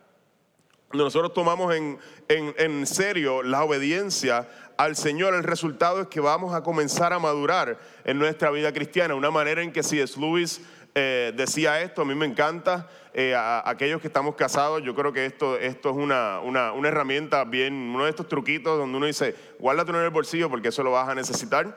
nosotros 0.93 1.35
tomamos 1.35 1.75
en, 1.75 1.99
en, 2.29 2.87
serio 2.87 3.43
la 3.43 3.65
obediencia 3.65 4.49
al 4.77 4.95
Señor, 4.95 5.35
el 5.35 5.43
resultado 5.43 6.03
es 6.03 6.09
que 6.09 6.21
vamos 6.21 6.55
a 6.55 6.63
comenzar 6.63 7.13
a 7.13 7.19
madurar 7.19 7.79
en 8.05 8.19
nuestra 8.19 8.51
vida 8.51 8.73
cristiana. 8.73 9.15
Una 9.15 9.31
manera 9.31 9.63
en 9.63 9.73
que 9.73 9.83
si 9.83 10.01
es 10.01 10.17
Luis 10.17 10.61
eh, 10.95 11.33
decía 11.35 11.81
esto, 11.81 12.03
a 12.03 12.05
mí 12.05 12.15
me 12.15 12.27
encanta, 12.27 12.89
eh, 13.15 13.35
a, 13.35 13.69
aquellos 13.69 14.01
que 14.01 14.09
estamos 14.09 14.35
casados, 14.35 14.83
yo 14.83 14.95
creo 14.95 15.13
que 15.13 15.25
esto, 15.25 15.59
esto 15.59 15.91
es 15.91 15.97
una, 15.97 16.41
una, 16.41 16.73
una, 16.73 16.89
herramienta 16.89 17.45
bien, 17.45 17.73
uno 17.75 18.05
de 18.05 18.11
estos 18.11 18.29
truquitos 18.29 18.79
donde 18.79 18.97
uno 18.99 19.07
dice, 19.07 19.35
guárdatelo 19.59 19.99
en 19.99 20.05
el 20.05 20.11
bolsillo 20.11 20.51
porque 20.51 20.69
eso 20.69 20.83
lo 20.83 20.93
vas 20.93 21.09
a 21.09 21.15
necesitar. 21.15 21.77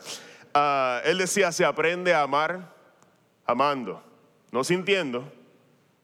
Ah, 0.53 1.01
él 1.05 1.17
decía, 1.17 1.51
se 1.51 1.63
aprende 1.63 2.13
a 2.13 2.23
amar 2.23 2.73
amando, 3.45 4.03
no 4.51 4.63
sintiendo, 4.63 5.31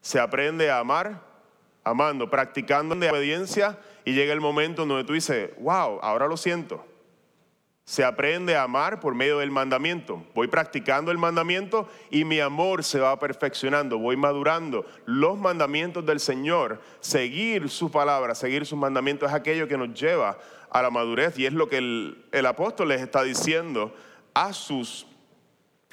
se 0.00 0.18
aprende 0.18 0.70
a 0.70 0.78
amar 0.78 1.20
amando, 1.84 2.30
practicando 2.30 2.94
de 2.94 3.10
obediencia 3.10 3.78
y 4.04 4.14
llega 4.14 4.32
el 4.32 4.40
momento 4.40 4.86
donde 4.86 5.04
tú 5.04 5.12
dices, 5.12 5.50
wow, 5.58 5.98
ahora 6.02 6.26
lo 6.26 6.36
siento. 6.36 6.86
Se 7.84 8.04
aprende 8.04 8.54
a 8.54 8.62
amar 8.62 9.00
por 9.00 9.14
medio 9.14 9.38
del 9.38 9.50
mandamiento. 9.50 10.24
Voy 10.34 10.46
practicando 10.46 11.10
el 11.10 11.18
mandamiento 11.18 11.88
y 12.10 12.24
mi 12.24 12.38
amor 12.38 12.84
se 12.84 13.00
va 13.00 13.18
perfeccionando, 13.18 13.98
voy 13.98 14.16
madurando. 14.16 14.86
Los 15.04 15.36
mandamientos 15.36 16.06
del 16.06 16.20
Señor, 16.20 16.80
seguir 17.00 17.68
su 17.68 17.90
palabra, 17.90 18.34
seguir 18.34 18.66
sus 18.66 18.78
mandamientos 18.78 19.28
es 19.28 19.34
aquello 19.34 19.66
que 19.66 19.76
nos 19.76 19.92
lleva 19.94 20.38
a 20.70 20.80
la 20.80 20.90
madurez 20.90 21.38
y 21.38 21.46
es 21.46 21.52
lo 21.52 21.68
que 21.68 21.78
el, 21.78 22.24
el 22.30 22.46
apóstol 22.46 22.88
les 22.88 23.02
está 23.02 23.22
diciendo 23.24 23.94
a 24.32 24.52
sus 24.52 25.06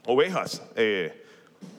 ovejas, 0.06 0.63
eh, 0.75 1.25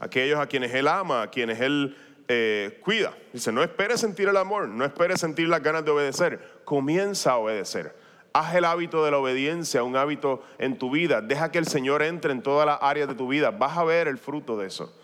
aquellos 0.01 0.39
a 0.39 0.47
quienes 0.47 0.75
Él 0.75 0.89
ama, 0.89 1.23
a 1.23 1.31
quienes 1.31 1.61
Él 1.61 1.97
eh, 2.29 2.79
cuida. 2.83 3.17
Dice, 3.33 3.53
no 3.53 3.63
esperes 3.63 4.01
sentir 4.01 4.29
el 4.29 4.37
amor, 4.37 4.69
no 4.69 4.85
esperes 4.85 5.21
sentir 5.21 5.49
las 5.49 5.63
ganas 5.63 5.85
de 5.85 5.91
obedecer, 5.91 6.61
comienza 6.65 7.33
a 7.33 7.39
obedecer. 7.39 7.95
Haz 8.33 8.55
el 8.55 8.65
hábito 8.65 9.05
de 9.05 9.11
la 9.11 9.19
obediencia 9.19 9.83
un 9.83 9.97
hábito 9.97 10.43
en 10.59 10.79
tu 10.79 10.91
vida. 10.91 11.21
Deja 11.21 11.51
que 11.51 11.59
el 11.59 11.67
Señor 11.67 12.03
entre 12.03 12.33
en 12.33 12.43
todas 12.43 12.67
las 12.67 12.79
áreas 12.81 13.09
de 13.09 13.15
tu 13.15 13.29
vida. 13.29 13.51
Vas 13.51 13.77
a 13.77 13.85
ver 13.85 14.07
el 14.09 14.19
fruto 14.19 14.57
de 14.57 14.69
eso. 14.69 14.95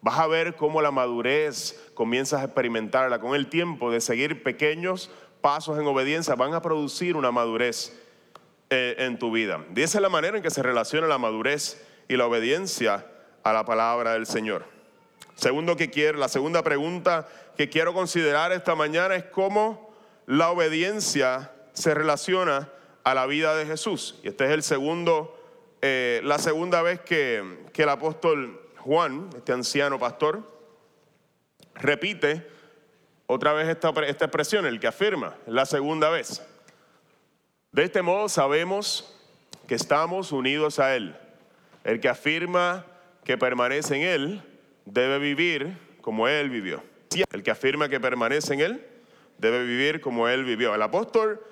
Vas 0.00 0.18
a 0.18 0.26
ver 0.26 0.56
cómo 0.56 0.82
la 0.82 0.90
madurez 0.90 1.80
comienzas 1.94 2.40
a 2.40 2.44
experimentarla. 2.44 3.20
Con 3.20 3.36
el 3.36 3.46
tiempo 3.46 3.90
de 3.92 4.00
seguir 4.00 4.42
pequeños 4.42 5.10
pasos 5.40 5.78
en 5.78 5.86
obediencia 5.86 6.34
van 6.34 6.54
a 6.54 6.62
producir 6.62 7.16
una 7.16 7.30
madurez 7.30 7.96
eh, 8.70 8.96
en 8.98 9.18
tu 9.18 9.30
vida. 9.30 9.64
Y 9.74 9.82
esa 9.82 9.98
es 9.98 10.02
la 10.02 10.08
manera 10.08 10.36
en 10.36 10.42
que 10.42 10.50
se 10.50 10.62
relaciona 10.62 11.06
la 11.06 11.18
madurez 11.18 11.86
y 12.08 12.16
la 12.16 12.26
obediencia 12.26 13.06
a 13.44 13.52
la 13.52 13.64
palabra 13.64 14.14
del 14.14 14.26
Señor. 14.26 14.64
Segundo 15.34 15.76
que 15.76 15.90
quiero, 15.90 16.18
la 16.18 16.28
segunda 16.28 16.62
pregunta 16.62 17.28
que 17.56 17.68
quiero 17.68 17.94
considerar 17.94 18.52
esta 18.52 18.74
mañana 18.74 19.14
es 19.14 19.24
cómo 19.24 19.92
la 20.26 20.50
obediencia 20.50 21.52
se 21.72 21.94
relaciona 21.94 22.68
a 23.04 23.14
la 23.14 23.26
vida 23.26 23.54
de 23.56 23.66
Jesús. 23.66 24.18
Y 24.22 24.28
este 24.28 24.52
es 24.52 24.72
eh, 25.82 26.20
la 26.22 26.38
segunda 26.38 26.82
vez 26.82 27.00
que, 27.00 27.66
que 27.72 27.82
el 27.82 27.88
apóstol 27.88 28.60
Juan, 28.78 29.30
este 29.36 29.52
anciano 29.52 29.98
pastor, 29.98 30.42
repite 31.74 32.46
otra 33.26 33.52
vez 33.52 33.68
esta, 33.68 33.90
esta 34.06 34.24
expresión, 34.26 34.66
el 34.66 34.78
que 34.78 34.86
afirma, 34.86 35.36
la 35.46 35.66
segunda 35.66 36.10
vez. 36.10 36.42
De 37.72 37.84
este 37.84 38.02
modo 38.02 38.28
sabemos 38.28 39.16
que 39.66 39.74
estamos 39.74 40.32
unidos 40.32 40.78
a 40.78 40.94
Él. 40.94 41.16
El 41.84 42.00
que 42.00 42.08
afirma 42.08 42.84
que 43.24 43.38
permanece 43.38 43.96
en 43.96 44.02
Él 44.02 44.42
debe 44.84 45.18
vivir 45.18 45.78
como 46.00 46.28
Él 46.28 46.50
vivió. 46.50 46.82
El 47.30 47.42
que 47.42 47.50
afirma 47.50 47.88
que 47.88 48.00
permanece 48.00 48.54
en 48.54 48.60
Él 48.60 48.86
debe 49.38 49.64
vivir 49.64 50.00
como 50.00 50.28
Él 50.28 50.44
vivió. 50.44 50.74
El 50.74 50.82
apóstol, 50.82 51.42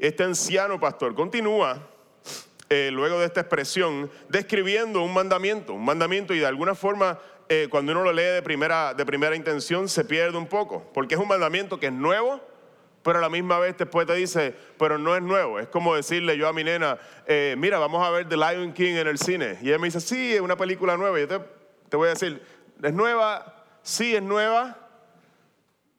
este 0.00 0.24
anciano 0.24 0.80
pastor, 0.80 1.14
continúa 1.14 1.86
eh, 2.68 2.90
luego 2.92 3.18
de 3.18 3.26
esta 3.26 3.40
expresión 3.40 4.10
describiendo 4.28 5.02
un 5.02 5.12
mandamiento, 5.12 5.74
un 5.74 5.84
mandamiento 5.84 6.34
y 6.34 6.38
de 6.38 6.46
alguna 6.46 6.74
forma 6.74 7.18
eh, 7.48 7.66
cuando 7.68 7.92
uno 7.92 8.04
lo 8.04 8.12
lee 8.12 8.22
de 8.22 8.42
primera, 8.42 8.94
de 8.94 9.04
primera 9.04 9.34
intención 9.34 9.88
se 9.88 10.04
pierde 10.04 10.38
un 10.38 10.46
poco, 10.46 10.88
porque 10.94 11.16
es 11.16 11.20
un 11.20 11.26
mandamiento 11.26 11.80
que 11.80 11.86
es 11.86 11.92
nuevo, 11.92 12.40
pero 13.02 13.18
a 13.18 13.20
la 13.20 13.28
misma 13.28 13.58
vez 13.58 13.76
después 13.76 14.06
te 14.06 14.14
dice, 14.14 14.54
pero 14.78 14.98
no 14.98 15.16
es 15.16 15.22
nuevo. 15.22 15.58
Es 15.58 15.68
como 15.68 15.96
decirle 15.96 16.36
yo 16.36 16.46
a 16.46 16.52
mi 16.52 16.62
nena, 16.62 16.98
eh, 17.26 17.56
mira, 17.58 17.78
vamos 17.78 18.06
a 18.06 18.10
ver 18.10 18.28
The 18.28 18.36
Lion 18.36 18.72
King 18.72 18.94
en 18.94 19.08
el 19.08 19.18
cine. 19.18 19.58
Y 19.62 19.68
ella 19.68 19.78
me 19.78 19.88
dice, 19.88 20.00
sí, 20.00 20.34
es 20.34 20.40
una 20.40 20.56
película 20.56 20.96
nueva. 20.96 21.18
Y 21.18 21.22
yo 21.22 21.28
te, 21.28 21.44
te 21.88 21.96
voy 21.96 22.06
a 22.06 22.10
decir, 22.10 22.42
¿es 22.82 22.92
nueva? 22.92 23.64
Sí, 23.82 24.14
es 24.14 24.22
nueva, 24.22 24.76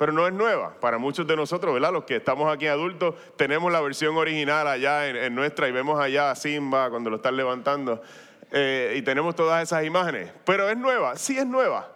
pero 0.01 0.13
no 0.13 0.25
es 0.25 0.33
nueva. 0.33 0.73
Para 0.79 0.97
muchos 0.97 1.27
de 1.27 1.35
nosotros, 1.35 1.75
¿verdad? 1.75 1.93
Los 1.93 2.05
que 2.05 2.15
estamos 2.15 2.51
aquí 2.51 2.65
adultos, 2.65 3.13
tenemos 3.35 3.71
la 3.71 3.81
versión 3.81 4.17
original 4.17 4.67
allá 4.67 5.07
en, 5.07 5.35
nuestra 5.35 5.67
y 5.67 5.71
vemos 5.71 5.99
allá 5.99 6.31
a 6.31 6.35
Simba 6.35 6.89
cuando 6.89 7.11
lo 7.11 7.17
están 7.17 7.37
levantando. 7.37 8.01
Eh, 8.51 8.95
y 8.97 9.03
tenemos 9.03 9.35
todas 9.35 9.61
esas 9.61 9.85
imágenes. 9.85 10.31
Pero 10.43 10.67
es 10.71 10.75
nueva, 10.75 11.17
sí 11.17 11.37
es 11.37 11.45
nueva. 11.45 11.87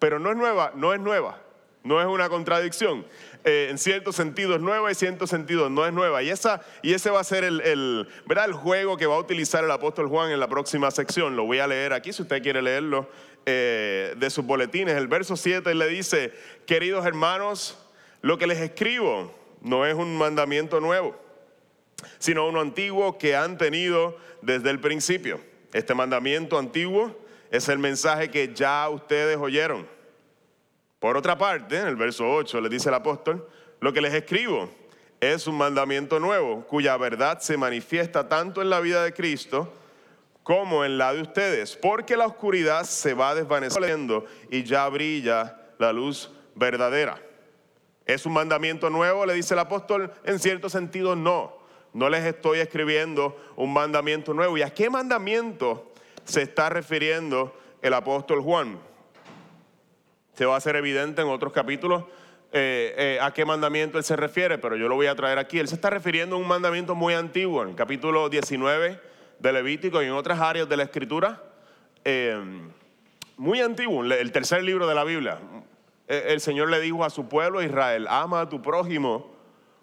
Pero 0.00 0.18
no 0.18 0.32
es 0.32 0.36
nueva, 0.36 0.72
no 0.74 0.92
es 0.92 0.98
nueva. 0.98 1.38
No 1.84 2.00
es 2.00 2.08
una 2.08 2.28
contradicción. 2.28 3.06
Eh, 3.44 3.68
en 3.70 3.78
cierto 3.78 4.10
sentido 4.10 4.56
es 4.56 4.60
nueva 4.60 4.88
y 4.88 4.90
en 4.90 4.96
cierto 4.96 5.28
sentido 5.28 5.70
no 5.70 5.86
es 5.86 5.92
nueva. 5.92 6.24
Y, 6.24 6.30
esa, 6.30 6.62
y 6.82 6.92
ese 6.92 7.08
va 7.10 7.20
a 7.20 7.24
ser 7.24 7.44
el, 7.44 7.60
el, 7.60 8.08
el 8.28 8.52
juego 8.52 8.96
que 8.96 9.06
va 9.06 9.14
a 9.14 9.20
utilizar 9.20 9.62
el 9.62 9.70
apóstol 9.70 10.08
Juan 10.08 10.32
en 10.32 10.40
la 10.40 10.48
próxima 10.48 10.90
sección. 10.90 11.36
Lo 11.36 11.44
voy 11.44 11.60
a 11.60 11.68
leer 11.68 11.92
aquí 11.92 12.12
si 12.12 12.22
usted 12.22 12.42
quiere 12.42 12.62
leerlo 12.62 13.08
eh, 13.50 14.14
de 14.18 14.28
sus 14.28 14.44
boletines. 14.44 14.94
El 14.94 15.08
verso 15.08 15.34
7 15.34 15.74
le 15.74 15.88
dice, 15.88 16.34
queridos 16.66 17.06
hermanos, 17.06 17.78
lo 18.20 18.36
que 18.36 18.46
les 18.46 18.58
escribo 18.58 19.32
no 19.62 19.86
es 19.86 19.94
un 19.94 20.18
mandamiento 20.18 20.80
nuevo, 20.80 21.18
sino 22.18 22.46
uno 22.46 22.60
antiguo 22.60 23.16
que 23.16 23.34
han 23.34 23.56
tenido 23.56 24.18
desde 24.42 24.68
el 24.68 24.80
principio. 24.80 25.40
Este 25.72 25.94
mandamiento 25.94 26.58
antiguo 26.58 27.18
es 27.50 27.70
el 27.70 27.78
mensaje 27.78 28.30
que 28.30 28.52
ya 28.52 28.86
ustedes 28.90 29.38
oyeron 29.38 29.88
Por 30.98 31.16
otra 31.16 31.38
parte, 31.38 31.78
en 31.78 31.86
el 31.86 31.96
verso 31.96 32.30
8 32.30 32.60
le 32.60 32.68
dice 32.68 32.90
el 32.90 32.96
apóstol, 32.96 33.48
lo 33.80 33.94
que 33.94 34.02
les 34.02 34.12
escribo 34.12 34.68
es 35.20 35.46
un 35.46 35.56
mandamiento 35.56 36.20
nuevo, 36.20 36.66
cuya 36.66 36.98
verdad 36.98 37.38
se 37.38 37.56
manifiesta 37.56 38.28
tanto 38.28 38.60
en 38.60 38.68
la 38.68 38.80
vida 38.80 39.02
de 39.04 39.14
Cristo 39.14 39.72
como 40.48 40.82
en 40.82 40.96
la 40.96 41.12
de 41.12 41.20
ustedes, 41.20 41.76
porque 41.76 42.16
la 42.16 42.24
oscuridad 42.24 42.84
se 42.84 43.12
va 43.12 43.34
desvaneciendo 43.34 44.24
y 44.50 44.62
ya 44.62 44.88
brilla 44.88 45.58
la 45.76 45.92
luz 45.92 46.30
verdadera. 46.54 47.20
¿Es 48.06 48.24
un 48.24 48.32
mandamiento 48.32 48.88
nuevo? 48.88 49.26
Le 49.26 49.34
dice 49.34 49.52
el 49.52 49.60
apóstol. 49.60 50.10
En 50.24 50.38
cierto 50.38 50.70
sentido, 50.70 51.14
no. 51.14 51.52
No 51.92 52.08
les 52.08 52.24
estoy 52.24 52.60
escribiendo 52.60 53.36
un 53.56 53.74
mandamiento 53.74 54.32
nuevo. 54.32 54.56
¿Y 54.56 54.62
a 54.62 54.72
qué 54.72 54.88
mandamiento 54.88 55.92
se 56.24 56.40
está 56.40 56.70
refiriendo 56.70 57.54
el 57.82 57.92
apóstol 57.92 58.40
Juan? 58.40 58.78
Se 60.32 60.46
va 60.46 60.54
a 60.54 60.56
hacer 60.56 60.76
evidente 60.76 61.20
en 61.20 61.28
otros 61.28 61.52
capítulos 61.52 62.04
eh, 62.52 62.94
eh, 62.96 63.18
a 63.20 63.34
qué 63.34 63.44
mandamiento 63.44 63.98
él 63.98 64.04
se 64.04 64.16
refiere, 64.16 64.56
pero 64.56 64.76
yo 64.76 64.88
lo 64.88 64.94
voy 64.94 65.08
a 65.08 65.14
traer 65.14 65.38
aquí. 65.38 65.58
Él 65.58 65.68
se 65.68 65.74
está 65.74 65.90
refiriendo 65.90 66.36
a 66.36 66.38
un 66.38 66.48
mandamiento 66.48 66.94
muy 66.94 67.12
antiguo, 67.12 67.62
en 67.64 67.68
el 67.68 67.74
capítulo 67.74 68.30
19 68.30 69.07
de 69.38 69.52
Levítico 69.52 70.02
y 70.02 70.06
en 70.06 70.12
otras 70.12 70.40
áreas 70.40 70.68
de 70.68 70.76
la 70.76 70.84
Escritura. 70.84 71.42
Eh, 72.04 72.40
muy 73.36 73.60
antiguo, 73.60 74.04
el 74.04 74.32
tercer 74.32 74.62
libro 74.62 74.86
de 74.86 74.94
la 74.94 75.04
Biblia. 75.04 75.38
El 76.06 76.40
Señor 76.40 76.70
le 76.70 76.80
dijo 76.80 77.04
a 77.04 77.10
su 77.10 77.28
pueblo 77.28 77.62
Israel, 77.62 78.06
ama 78.08 78.40
a 78.40 78.48
tu 78.48 78.62
prójimo 78.62 79.36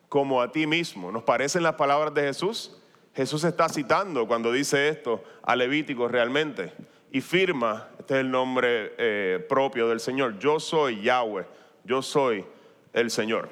como 0.09 0.41
a 0.41 0.51
ti 0.51 0.67
mismo. 0.67 1.11
¿Nos 1.11 1.23
parecen 1.23 1.63
las 1.63 1.75
palabras 1.75 2.13
de 2.13 2.23
Jesús? 2.23 2.77
Jesús 3.13 3.43
está 3.43 3.69
citando 3.69 4.27
cuando 4.27 4.51
dice 4.51 4.89
esto 4.89 5.23
a 5.43 5.55
Levítico 5.55 6.07
realmente 6.07 6.73
y 7.11 7.21
firma, 7.21 7.87
este 7.97 8.15
es 8.15 8.19
el 8.21 8.31
nombre 8.31 9.41
propio 9.47 9.87
del 9.87 10.01
Señor, 10.01 10.37
yo 10.37 10.59
soy 10.59 11.01
Yahweh, 11.01 11.45
yo 11.85 12.01
soy 12.01 12.45
el 12.91 13.09
Señor. 13.09 13.49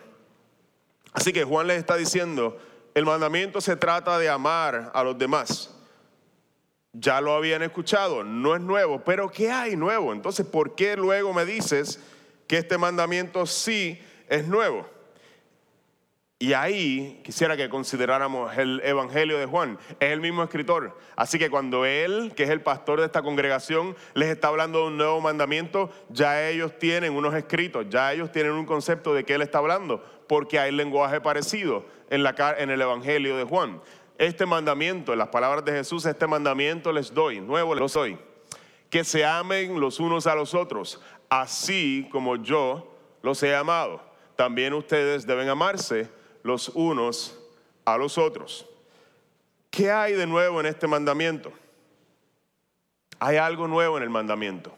Así 1.13 1.31
que 1.31 1.43
Juan 1.43 1.67
les 1.67 1.77
está 1.77 1.95
diciendo, 1.95 2.57
el 2.93 3.05
mandamiento 3.05 3.61
se 3.61 3.75
trata 3.75 4.17
de 4.17 4.29
amar 4.29 4.91
a 4.93 5.03
los 5.03 5.17
demás. 5.17 5.72
Ya 6.93 7.19
lo 7.21 7.34
habían 7.34 7.63
escuchado, 7.63 8.23
no 8.23 8.56
es 8.56 8.62
nuevo, 8.62 9.03
pero 9.03 9.29
¿qué 9.29 9.51
hay 9.51 9.75
nuevo? 9.75 10.13
Entonces, 10.13 10.45
¿por 10.45 10.75
qué 10.75 10.95
luego 10.95 11.34
me 11.34 11.43
dices 11.43 11.99
que 12.47 12.58
este 12.58 12.77
mandamiento 12.77 13.47
sí 13.47 13.99
es 14.29 14.47
nuevo? 14.47 14.88
Y 16.43 16.51
ahí 16.51 17.21
quisiera 17.23 17.56
que 17.56 17.69
consideráramos 17.69 18.58
el 18.58 18.82
Evangelio 18.84 19.39
de 19.39 19.45
Juan. 19.45 19.79
Es 20.01 20.12
el 20.12 20.19
mismo 20.19 20.43
escritor. 20.43 20.99
Así 21.15 21.39
que 21.39 21.49
cuando 21.49 21.86
él, 21.86 22.34
que 22.36 22.43
es 22.43 22.49
el 22.49 22.60
pastor 22.60 22.99
de 22.99 23.06
esta 23.06 23.21
congregación, 23.21 23.95
les 24.13 24.27
está 24.27 24.49
hablando 24.49 24.82
de 24.82 24.88
un 24.88 24.97
nuevo 24.97 25.21
mandamiento, 25.21 25.89
ya 26.10 26.45
ellos 26.49 26.77
tienen 26.77 27.13
unos 27.13 27.34
escritos, 27.34 27.86
ya 27.89 28.12
ellos 28.12 28.29
tienen 28.32 28.51
un 28.51 28.65
concepto 28.65 29.13
de 29.13 29.23
qué 29.23 29.36
él 29.36 29.41
está 29.41 29.60
hablando, 29.60 30.03
porque 30.27 30.60
hay 30.60 30.73
lenguaje 30.73 31.21
parecido 31.21 31.86
en, 32.10 32.25
en 32.58 32.69
el 32.69 32.82
Evangelio 32.82 33.38
de 33.38 33.45
Juan. 33.45 33.82
Este 34.17 34.45
mandamiento, 34.45 35.12
en 35.13 35.19
las 35.19 35.30
palabras 35.30 35.65
de 35.65 35.71
Jesús, 35.71 36.06
este 36.06 36.28
mandamiento 36.28 36.91
les 36.91 37.13
doy, 37.13 37.41
nuevo 37.41 37.73
les 37.73 37.93
doy, 37.93 38.17
que 38.89 39.04
se 39.04 39.26
amen 39.26 39.80
los 39.80 39.99
unos 39.99 40.28
a 40.28 40.36
los 40.36 40.54
otros, 40.54 41.02
así 41.30 42.08
como 42.12 42.36
yo 42.36 42.95
los 43.23 43.41
he 43.41 43.56
amado. 43.56 44.02
También 44.36 44.73
ustedes 44.73 45.26
deben 45.26 45.49
amarse 45.49 46.10
los 46.43 46.69
unos 46.69 47.39
a 47.86 47.97
los 47.97 48.17
otros. 48.17 48.67
¿Qué 49.69 49.89
hay 49.89 50.13
de 50.13 50.28
nuevo 50.28 50.60
en 50.60 50.67
este 50.67 50.86
mandamiento? 50.86 51.52
Hay 53.19 53.38
algo 53.38 53.67
nuevo 53.67 53.97
en 53.97 54.04
el 54.04 54.10
mandamiento. 54.10 54.76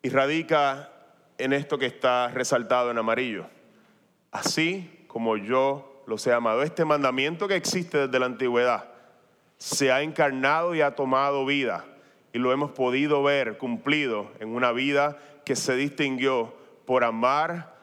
Y 0.00 0.08
radica 0.08 0.92
en 1.36 1.52
esto 1.52 1.76
que 1.78 1.86
está 1.86 2.28
resaltado 2.28 2.90
en 2.90 2.98
amarillo. 2.98 3.46
Así 4.30 5.04
como 5.08 5.36
yo 5.36 5.95
los 6.06 6.26
he 6.26 6.32
amado. 6.32 6.62
Este 6.62 6.84
mandamiento 6.84 7.48
que 7.48 7.56
existe 7.56 8.06
desde 8.06 8.18
la 8.18 8.26
antigüedad 8.26 8.88
se 9.58 9.92
ha 9.92 10.02
encarnado 10.02 10.74
y 10.74 10.80
ha 10.80 10.94
tomado 10.94 11.44
vida. 11.44 11.84
Y 12.32 12.38
lo 12.38 12.52
hemos 12.52 12.70
podido 12.72 13.22
ver 13.22 13.58
cumplido 13.58 14.30
en 14.40 14.54
una 14.54 14.72
vida 14.72 15.18
que 15.44 15.56
se 15.56 15.74
distinguió 15.74 16.54
por 16.84 17.04
amar 17.04 17.74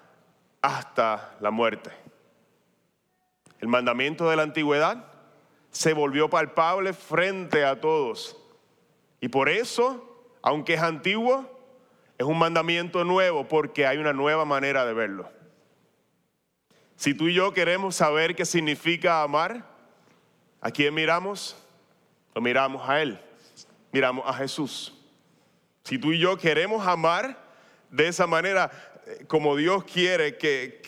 hasta 0.61 1.35
la 1.39 1.51
muerte. 1.51 1.91
El 3.59 3.67
mandamiento 3.67 4.29
de 4.29 4.35
la 4.35 4.43
antigüedad 4.43 5.05
se 5.71 5.93
volvió 5.93 6.29
palpable 6.29 6.93
frente 6.93 7.65
a 7.65 7.81
todos. 7.81 8.37
Y 9.19 9.29
por 9.29 9.49
eso, 9.49 10.27
aunque 10.41 10.75
es 10.75 10.81
antiguo, 10.81 11.49
es 12.17 12.25
un 12.25 12.37
mandamiento 12.37 13.03
nuevo 13.03 13.47
porque 13.47 13.87
hay 13.87 13.97
una 13.97 14.13
nueva 14.13 14.45
manera 14.45 14.85
de 14.85 14.93
verlo. 14.93 15.29
Si 16.95 17.13
tú 17.13 17.27
y 17.27 17.33
yo 17.33 17.53
queremos 17.53 17.95
saber 17.95 18.35
qué 18.35 18.45
significa 18.45 19.23
amar, 19.23 19.65
¿a 20.61 20.71
quién 20.71 20.93
miramos? 20.93 21.57
Lo 22.33 22.41
miramos 22.41 22.87
a 22.87 23.01
Él, 23.01 23.19
miramos 23.91 24.23
a 24.27 24.33
Jesús. 24.33 24.93
Si 25.83 25.97
tú 25.97 26.11
y 26.13 26.19
yo 26.19 26.37
queremos 26.37 26.87
amar 26.87 27.37
de 27.89 28.07
esa 28.07 28.25
manera, 28.25 28.71
como 29.27 29.55
Dios 29.55 29.83
quiere 29.83 30.37
que, 30.37 30.81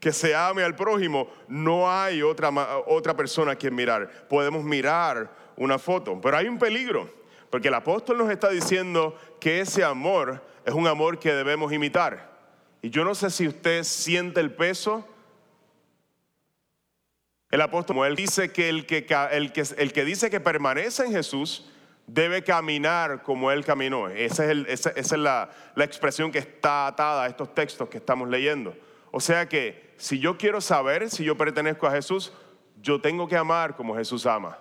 que, 0.00 0.12
se 0.12 0.34
ame 0.34 0.62
al 0.62 0.74
prójimo, 0.74 1.28
no 1.48 1.90
hay 1.90 2.22
otra, 2.22 2.50
otra 2.86 3.14
persona 3.14 3.52
a 3.52 3.56
quien 3.56 3.74
mirar. 3.74 4.26
Podemos 4.28 4.64
mirar 4.64 5.30
una 5.56 5.78
foto, 5.78 6.18
pero 6.20 6.36
hay 6.36 6.48
un 6.48 6.58
peligro, 6.58 7.10
porque 7.50 7.68
el 7.68 7.74
apóstol 7.74 8.16
nos 8.16 8.30
está 8.30 8.48
diciendo 8.48 9.18
que 9.38 9.60
ese 9.60 9.84
amor 9.84 10.42
es 10.64 10.72
un 10.72 10.86
amor 10.86 11.18
que 11.18 11.34
debemos 11.34 11.72
imitar. 11.72 12.27
Y 12.82 12.90
yo 12.90 13.04
no 13.04 13.14
sé 13.14 13.30
si 13.30 13.48
usted 13.48 13.82
siente 13.84 14.40
el 14.40 14.52
peso. 14.52 15.06
El 17.50 17.60
apóstol, 17.60 18.06
él 18.06 18.14
dice 18.14 18.52
que 18.52 18.68
el 18.68 18.86
que, 18.86 19.06
el 19.30 19.52
que, 19.52 19.64
el 19.78 19.92
que 19.92 20.04
dice 20.04 20.30
que 20.30 20.40
permanece 20.40 21.04
en 21.06 21.12
Jesús, 21.12 21.70
debe 22.06 22.42
caminar 22.42 23.22
como 23.22 23.50
Él 23.50 23.64
caminó. 23.64 24.08
Esa 24.08 24.50
es, 24.50 24.66
esa, 24.68 24.90
es 24.90 25.12
la, 25.12 25.50
la, 25.74 25.84
expresión 25.84 26.30
que 26.30 26.38
está 26.38 26.86
atada 26.86 27.24
a 27.24 27.26
estos 27.26 27.54
textos 27.54 27.88
que 27.88 27.98
estamos 27.98 28.28
leyendo. 28.28 28.76
O 29.10 29.20
sea 29.20 29.48
que 29.48 29.94
si 29.96 30.18
yo 30.18 30.36
quiero 30.36 30.60
saber 30.60 31.08
si 31.10 31.24
yo 31.24 31.36
pertenezco 31.36 31.86
a 31.86 31.92
Jesús, 31.92 32.32
yo 32.82 33.00
tengo 33.00 33.28
que 33.28 33.36
amar 33.36 33.76
como 33.76 33.96
Jesús 33.96 34.26
ama. 34.26 34.58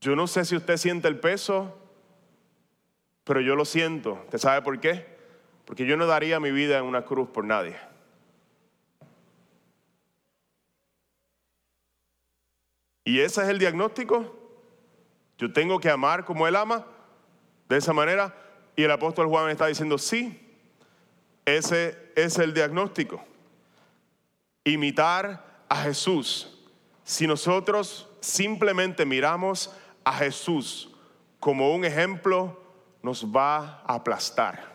Yo 0.00 0.16
no 0.16 0.26
sé 0.26 0.44
si 0.44 0.56
usted 0.56 0.76
siente 0.76 1.08
el 1.08 1.20
peso, 1.20 1.78
pero 3.24 3.40
yo 3.40 3.54
lo 3.54 3.64
siento. 3.64 4.14
¿Usted 4.24 4.38
sabe 4.38 4.62
por 4.62 4.80
qué? 4.80 5.11
Porque 5.64 5.86
yo 5.86 5.96
no 5.96 6.06
daría 6.06 6.40
mi 6.40 6.50
vida 6.50 6.78
en 6.78 6.84
una 6.84 7.04
cruz 7.04 7.28
por 7.28 7.44
nadie. 7.44 7.76
¿Y 13.04 13.20
ese 13.20 13.42
es 13.42 13.48
el 13.48 13.58
diagnóstico? 13.58 14.36
Yo 15.38 15.52
tengo 15.52 15.80
que 15.80 15.90
amar 15.90 16.24
como 16.24 16.46
Él 16.46 16.56
ama, 16.56 16.86
de 17.68 17.76
esa 17.76 17.92
manera. 17.92 18.34
Y 18.76 18.84
el 18.84 18.90
apóstol 18.90 19.26
Juan 19.26 19.50
está 19.50 19.66
diciendo, 19.66 19.98
sí, 19.98 20.56
ese 21.44 22.12
es 22.14 22.38
el 22.38 22.54
diagnóstico. 22.54 23.22
Imitar 24.64 25.64
a 25.68 25.76
Jesús. 25.82 26.58
Si 27.04 27.26
nosotros 27.26 28.08
simplemente 28.20 29.04
miramos 29.04 29.74
a 30.04 30.12
Jesús 30.14 30.90
como 31.40 31.74
un 31.74 31.84
ejemplo, 31.84 32.60
nos 33.02 33.26
va 33.26 33.82
a 33.84 33.94
aplastar. 33.94 34.71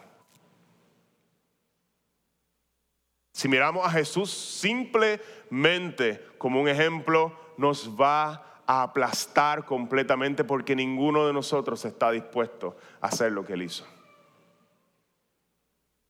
Si 3.37 3.47
miramos 3.47 3.85
a 3.85 3.91
Jesús 3.91 4.31
simplemente 4.31 6.25
como 6.39 6.59
un 6.59 6.67
ejemplo, 6.67 7.39
nos 7.55 7.87
va 7.87 8.63
a 8.65 8.81
aplastar 8.81 9.63
completamente 9.63 10.43
porque 10.43 10.75
ninguno 10.75 11.27
de 11.27 11.33
nosotros 11.33 11.85
está 11.85 12.09
dispuesto 12.09 12.75
a 12.99 13.09
hacer 13.09 13.31
lo 13.31 13.45
que 13.45 13.53
él 13.53 13.61
hizo. 13.61 13.85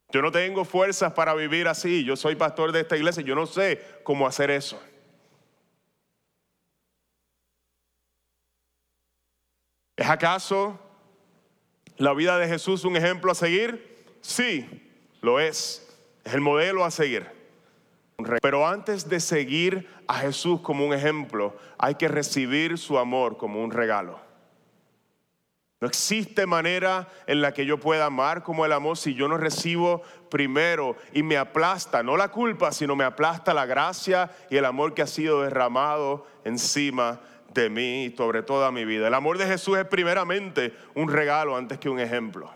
Yo 0.10 0.22
no 0.22 0.32
tengo 0.32 0.64
fuerzas 0.64 1.12
para 1.12 1.34
vivir 1.34 1.68
así. 1.68 2.06
Yo 2.06 2.16
soy 2.16 2.36
pastor 2.36 2.72
de 2.72 2.80
esta 2.80 2.96
iglesia. 2.96 3.22
Yo 3.24 3.36
no 3.36 3.46
sé 3.46 3.84
cómo 4.04 4.26
hacer 4.26 4.50
eso. 4.50 4.82
¿Es 9.98 10.10
acaso 10.10 10.80
la 11.98 12.14
vida 12.14 12.38
de 12.40 12.48
Jesús 12.48 12.86
un 12.86 12.96
ejemplo 12.96 13.34
a 13.34 13.36
seguir? 13.36 14.06
Sí, 14.22 14.66
lo 15.20 15.42
es. 15.42 15.87
Es 16.28 16.34
el 16.34 16.42
modelo 16.42 16.84
a 16.84 16.92
seguir. 16.92 17.26
Pero 18.42 18.68
antes 18.68 19.08
de 19.08 19.22
seguir 19.22 19.88
a 20.10 20.16
Jesús 20.16 20.60
como 20.60 20.86
un 20.86 20.94
ejemplo, 20.94 21.56
hay 21.78 21.96
que 21.96 22.10
recibir 22.10 22.78
su 22.78 22.98
amor 23.00 23.38
como 23.38 23.64
un 23.64 23.72
regalo. 23.72 24.20
No 25.80 25.88
existe 25.88 26.46
manera 26.46 27.08
en 27.28 27.40
la 27.40 27.54
que 27.54 27.66
yo 27.66 27.80
pueda 27.80 28.08
amar 28.08 28.44
como 28.44 28.66
el 28.66 28.74
amor 28.74 28.98
si 28.98 29.14
yo 29.14 29.30
no 29.30 29.38
recibo 29.38 30.02
primero 30.30 30.98
y 31.14 31.24
me 31.24 31.38
aplasta, 31.38 32.04
no 32.04 32.18
la 32.18 32.28
culpa, 32.28 32.74
sino 32.74 32.98
me 32.98 33.06
aplasta 33.06 33.54
la 33.54 33.66
gracia 33.66 34.30
y 34.50 34.58
el 34.58 34.66
amor 34.66 34.94
que 34.94 35.04
ha 35.04 35.08
sido 35.08 35.44
derramado 35.44 36.28
encima 36.44 37.22
de 37.54 37.70
mí 37.70 38.04
y 38.04 38.18
sobre 38.18 38.44
toda 38.44 38.70
mi 38.70 38.84
vida. 38.84 39.08
El 39.08 39.14
amor 39.14 39.38
de 39.38 39.46
Jesús 39.46 39.78
es 39.78 39.86
primeramente 39.86 40.76
un 40.94 41.10
regalo 41.10 41.56
antes 41.56 41.78
que 41.78 41.88
un 41.88 42.02
ejemplo. 42.02 42.52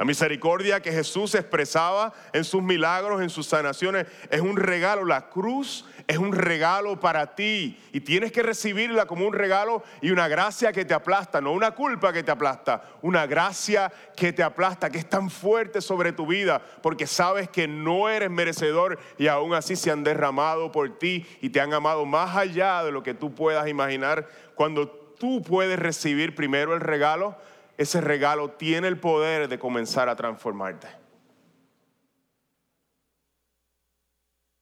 La 0.00 0.06
misericordia 0.06 0.80
que 0.80 0.92
Jesús 0.92 1.34
expresaba 1.34 2.14
en 2.32 2.42
sus 2.44 2.62
milagros, 2.62 3.20
en 3.20 3.28
sus 3.28 3.46
sanaciones, 3.46 4.06
es 4.30 4.40
un 4.40 4.56
regalo. 4.56 5.04
La 5.04 5.28
cruz 5.28 5.84
es 6.06 6.16
un 6.16 6.32
regalo 6.32 6.98
para 6.98 7.34
ti 7.34 7.78
y 7.92 8.00
tienes 8.00 8.32
que 8.32 8.42
recibirla 8.42 9.04
como 9.04 9.26
un 9.26 9.34
regalo 9.34 9.82
y 10.00 10.10
una 10.10 10.26
gracia 10.26 10.72
que 10.72 10.86
te 10.86 10.94
aplasta, 10.94 11.42
no 11.42 11.52
una 11.52 11.72
culpa 11.72 12.14
que 12.14 12.22
te 12.22 12.30
aplasta, 12.30 12.82
una 13.02 13.26
gracia 13.26 13.92
que 14.16 14.32
te 14.32 14.42
aplasta, 14.42 14.88
que 14.88 14.96
es 14.96 15.06
tan 15.06 15.28
fuerte 15.28 15.82
sobre 15.82 16.12
tu 16.12 16.26
vida 16.26 16.62
porque 16.82 17.06
sabes 17.06 17.50
que 17.50 17.68
no 17.68 18.08
eres 18.08 18.30
merecedor 18.30 18.98
y 19.18 19.26
aún 19.26 19.52
así 19.52 19.76
se 19.76 19.90
han 19.90 20.02
derramado 20.02 20.72
por 20.72 20.98
ti 20.98 21.26
y 21.42 21.50
te 21.50 21.60
han 21.60 21.74
amado 21.74 22.06
más 22.06 22.34
allá 22.36 22.82
de 22.84 22.90
lo 22.90 23.02
que 23.02 23.12
tú 23.12 23.34
puedas 23.34 23.68
imaginar. 23.68 24.26
Cuando 24.54 24.88
tú 24.88 25.42
puedes 25.42 25.78
recibir 25.78 26.34
primero 26.34 26.74
el 26.74 26.80
regalo, 26.80 27.36
ese 27.80 28.02
regalo 28.02 28.50
tiene 28.50 28.88
el 28.88 29.00
poder 29.00 29.48
de 29.48 29.58
comenzar 29.58 30.10
a 30.10 30.14
transformarte. 30.14 30.86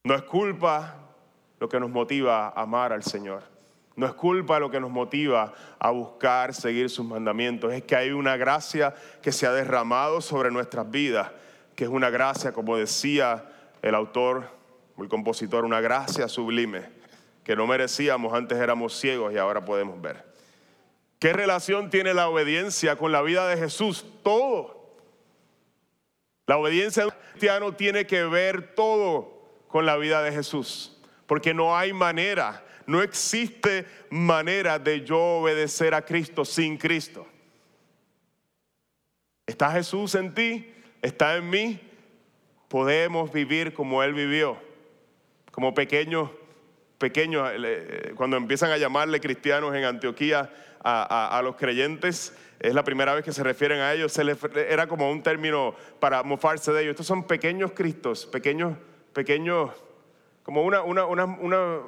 No 0.05 0.15
es 0.15 0.21
culpa 0.21 0.95
lo 1.59 1.67
que 1.67 1.81
nos 1.81 1.89
motiva 1.89 2.47
a 2.47 2.61
amar 2.61 2.93
al 2.93 3.03
Señor. 3.03 3.43
No 3.97 4.05
es 4.05 4.13
culpa 4.13 4.57
lo 4.57 4.71
que 4.71 4.79
nos 4.79 4.89
motiva 4.89 5.51
a 5.79 5.89
buscar 5.89 6.53
seguir 6.53 6.89
sus 6.89 7.05
mandamientos. 7.05 7.73
Es 7.73 7.83
que 7.83 7.97
hay 7.97 8.11
una 8.11 8.37
gracia 8.37 8.95
que 9.21 9.33
se 9.33 9.45
ha 9.45 9.51
derramado 9.51 10.21
sobre 10.21 10.49
nuestras 10.49 10.89
vidas, 10.89 11.29
que 11.75 11.83
es 11.83 11.89
una 11.89 12.09
gracia, 12.09 12.53
como 12.53 12.77
decía 12.77 13.49
el 13.81 13.95
autor, 13.95 14.49
el 14.97 15.09
compositor, 15.09 15.65
una 15.65 15.81
gracia 15.81 16.29
sublime, 16.29 16.85
que 17.43 17.57
no 17.57 17.67
merecíamos, 17.67 18.33
antes 18.33 18.57
éramos 18.57 18.97
ciegos 18.97 19.33
y 19.33 19.37
ahora 19.37 19.65
podemos 19.65 20.01
ver. 20.01 20.28
¿Qué 21.19 21.33
relación 21.33 21.89
tiene 21.89 22.13
la 22.13 22.29
obediencia 22.29 22.95
con 22.95 23.11
la 23.11 23.21
vida 23.21 23.47
de 23.49 23.57
Jesús? 23.57 24.05
Todo. 24.23 24.79
La 26.47 26.57
obediencia 26.57 27.03
del 27.03 27.13
cristiano 27.13 27.73
tiene 27.73 28.07
que 28.07 28.23
ver 28.23 28.73
todo 28.73 29.39
con 29.67 29.85
la 29.85 29.97
vida 29.97 30.23
de 30.23 30.31
Jesús, 30.31 30.97
porque 31.27 31.53
no 31.53 31.77
hay 31.77 31.93
manera, 31.93 32.65
no 32.87 33.03
existe 33.03 33.85
manera 34.09 34.79
de 34.79 35.05
yo 35.05 35.19
obedecer 35.19 35.93
a 35.93 36.03
Cristo 36.03 36.43
sin 36.43 36.77
Cristo. 36.77 37.27
¿Está 39.45 39.71
Jesús 39.71 40.15
en 40.15 40.33
ti? 40.33 40.73
¿Está 41.01 41.35
en 41.35 41.49
mí? 41.49 41.79
Podemos 42.67 43.31
vivir 43.31 43.73
como 43.73 44.01
Él 44.03 44.13
vivió, 44.13 44.57
como 45.51 45.73
pequeños, 45.73 46.29
pequeños, 46.99 47.49
eh, 47.55 48.13
cuando 48.15 48.37
empiezan 48.37 48.71
a 48.71 48.77
llamarle 48.77 49.19
cristianos 49.19 49.73
en 49.73 49.85
Antioquía, 49.85 50.51
a, 50.83 51.41
los 51.43 51.55
creyentes. 51.55 52.33
Es 52.59 52.73
la 52.73 52.83
primera 52.83 53.13
vez 53.13 53.23
que 53.23 53.31
se 53.31 53.43
refieren 53.43 53.79
a 53.79 53.93
ellos. 53.93 54.11
Se 54.11 54.23
era 54.69 54.87
como 54.87 55.09
un 55.09 55.23
término 55.23 55.75
para 55.99 56.23
mofarse 56.23 56.71
de 56.71 56.81
ellos. 56.81 56.91
Estos 56.91 57.07
son 57.07 57.23
pequeños 57.23 57.71
cristos, 57.71 58.25
pequeños, 58.25 58.77
pequeños, 59.13 59.71
como 60.43 60.63
una, 60.63 60.81
una, 60.81 61.05
una, 61.05 61.25
una 61.25 61.79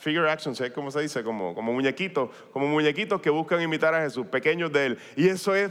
figure 0.00 0.30
action, 0.30 0.54
¿cómo 0.74 0.90
se 0.90 1.00
dice? 1.00 1.22
Como, 1.22 1.54
como 1.54 1.72
muñequitos, 1.72 2.30
como 2.52 2.66
muñequitos 2.66 3.20
que 3.20 3.30
buscan 3.30 3.62
imitar 3.62 3.94
a 3.94 4.02
Jesús, 4.02 4.26
pequeños 4.26 4.72
de 4.72 4.86
Él. 4.86 4.98
Y 5.16 5.28
eso 5.28 5.54
es, 5.54 5.70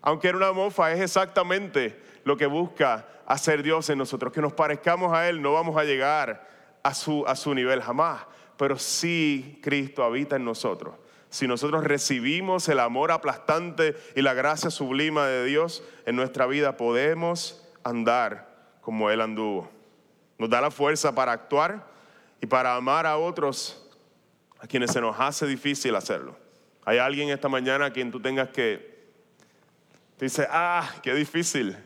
aunque 0.00 0.28
era 0.28 0.36
una 0.36 0.52
mofa, 0.52 0.92
es 0.92 1.00
exactamente 1.00 1.98
lo 2.24 2.36
que 2.36 2.46
busca 2.46 3.06
hacer 3.26 3.62
Dios 3.62 3.90
en 3.90 3.98
nosotros. 3.98 4.32
Que 4.32 4.40
nos 4.40 4.52
parezcamos 4.52 5.12
a 5.12 5.28
Él, 5.28 5.42
no 5.42 5.52
vamos 5.52 5.76
a 5.76 5.84
llegar 5.84 6.53
a 6.84 6.94
su, 6.94 7.24
a 7.26 7.34
su 7.34 7.52
nivel 7.52 7.82
jamás. 7.82 8.22
Pero 8.56 8.78
sí 8.78 9.58
Cristo 9.60 10.04
habita 10.04 10.36
en 10.36 10.44
nosotros 10.44 10.94
si 11.34 11.48
nosotros 11.48 11.82
recibimos 11.82 12.68
el 12.68 12.78
amor 12.78 13.10
aplastante 13.10 13.96
y 14.14 14.22
la 14.22 14.34
gracia 14.34 14.70
sublima 14.70 15.26
de 15.26 15.44
Dios 15.44 15.82
en 16.06 16.14
nuestra 16.14 16.46
vida, 16.46 16.76
podemos 16.76 17.60
andar 17.82 18.54
como 18.80 19.10
Él 19.10 19.20
anduvo. 19.20 19.68
Nos 20.38 20.48
da 20.48 20.60
la 20.60 20.70
fuerza 20.70 21.12
para 21.12 21.32
actuar 21.32 21.90
y 22.40 22.46
para 22.46 22.76
amar 22.76 23.04
a 23.04 23.16
otros 23.16 23.84
a 24.60 24.68
quienes 24.68 24.92
se 24.92 25.00
nos 25.00 25.18
hace 25.18 25.44
difícil 25.44 25.96
hacerlo. 25.96 26.36
Hay 26.84 26.98
alguien 26.98 27.28
esta 27.30 27.48
mañana 27.48 27.86
a 27.86 27.90
quien 27.92 28.12
tú 28.12 28.20
tengas 28.20 28.50
que, 28.50 29.08
te 30.16 30.26
dice, 30.26 30.46
ah, 30.48 30.88
qué 31.02 31.14
difícil, 31.14 31.76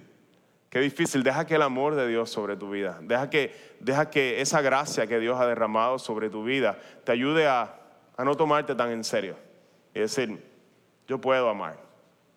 qué 0.71 0.81
difícil. 0.81 1.23
Deja 1.23 1.47
que 1.47 1.55
el 1.55 1.63
amor 1.63 1.95
de 1.95 2.09
Dios 2.09 2.31
sobre 2.31 2.57
tu 2.57 2.71
vida, 2.71 2.99
deja 3.03 3.31
que, 3.31 3.55
deja 3.81 4.11
que 4.11 4.41
esa 4.41 4.61
gracia 4.61 5.07
que 5.07 5.19
Dios 5.19 5.41
ha 5.41 5.47
derramado 5.47 5.99
sobre 5.99 6.31
tu 6.31 6.45
vida 6.45 6.79
te 7.05 7.13
ayude 7.13 7.47
a 7.47 7.75
no 8.19 8.37
tomarte 8.37 8.75
tan 8.75 8.91
en 8.91 9.05
serio. 9.05 9.37
Y 9.95 10.01
decir, 10.01 10.45
yo 11.07 11.21
puedo 11.21 11.49
amar. 11.49 11.89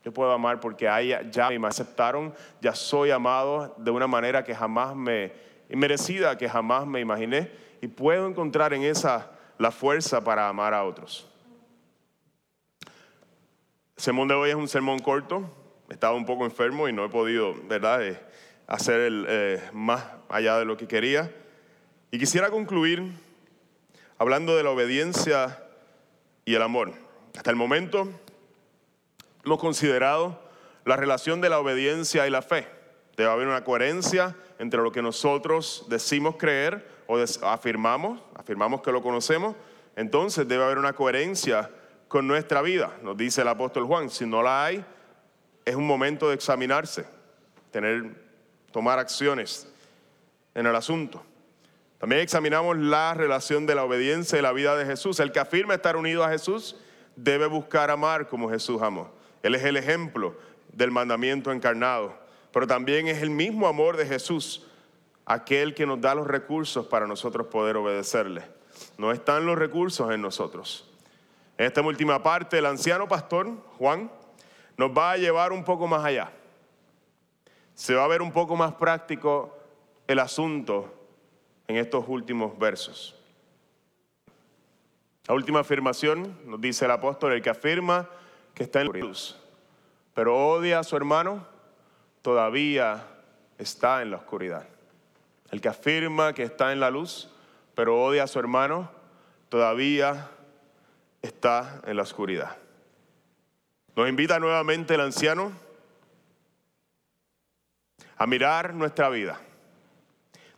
Yo 0.04 0.12
puedo 0.12 0.32
amar 0.32 0.60
porque 0.60 0.86
ya 1.30 1.50
me 1.52 1.67
aceptaron, 1.67 2.34
ya 2.60 2.74
soy 2.74 3.12
amado 3.12 3.76
de 3.78 3.91
una 3.91 4.08
manera 4.08 4.44
que 4.44 4.56
jamás 4.56 4.96
me, 4.96 5.32
merecida, 5.70 6.38
que 6.38 6.50
jamás 6.50 6.88
me 6.88 7.00
imaginé. 7.00 7.52
Y 7.82 7.88
puedo 7.88 8.28
encontrar 8.28 8.74
en 8.74 8.82
esa 8.84 9.30
la 9.60 9.70
fuerza 9.70 10.24
para 10.24 10.50
amar 10.50 10.74
a 10.74 10.84
otros. 10.84 11.28
El 13.96 14.04
sermón 14.04 14.28
de 14.28 14.34
hoy 14.34 14.50
es 14.50 14.56
un 14.56 14.67
sermón 14.67 14.98
corto. 14.98 15.48
Estaba 15.91 16.15
un 16.15 16.25
poco 16.25 16.45
enfermo 16.45 16.88
y 16.88 16.93
no 16.93 17.04
he 17.04 17.10
podido, 17.10 17.54
¿verdad?, 17.67 18.01
eh, 18.08 18.17
hacer 18.65 19.01
el, 19.01 19.25
eh, 19.27 19.62
más 19.73 20.01
allá 20.30 20.58
de 20.58 20.63
lo 20.63 20.77
que 20.77 20.88
quería. 20.88 21.30
Y 22.12 22.17
quisiera 22.17 22.49
concluir 22.49 23.12
hablando 24.17 24.56
de 24.56 24.63
la 24.63 24.69
obediencia 24.69 25.62
y 26.45 26.56
el 26.56 26.62
amor. 26.62 26.93
Hasta 27.36 27.49
el 27.49 27.58
momento 27.58 28.08
hemos 29.43 29.60
considerado 29.60 30.41
la 30.86 30.95
relación 30.95 31.41
de 31.41 31.49
la 31.49 31.60
obediencia 31.60 32.25
y 32.25 32.30
la 32.30 32.41
fe. 32.41 32.69
Debe 33.17 33.30
haber 33.30 33.47
una 33.47 33.65
coherencia 33.65 34.34
entre 34.60 34.82
lo 34.82 34.93
que 34.93 35.01
nosotros 35.01 35.88
decimos 35.89 36.38
creer 36.38 36.88
o 37.08 37.17
afirmamos, 37.41 38.21
afirmamos 38.36 38.82
que 38.82 38.93
lo 38.93 39.04
conocemos, 39.04 39.58
entonces 39.97 40.47
debe 40.47 40.63
haber 40.63 40.77
una 40.77 40.93
coherencia 40.93 41.69
con 42.08 42.27
nuestra 42.27 42.62
vida. 42.62 42.95
Nos 43.04 43.17
dice 43.17 43.41
el 43.41 43.49
apóstol 43.49 43.84
Juan, 43.84 44.10
si 44.10 44.25
no 44.25 44.41
la 44.41 44.63
hay, 44.63 44.86
es 45.65 45.76
un 45.76 45.86
momento 45.86 46.30
de 46.30 46.36
examinarse, 46.36 47.06
tener, 47.71 48.15
tomar 48.71 49.00
acciones 49.00 49.67
en 50.56 50.65
el 50.65 50.76
asunto. 50.76 51.24
También 52.00 52.21
examinamos 52.21 52.78
la 52.78 53.13
relación 53.13 53.65
de 53.67 53.76
la 53.76 53.84
obediencia 53.84 54.39
y 54.39 54.41
la 54.41 54.54
vida 54.54 54.76
de 54.76 54.86
Jesús. 54.86 55.19
El 55.19 55.32
que 55.32 55.39
afirma 55.39 55.76
estar 55.76 55.95
unido 55.95 56.24
a 56.24 56.30
Jesús 56.30 56.76
debe 57.15 57.45
buscar 57.45 57.91
amar 57.91 58.28
como 58.28 58.50
Jesús 58.50 58.82
amó. 58.82 59.12
Él 59.43 59.56
es 59.56 59.63
el 59.63 59.78
ejemplo 59.78 60.36
del 60.74 60.91
mandamiento 60.91 61.52
encarnado, 61.52 62.17
pero 62.52 62.65
también 62.65 63.08
es 63.08 63.21
el 63.21 63.30
mismo 63.30 63.67
amor 63.67 63.97
de 63.97 64.06
Jesús, 64.06 64.65
aquel 65.26 65.76
que 65.76 65.86
nos 65.86 66.02
da 66.02 66.15
los 66.15 66.28
recursos 66.28 66.88
para 66.88 67.06
nosotros 67.08 67.47
poder 67.47 67.78
obedecerle. 67.78 68.43
No 68.97 69.12
están 69.12 69.45
los 69.45 69.58
recursos 69.58 70.12
en 70.12 70.21
nosotros. 70.21 70.89
En 71.58 71.67
esta 71.67 71.82
última 71.82 72.24
parte, 72.24 72.58
el 72.58 72.65
anciano 72.65 73.08
pastor, 73.08 73.47
Juan, 73.78 74.12
nos 74.77 74.91
va 74.91 75.12
a 75.12 75.17
llevar 75.17 75.51
un 75.51 75.63
poco 75.63 75.88
más 75.88 76.03
allá. 76.03 76.31
Se 77.75 77.95
va 77.95 78.03
a 78.03 78.07
ver 78.07 78.21
un 78.21 78.31
poco 78.31 78.55
más 78.55 78.73
práctico 78.73 79.57
el 80.07 80.19
asunto 80.19 80.93
en 81.67 81.77
estos 81.77 82.05
últimos 82.07 82.57
versos. 82.57 83.15
La 85.27 85.36
última 85.36 85.60
afirmación 85.60 86.38
nos 86.45 86.60
dice 86.60 86.86
el 86.86 86.91
apóstol, 86.91 87.34
el 87.34 87.41
que 87.41 87.49
afirma 87.49 88.10
que 88.53 88.63
está 88.63 88.81
en 88.81 88.88
la 88.91 88.99
luz, 88.99 89.39
pero 90.13 90.49
odia 90.49 90.79
a 90.79 90.84
su 90.84 90.97
hermano, 90.97 91.45
todavía 92.21 93.07
está 93.57 94.01
en 94.01 94.12
la 94.12 94.17
oscuridad. 94.17 94.67
El 95.51 95.62
que 95.62 95.69
afirma 95.69 96.34
que 96.34 96.43
está 96.43 96.71
en 96.73 96.79
la 96.79 96.89
luz, 96.89 97.29
pero 97.75 98.01
odia 98.03 98.23
a 98.23 98.27
su 98.27 98.39
hermano, 98.39 98.91
todavía 99.49 100.29
está 101.21 101.81
en 101.86 101.97
la 101.97 102.03
oscuridad. 102.03 102.57
Nos 104.01 104.09
invita 104.09 104.39
nuevamente 104.39 104.95
el 104.95 105.02
anciano 105.02 105.52
a 108.17 108.25
mirar 108.25 108.73
nuestra 108.73 109.10
vida. 109.10 109.39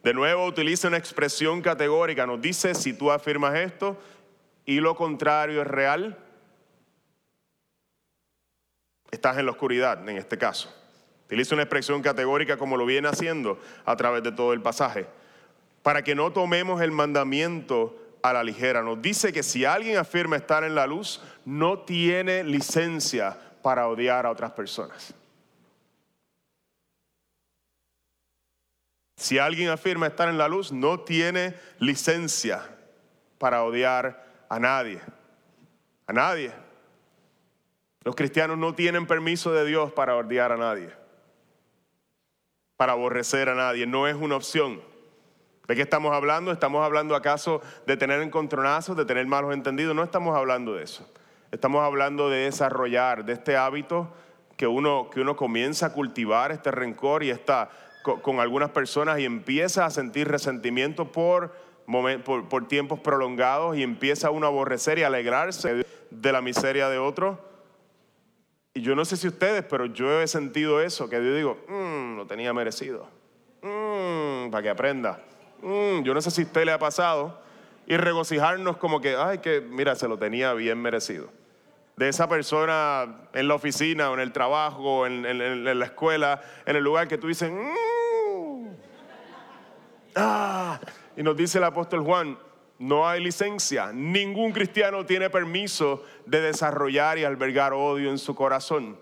De 0.01 0.13
nuevo 0.13 0.45
utiliza 0.45 0.87
una 0.87 0.95
expresión 0.95 1.61
categórica, 1.61 2.25
nos 2.25 2.39
dice, 2.39 2.73
si 2.73 2.93
tú 2.93 3.11
afirmas 3.11 3.53
esto 3.55 3.99
y 4.63 4.79
lo 4.79 4.95
contrario 4.95 5.61
es 5.61 5.67
real, 5.67 6.17
estás 9.11 9.37
en 9.37 9.47
la 9.47 9.51
oscuridad 9.51 10.07
en 10.07 10.17
este 10.17 10.37
caso. 10.37 10.73
Utiliza 11.25 11.53
una 11.53 11.63
expresión 11.63 12.01
categórica 12.01 12.55
como 12.55 12.77
lo 12.77 12.85
viene 12.85 13.09
haciendo 13.09 13.59
a 13.83 13.97
través 13.97 14.23
de 14.23 14.31
todo 14.31 14.53
el 14.53 14.61
pasaje, 14.61 15.05
para 15.81 16.01
que 16.01 16.15
no 16.15 16.31
tomemos 16.31 16.81
el 16.81 16.91
mandamiento 16.91 18.02
a 18.23 18.33
la 18.33 18.43
ligera. 18.43 18.81
Nos 18.81 19.01
dice 19.01 19.31
que 19.31 19.43
si 19.43 19.65
alguien 19.65 19.97
afirma 19.97 20.37
estar 20.37 20.63
en 20.63 20.73
la 20.73 20.87
luz, 20.87 21.21
no 21.45 21.79
tiene 21.79 22.43
licencia 22.43 23.37
para 23.61 23.87
odiar 23.87 24.25
a 24.25 24.31
otras 24.31 24.51
personas. 24.53 25.13
Si 29.17 29.37
alguien 29.37 29.69
afirma 29.69 30.07
estar 30.07 30.27
en 30.27 30.37
la 30.37 30.47
luz, 30.47 30.71
no 30.71 31.01
tiene 31.01 31.55
licencia 31.79 32.61
para 33.37 33.63
odiar 33.63 34.25
a 34.49 34.59
nadie. 34.59 35.01
A 36.07 36.13
nadie. 36.13 36.51
Los 38.03 38.15
cristianos 38.15 38.57
no 38.57 38.73
tienen 38.73 39.05
permiso 39.05 39.53
de 39.53 39.65
Dios 39.65 39.91
para 39.93 40.15
odiar 40.15 40.51
a 40.51 40.57
nadie. 40.57 40.91
para 42.75 42.93
aborrecer 42.93 43.47
a 43.47 43.55
nadie, 43.55 43.85
no 43.85 44.07
es 44.07 44.15
una 44.15 44.35
opción. 44.35 44.81
¿De 45.67 45.75
qué 45.75 45.81
estamos 45.81 46.13
hablando? 46.13 46.51
¿Estamos 46.51 46.83
hablando 46.83 47.15
acaso 47.15 47.61
de 47.87 47.95
tener 47.95 48.21
encontronazos, 48.21 48.97
de 48.97 49.05
tener 49.05 49.25
malos 49.27 49.53
entendidos? 49.53 49.95
No 49.95 50.03
estamos 50.03 50.35
hablando 50.35 50.75
de 50.75 50.83
eso. 50.83 51.09
Estamos 51.51 51.83
hablando 51.83 52.29
de 52.29 52.45
desarrollar, 52.45 53.23
de 53.23 53.33
este 53.33 53.55
hábito 53.55 54.09
que 54.57 54.67
uno, 54.67 55.09
que 55.09 55.21
uno 55.21 55.37
comienza 55.37 55.87
a 55.87 55.93
cultivar, 55.93 56.51
este 56.51 56.69
rencor 56.71 57.23
y 57.23 57.29
está 57.29 57.69
con, 58.03 58.41
algunas 58.41 58.71
personas 58.71 59.19
y 59.19 59.25
empieza 59.25 59.85
a 59.85 59.89
sentir 59.89 60.27
resentimiento 60.27 61.13
por, 61.13 61.55
por, 62.25 62.49
por 62.49 62.67
tiempos 62.67 62.99
prolongados 62.99 63.77
y 63.77 63.83
empieza 63.83 64.31
uno 64.31 64.47
a 64.47 64.49
aborrecer 64.49 64.99
y 64.99 65.03
alegrarse 65.03 65.85
de 66.09 66.31
la 66.33 66.41
miseria 66.41 66.89
de 66.89 66.97
otro. 66.97 67.39
Y 68.73 68.81
yo 68.81 68.95
no 68.95 69.05
sé 69.05 69.15
si 69.15 69.29
ustedes, 69.29 69.63
pero 69.63 69.85
yo 69.85 70.21
he 70.21 70.27
sentido 70.27 70.81
eso, 70.81 71.09
que 71.09 71.15
yo 71.15 71.33
digo, 71.33 71.57
mmm, 71.69 72.17
lo 72.17 72.27
tenía 72.27 72.53
merecido. 72.53 73.07
Mmm, 73.61 74.51
para 74.51 74.63
que 74.63 74.69
aprenda. 74.69 75.23
Mmm, 75.63 76.03
yo 76.03 76.13
no 76.13 76.21
sé 76.21 76.29
si 76.29 76.41
a 76.41 76.45
usted 76.45 76.65
le 76.65 76.71
ha 76.73 76.79
pasado. 76.79 77.41
Y 77.87 77.97
regocijarnos 77.97 78.77
como 78.77 79.01
que, 79.01 79.15
ay, 79.15 79.39
que 79.39 79.61
mira, 79.61 79.95
se 79.95 80.07
lo 80.07 80.17
tenía 80.17 80.53
bien 80.53 80.81
merecido. 80.81 81.29
De 81.95 82.09
esa 82.09 82.27
persona 82.27 83.27
en 83.33 83.47
la 83.47 83.55
oficina 83.55 84.09
o 84.09 84.13
en 84.13 84.19
el 84.19 84.31
trabajo, 84.31 85.05
en, 85.05 85.79
la 85.79 85.85
escuela, 85.85 86.41
en 86.65 86.75
el 86.75 86.83
lugar 86.83 87.07
que 87.07 87.17
tú 87.17 87.27
dices, 87.27 87.51
mmm, 87.51 88.67
ah, 90.15 90.79
y 91.15 91.23
nos 91.23 91.35
dice 91.35 91.59
el 91.59 91.63
apóstol 91.65 92.01
Juan, 92.01 92.37
no 92.79 93.07
hay 93.07 93.23
licencia. 93.23 93.91
Ningún 93.93 94.51
cristiano 94.51 95.05
tiene 95.05 95.29
permiso 95.29 96.03
de 96.25 96.41
desarrollar 96.41 97.17
y 97.17 97.23
albergar 97.23 97.73
odio 97.73 98.09
en 98.09 98.17
su 98.17 98.35
corazón. 98.35 98.97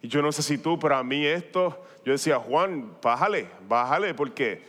Y 0.00 0.08
yo 0.08 0.22
no 0.22 0.30
sé 0.30 0.42
si 0.42 0.58
tú, 0.58 0.78
pero 0.78 0.96
a 0.96 1.04
mí 1.04 1.26
esto, 1.26 1.84
yo 2.04 2.12
decía, 2.12 2.38
Juan, 2.38 2.92
bájale, 3.02 3.48
bájale, 3.68 4.14
porque, 4.14 4.62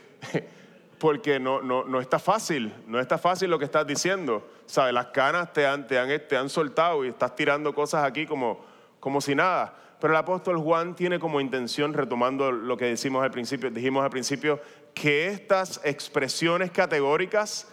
porque 0.98 1.38
no, 1.38 1.62
no, 1.62 1.84
no 1.84 2.00
está 2.00 2.18
fácil, 2.18 2.74
no 2.86 3.00
está 3.00 3.18
fácil 3.18 3.50
lo 3.50 3.58
que 3.58 3.64
estás 3.64 3.86
diciendo. 3.86 4.46
¿Sabes? 4.66 4.92
Las 4.92 5.06
canas 5.06 5.52
te 5.52 5.66
han, 5.66 5.86
te 5.86 5.98
han, 5.98 6.08
te 6.28 6.36
han 6.36 6.48
soltado 6.48 7.04
y 7.04 7.08
estás 7.08 7.34
tirando 7.34 7.74
cosas 7.74 8.04
aquí 8.04 8.26
como, 8.26 8.64
como 9.00 9.20
si 9.20 9.34
nada. 9.34 9.74
Pero 10.00 10.12
el 10.12 10.18
apóstol 10.18 10.58
Juan 10.58 10.94
tiene 10.94 11.18
como 11.18 11.40
intención, 11.40 11.92
retomando 11.92 12.52
lo 12.52 12.76
que 12.76 12.84
decimos 12.84 13.22
al 13.24 13.30
principio, 13.30 13.70
dijimos 13.70 14.04
al 14.04 14.10
principio, 14.10 14.60
que 14.94 15.28
estas 15.28 15.80
expresiones 15.84 16.70
categóricas 16.70 17.68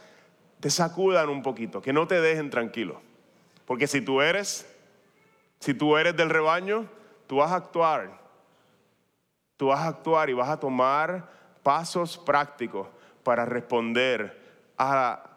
te 0.59 0.69
sacudan 0.69 1.29
un 1.29 1.43
poquito, 1.43 1.81
que 1.81 1.93
no 1.93 2.07
te 2.07 2.21
dejen 2.21 2.49
tranquilo. 2.49 3.01
Porque 3.65 3.87
si 3.87 4.01
tú 4.01 4.21
eres, 4.21 4.65
si 5.59 5.73
tú 5.73 5.97
eres 5.97 6.15
del 6.15 6.29
rebaño, 6.29 6.85
tú 7.27 7.37
vas 7.37 7.51
a 7.51 7.57
actuar. 7.57 8.19
Tú 9.57 9.67
vas 9.67 9.81
a 9.81 9.87
actuar 9.87 10.29
y 10.29 10.33
vas 10.33 10.49
a 10.49 10.59
tomar 10.59 11.29
pasos 11.61 12.17
prácticos 12.17 12.87
para 13.25 13.43
responder 13.43 14.39
a, 14.77 15.31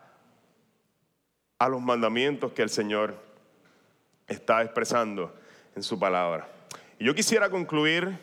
a 1.59 1.69
los 1.71 1.81
mandamientos 1.81 2.53
que 2.53 2.61
el 2.61 2.69
Señor 2.69 3.15
está 4.27 4.63
expresando 4.63 5.35
en 5.75 5.83
su 5.83 5.99
palabra. 5.99 6.47
Y 6.99 7.07
yo 7.07 7.15
quisiera 7.15 7.49
concluir, 7.49 8.19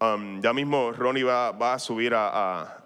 um, 0.00 0.40
ya 0.40 0.54
mismo 0.54 0.92
Ronnie 0.92 1.24
va, 1.24 1.52
va 1.52 1.74
a 1.74 1.78
subir 1.78 2.14
a, 2.14 2.84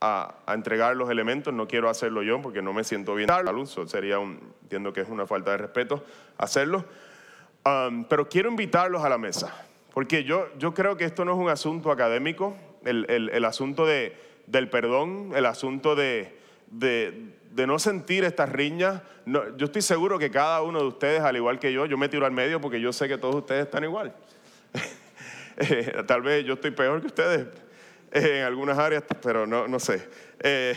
a, 0.00 0.34
entregar 0.48 0.96
los 0.96 1.10
elementos, 1.10 1.52
no 1.52 1.68
quiero 1.68 1.90
hacerlo 1.90 2.22
yo 2.22 2.40
porque 2.40 2.62
no 2.62 2.72
me 2.72 2.82
siento 2.82 3.14
bien. 3.14 3.30
Al 3.30 3.58
uso, 3.58 3.86
sería 3.86 4.18
un, 4.18 4.40
entiendo 4.62 4.94
que 4.94 5.02
es 5.02 5.08
una 5.08 5.26
falta 5.26 5.50
de 5.50 5.58
respeto 5.58 6.02
hacerlo, 6.38 6.86
um, 7.66 8.04
pero 8.04 8.26
quiero 8.26 8.48
invitarlos 8.48 9.04
a 9.04 9.10
la 9.10 9.18
mesa, 9.18 9.66
porque 9.92 10.24
yo, 10.24 10.48
yo 10.56 10.72
creo 10.72 10.96
que 10.96 11.04
esto 11.04 11.26
no 11.26 11.32
es 11.32 11.38
un 11.38 11.50
asunto 11.50 11.90
académico, 11.90 12.56
el, 12.84 13.04
el, 13.10 13.28
el 13.28 13.44
asunto 13.44 13.84
de, 13.84 14.16
del 14.46 14.68
perdón, 14.70 15.32
el 15.34 15.46
asunto 15.46 15.94
de, 15.94 16.36
de, 16.70 17.66
no 17.66 17.78
sentir 17.78 18.24
estas 18.24 18.50
riñas. 18.50 19.02
Yo 19.24 19.66
estoy 19.66 19.82
seguro 19.82 20.18
que 20.18 20.30
cada 20.30 20.62
uno 20.62 20.80
de 20.80 20.86
ustedes, 20.86 21.20
al 21.20 21.36
igual 21.36 21.58
que 21.58 21.72
yo, 21.72 21.86
yo 21.86 21.98
me 21.98 22.08
tiro 22.08 22.26
al 22.26 22.32
medio 22.32 22.60
porque 22.60 22.80
yo 22.80 22.92
sé 22.92 23.08
que 23.08 23.18
todos 23.18 23.36
ustedes 23.36 23.64
están 23.64 23.84
igual. 23.84 24.14
Eh, 25.58 26.02
tal 26.06 26.20
vez 26.20 26.44
yo 26.44 26.52
estoy 26.52 26.70
peor 26.70 27.00
que 27.00 27.06
ustedes, 27.06 27.46
en 28.12 28.42
algunas 28.42 28.76
áreas, 28.76 29.04
pero 29.22 29.46
no, 29.46 29.66
no 29.66 29.80
sé. 29.80 30.06
Eh, 30.38 30.76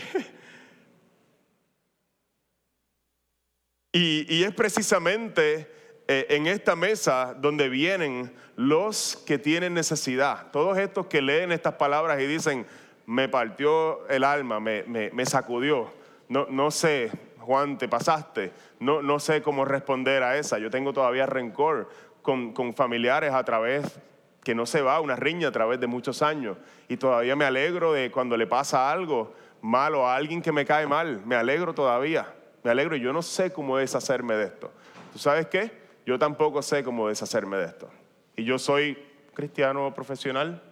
y, 3.92 4.24
y, 4.34 4.42
es 4.42 4.54
precisamente 4.54 5.70
eh, 6.12 6.26
en 6.30 6.48
esta 6.48 6.74
mesa 6.74 7.36
donde 7.38 7.68
vienen 7.68 8.32
los 8.56 9.22
que 9.24 9.38
tienen 9.38 9.74
necesidad, 9.74 10.50
todos 10.50 10.76
estos 10.76 11.06
que 11.06 11.22
leen 11.22 11.52
estas 11.52 11.74
palabras 11.74 12.20
y 12.20 12.26
dicen, 12.26 12.66
me 13.10 13.28
partió 13.28 14.06
el 14.08 14.22
alma, 14.22 14.60
me, 14.60 14.84
me, 14.84 15.26
sacudió, 15.26 15.90
no, 16.28 16.46
no 16.48 16.70
sé, 16.70 17.10
Juan, 17.40 17.76
te 17.76 17.88
pasaste, 17.88 18.52
no, 18.78 19.02
no 19.02 19.18
sé 19.18 19.42
cómo 19.42 19.64
responder 19.64 20.22
a 20.22 20.38
esa, 20.38 20.58
yo 20.58 20.70
tengo 20.70 20.92
todavía 20.92 21.26
rencor 21.26 21.90
con, 22.22 22.52
con 22.52 22.72
familiares 22.72 23.32
a 23.32 23.42
través 23.42 23.98
que 24.44 24.54
no 24.54 24.64
se 24.64 24.80
va, 24.80 25.00
una 25.00 25.16
riña 25.16 25.48
a 25.48 25.50
través 25.50 25.80
de 25.80 25.88
muchos 25.88 26.22
años. 26.22 26.56
Y 26.88 26.98
todavía 26.98 27.34
me 27.34 27.44
alegro 27.44 27.92
de 27.92 28.12
cuando 28.12 28.36
le 28.36 28.46
pasa 28.46 28.90
algo 28.92 29.34
malo 29.60 30.06
a 30.06 30.14
alguien 30.14 30.40
que 30.40 30.52
me 30.52 30.64
cae 30.64 30.86
mal. 30.86 31.20
Me 31.26 31.34
alegro 31.34 31.74
todavía. 31.74 32.32
Me 32.62 32.70
alegro 32.70 32.96
y 32.96 33.00
yo 33.00 33.12
no 33.12 33.20
sé 33.22 33.52
cómo 33.52 33.76
deshacerme 33.76 34.34
de 34.36 34.44
esto. 34.44 34.70
¿Tú 35.12 35.18
sabes 35.18 35.46
qué? 35.48 35.72
Yo 36.06 36.18
tampoco 36.18 36.62
sé 36.62 36.82
cómo 36.82 37.08
deshacerme 37.08 37.58
de 37.58 37.66
esto. 37.66 37.90
Y 38.34 38.44
yo 38.44 38.58
soy 38.58 38.96
cristiano 39.34 39.92
profesional, 39.94 40.62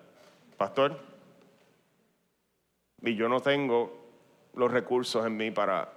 pastor, 0.56 1.07
y 3.02 3.14
yo 3.14 3.28
no 3.28 3.40
tengo 3.40 3.96
los 4.54 4.70
recursos 4.70 5.24
en 5.26 5.36
mí 5.36 5.50
para, 5.50 5.92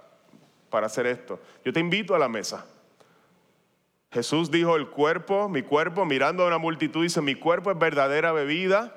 para 0.70 0.86
hacer 0.86 1.06
esto. 1.06 1.40
Yo 1.64 1.72
te 1.72 1.80
invito 1.80 2.14
a 2.14 2.18
la 2.18 2.28
mesa. 2.28 2.64
Jesús 4.10 4.50
dijo, 4.50 4.76
el 4.76 4.88
cuerpo, 4.88 5.48
mi 5.48 5.62
cuerpo, 5.62 6.04
mirando 6.04 6.44
a 6.44 6.46
una 6.46 6.58
multitud, 6.58 7.02
dice, 7.02 7.20
mi 7.20 7.34
cuerpo 7.34 7.70
es 7.70 7.78
verdadera 7.78 8.32
bebida 8.32 8.96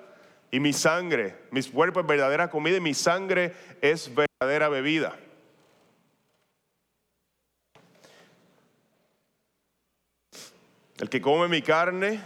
y 0.52 0.60
mi 0.60 0.74
sangre, 0.74 1.36
mi 1.52 1.64
cuerpo 1.64 2.02
es 2.02 2.08
verdadera 2.08 2.50
comida 2.50 2.78
y 2.78 2.82
mi 2.82 2.94
sangre 2.94 3.54
es 3.82 4.12
verdadera 4.14 4.70
bebida. 4.70 5.18
El 10.98 11.10
que 11.10 11.22
come 11.22 11.48
mi 11.48 11.62
carne 11.62 12.22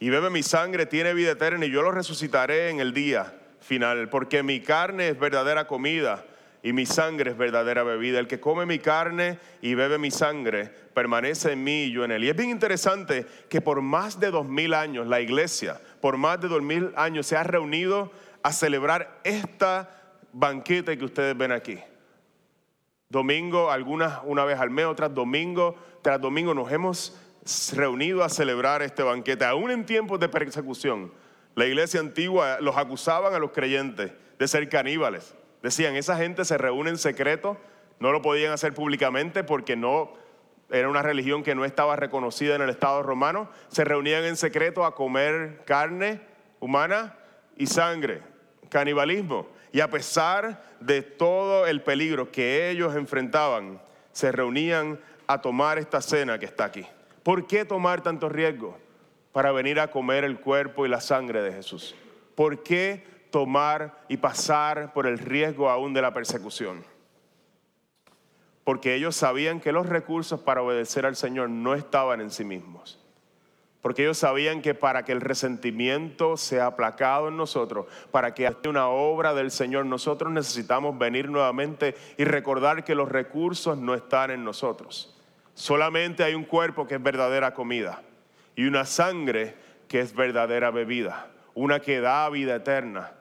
y 0.00 0.10
bebe 0.10 0.30
mi 0.30 0.42
sangre 0.42 0.86
tiene 0.86 1.14
vida 1.14 1.32
eterna 1.32 1.64
y 1.64 1.70
yo 1.70 1.82
lo 1.82 1.92
resucitaré 1.92 2.70
en 2.70 2.80
el 2.80 2.92
día 2.92 3.39
final, 3.70 4.08
porque 4.08 4.42
mi 4.42 4.58
carne 4.58 5.10
es 5.10 5.18
verdadera 5.20 5.68
comida 5.68 6.24
y 6.60 6.72
mi 6.72 6.86
sangre 6.86 7.30
es 7.30 7.38
verdadera 7.38 7.84
bebida. 7.84 8.18
El 8.18 8.26
que 8.26 8.40
come 8.40 8.66
mi 8.66 8.80
carne 8.80 9.38
y 9.62 9.76
bebe 9.76 9.96
mi 9.96 10.10
sangre 10.10 10.68
permanece 10.92 11.52
en 11.52 11.62
mí 11.62 11.84
y 11.84 11.92
yo 11.92 12.04
en 12.04 12.10
él. 12.10 12.24
Y 12.24 12.30
es 12.30 12.36
bien 12.36 12.50
interesante 12.50 13.24
que 13.48 13.60
por 13.60 13.80
más 13.80 14.18
de 14.18 14.32
dos 14.32 14.44
mil 14.44 14.74
años 14.74 15.06
la 15.06 15.20
iglesia, 15.20 15.80
por 16.00 16.16
más 16.16 16.40
de 16.40 16.48
dos 16.48 16.60
mil 16.62 16.90
años 16.96 17.28
se 17.28 17.36
ha 17.36 17.44
reunido 17.44 18.10
a 18.42 18.52
celebrar 18.52 19.20
esta 19.22 19.88
banquete 20.32 20.98
que 20.98 21.04
ustedes 21.04 21.38
ven 21.38 21.52
aquí. 21.52 21.78
Domingo, 23.08 23.70
algunas 23.70 24.18
una 24.24 24.44
vez 24.44 24.58
al 24.58 24.70
mes, 24.70 24.86
otras 24.86 25.14
domingo 25.14 25.76
tras 26.02 26.20
domingo 26.20 26.54
nos 26.54 26.72
hemos 26.72 27.16
reunido 27.72 28.24
a 28.24 28.28
celebrar 28.28 28.82
este 28.82 29.04
banquete, 29.04 29.44
aún 29.44 29.70
en 29.70 29.86
tiempos 29.86 30.18
de 30.18 30.28
persecución. 30.28 31.12
La 31.54 31.66
iglesia 31.66 32.00
antigua 32.00 32.58
los 32.60 32.76
acusaban 32.76 33.34
a 33.34 33.38
los 33.38 33.50
creyentes 33.50 34.12
de 34.38 34.48
ser 34.48 34.68
caníbales 34.68 35.34
Decían, 35.62 35.96
esa 35.96 36.16
gente 36.16 36.44
se 36.44 36.56
reúne 36.56 36.90
en 36.90 36.98
secreto, 36.98 37.58
no 37.98 38.12
lo 38.12 38.22
podían 38.22 38.52
hacer 38.52 38.72
públicamente 38.72 39.44
porque 39.44 39.76
no 39.76 40.14
era 40.70 40.88
una 40.88 41.02
religión 41.02 41.42
que 41.42 41.54
no 41.54 41.64
estaba 41.64 41.96
reconocida 41.96 42.54
en 42.54 42.62
el 42.62 42.70
Estado 42.70 43.02
romano. 43.02 43.50
Se 43.68 43.84
reunían 43.84 44.24
en 44.24 44.36
secreto 44.36 44.84
a 44.84 44.94
comer 44.94 45.62
carne 45.66 46.20
humana 46.60 47.16
y 47.56 47.66
sangre, 47.66 48.22
canibalismo. 48.70 49.48
Y 49.72 49.80
a 49.80 49.90
pesar 49.90 50.62
de 50.80 51.02
todo 51.02 51.66
el 51.66 51.82
peligro 51.82 52.30
que 52.30 52.70
ellos 52.70 52.96
enfrentaban, 52.96 53.82
se 54.12 54.32
reunían 54.32 54.98
a 55.26 55.42
tomar 55.42 55.78
esta 55.78 56.00
cena 56.00 56.38
que 56.38 56.46
está 56.46 56.64
aquí. 56.64 56.86
¿Por 57.22 57.46
qué 57.46 57.64
tomar 57.64 58.00
tanto 58.00 58.28
riesgo? 58.28 58.78
Para 59.32 59.52
venir 59.52 59.80
a 59.80 59.90
comer 59.90 60.24
el 60.24 60.40
cuerpo 60.40 60.86
y 60.86 60.88
la 60.88 61.00
sangre 61.00 61.42
de 61.42 61.52
Jesús. 61.52 61.94
¿Por 62.34 62.62
qué 62.62 63.04
tomar 63.30 64.04
y 64.08 64.18
pasar 64.18 64.92
por 64.92 65.06
el 65.06 65.18
riesgo 65.18 65.70
aún 65.70 65.94
de 65.94 66.02
la 66.02 66.12
persecución. 66.12 66.84
Porque 68.64 68.94
ellos 68.94 69.16
sabían 69.16 69.60
que 69.60 69.72
los 69.72 69.88
recursos 69.88 70.40
para 70.40 70.62
obedecer 70.62 71.06
al 71.06 71.16
Señor 71.16 71.48
no 71.48 71.74
estaban 71.74 72.20
en 72.20 72.30
sí 72.30 72.44
mismos. 72.44 72.98
Porque 73.80 74.02
ellos 74.02 74.18
sabían 74.18 74.60
que 74.60 74.74
para 74.74 75.04
que 75.04 75.12
el 75.12 75.22
resentimiento 75.22 76.36
sea 76.36 76.66
aplacado 76.66 77.28
en 77.28 77.38
nosotros, 77.38 77.86
para 78.10 78.34
que 78.34 78.46
haya 78.46 78.68
una 78.68 78.88
obra 78.88 79.32
del 79.32 79.50
Señor, 79.50 79.86
nosotros 79.86 80.30
necesitamos 80.30 80.98
venir 80.98 81.30
nuevamente 81.30 81.94
y 82.18 82.24
recordar 82.24 82.84
que 82.84 82.94
los 82.94 83.08
recursos 83.08 83.78
no 83.78 83.94
están 83.94 84.32
en 84.32 84.44
nosotros. 84.44 85.16
Solamente 85.54 86.22
hay 86.22 86.34
un 86.34 86.44
cuerpo 86.44 86.86
que 86.86 86.96
es 86.96 87.02
verdadera 87.02 87.54
comida 87.54 88.02
y 88.60 88.66
una 88.66 88.84
sangre 88.84 89.54
que 89.88 90.00
es 90.00 90.14
verdadera 90.14 90.70
bebida, 90.70 91.28
una 91.54 91.80
que 91.80 92.02
da 92.02 92.28
vida 92.28 92.56
eterna 92.56 93.14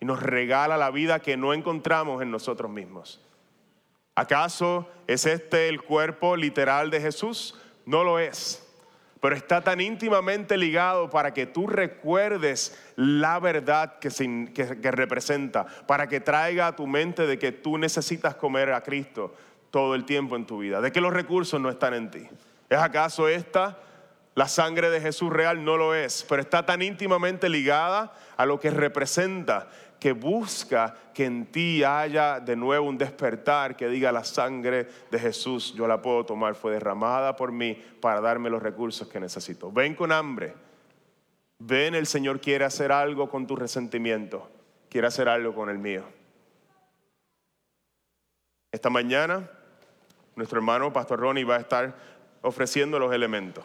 y 0.00 0.04
nos 0.04 0.22
regala 0.22 0.76
la 0.76 0.90
vida 0.90 1.20
que 1.20 1.38
no 1.38 1.54
encontramos 1.54 2.20
en 2.20 2.30
nosotros 2.30 2.70
mismos. 2.70 3.18
¿Acaso 4.14 4.86
es 5.06 5.24
este 5.24 5.70
el 5.70 5.80
cuerpo 5.80 6.36
literal 6.36 6.90
de 6.90 7.00
Jesús? 7.00 7.58
No 7.86 8.04
lo 8.04 8.18
es 8.18 8.68
pero 9.22 9.36
está 9.36 9.62
tan 9.62 9.80
íntimamente 9.80 10.58
ligado 10.58 11.08
para 11.08 11.32
que 11.32 11.46
tú 11.46 11.68
recuerdes 11.68 12.76
la 12.96 13.38
verdad 13.38 14.00
que, 14.00 14.10
que, 14.52 14.90
representa, 14.90 15.64
para 15.86 16.08
que 16.08 16.18
traiga 16.18 16.66
a 16.66 16.76
tu 16.76 16.88
mente 16.88 17.24
de 17.28 17.38
que 17.38 17.52
tú 17.52 17.78
necesitas 17.78 18.34
comer 18.34 18.72
a 18.72 18.82
Cristo 18.82 19.32
todo 19.70 19.94
el 19.94 20.04
tiempo 20.04 20.34
en 20.34 20.44
tu 20.44 20.58
vida, 20.58 20.80
de 20.80 20.90
que 20.90 21.00
los 21.00 21.12
recursos 21.12 21.60
no 21.60 21.70
están 21.70 21.94
en 21.94 22.10
ti. 22.10 22.28
¿Es 22.68 22.78
acaso 22.78 23.28
esta 23.28 23.78
la 24.34 24.48
sangre 24.48 24.90
de 24.90 25.00
Jesús 25.00 25.30
real? 25.30 25.64
No 25.64 25.76
lo 25.76 25.94
es, 25.94 26.24
pero 26.28 26.42
está 26.42 26.64
tan 26.64 26.82
íntimamente 26.82 27.48
ligada 27.48 28.14
a 28.36 28.46
lo 28.46 28.58
que 28.58 28.70
representa 28.70 29.68
que 29.98 30.12
busca 30.12 30.96
que 31.14 31.26
en 31.26 31.46
ti 31.46 31.84
haya 31.84 32.40
de 32.40 32.56
nuevo 32.56 32.88
un 32.88 32.98
despertar 32.98 33.76
que 33.76 33.88
diga 33.88 34.10
la 34.10 34.24
sangre 34.24 34.88
de 35.10 35.18
Jesús, 35.18 35.74
yo 35.74 35.86
la 35.86 36.02
puedo 36.02 36.26
tomar, 36.26 36.56
fue 36.56 36.72
derramada 36.72 37.36
por 37.36 37.52
mí 37.52 37.80
para 38.00 38.20
darme 38.20 38.50
los 38.50 38.62
recursos 38.62 39.06
que 39.06 39.20
necesito. 39.20 39.70
Ven 39.70 39.94
con 39.94 40.10
hambre, 40.10 40.54
ven 41.58 41.94
el 41.94 42.06
Señor 42.06 42.40
quiere 42.40 42.64
hacer 42.64 42.90
algo 42.90 43.30
con 43.30 43.46
tu 43.46 43.54
resentimiento, 43.54 44.50
quiere 44.88 45.06
hacer 45.06 45.28
algo 45.28 45.54
con 45.54 45.68
el 45.68 45.78
mío. 45.78 46.02
Esta 48.72 48.90
mañana 48.90 49.48
nuestro 50.34 50.58
hermano 50.58 50.92
Pastor 50.92 51.20
Ronnie 51.20 51.44
va 51.44 51.56
a 51.56 51.60
estar 51.60 51.94
ofreciendo 52.42 52.98
los 52.98 53.12
elementos. 53.12 53.64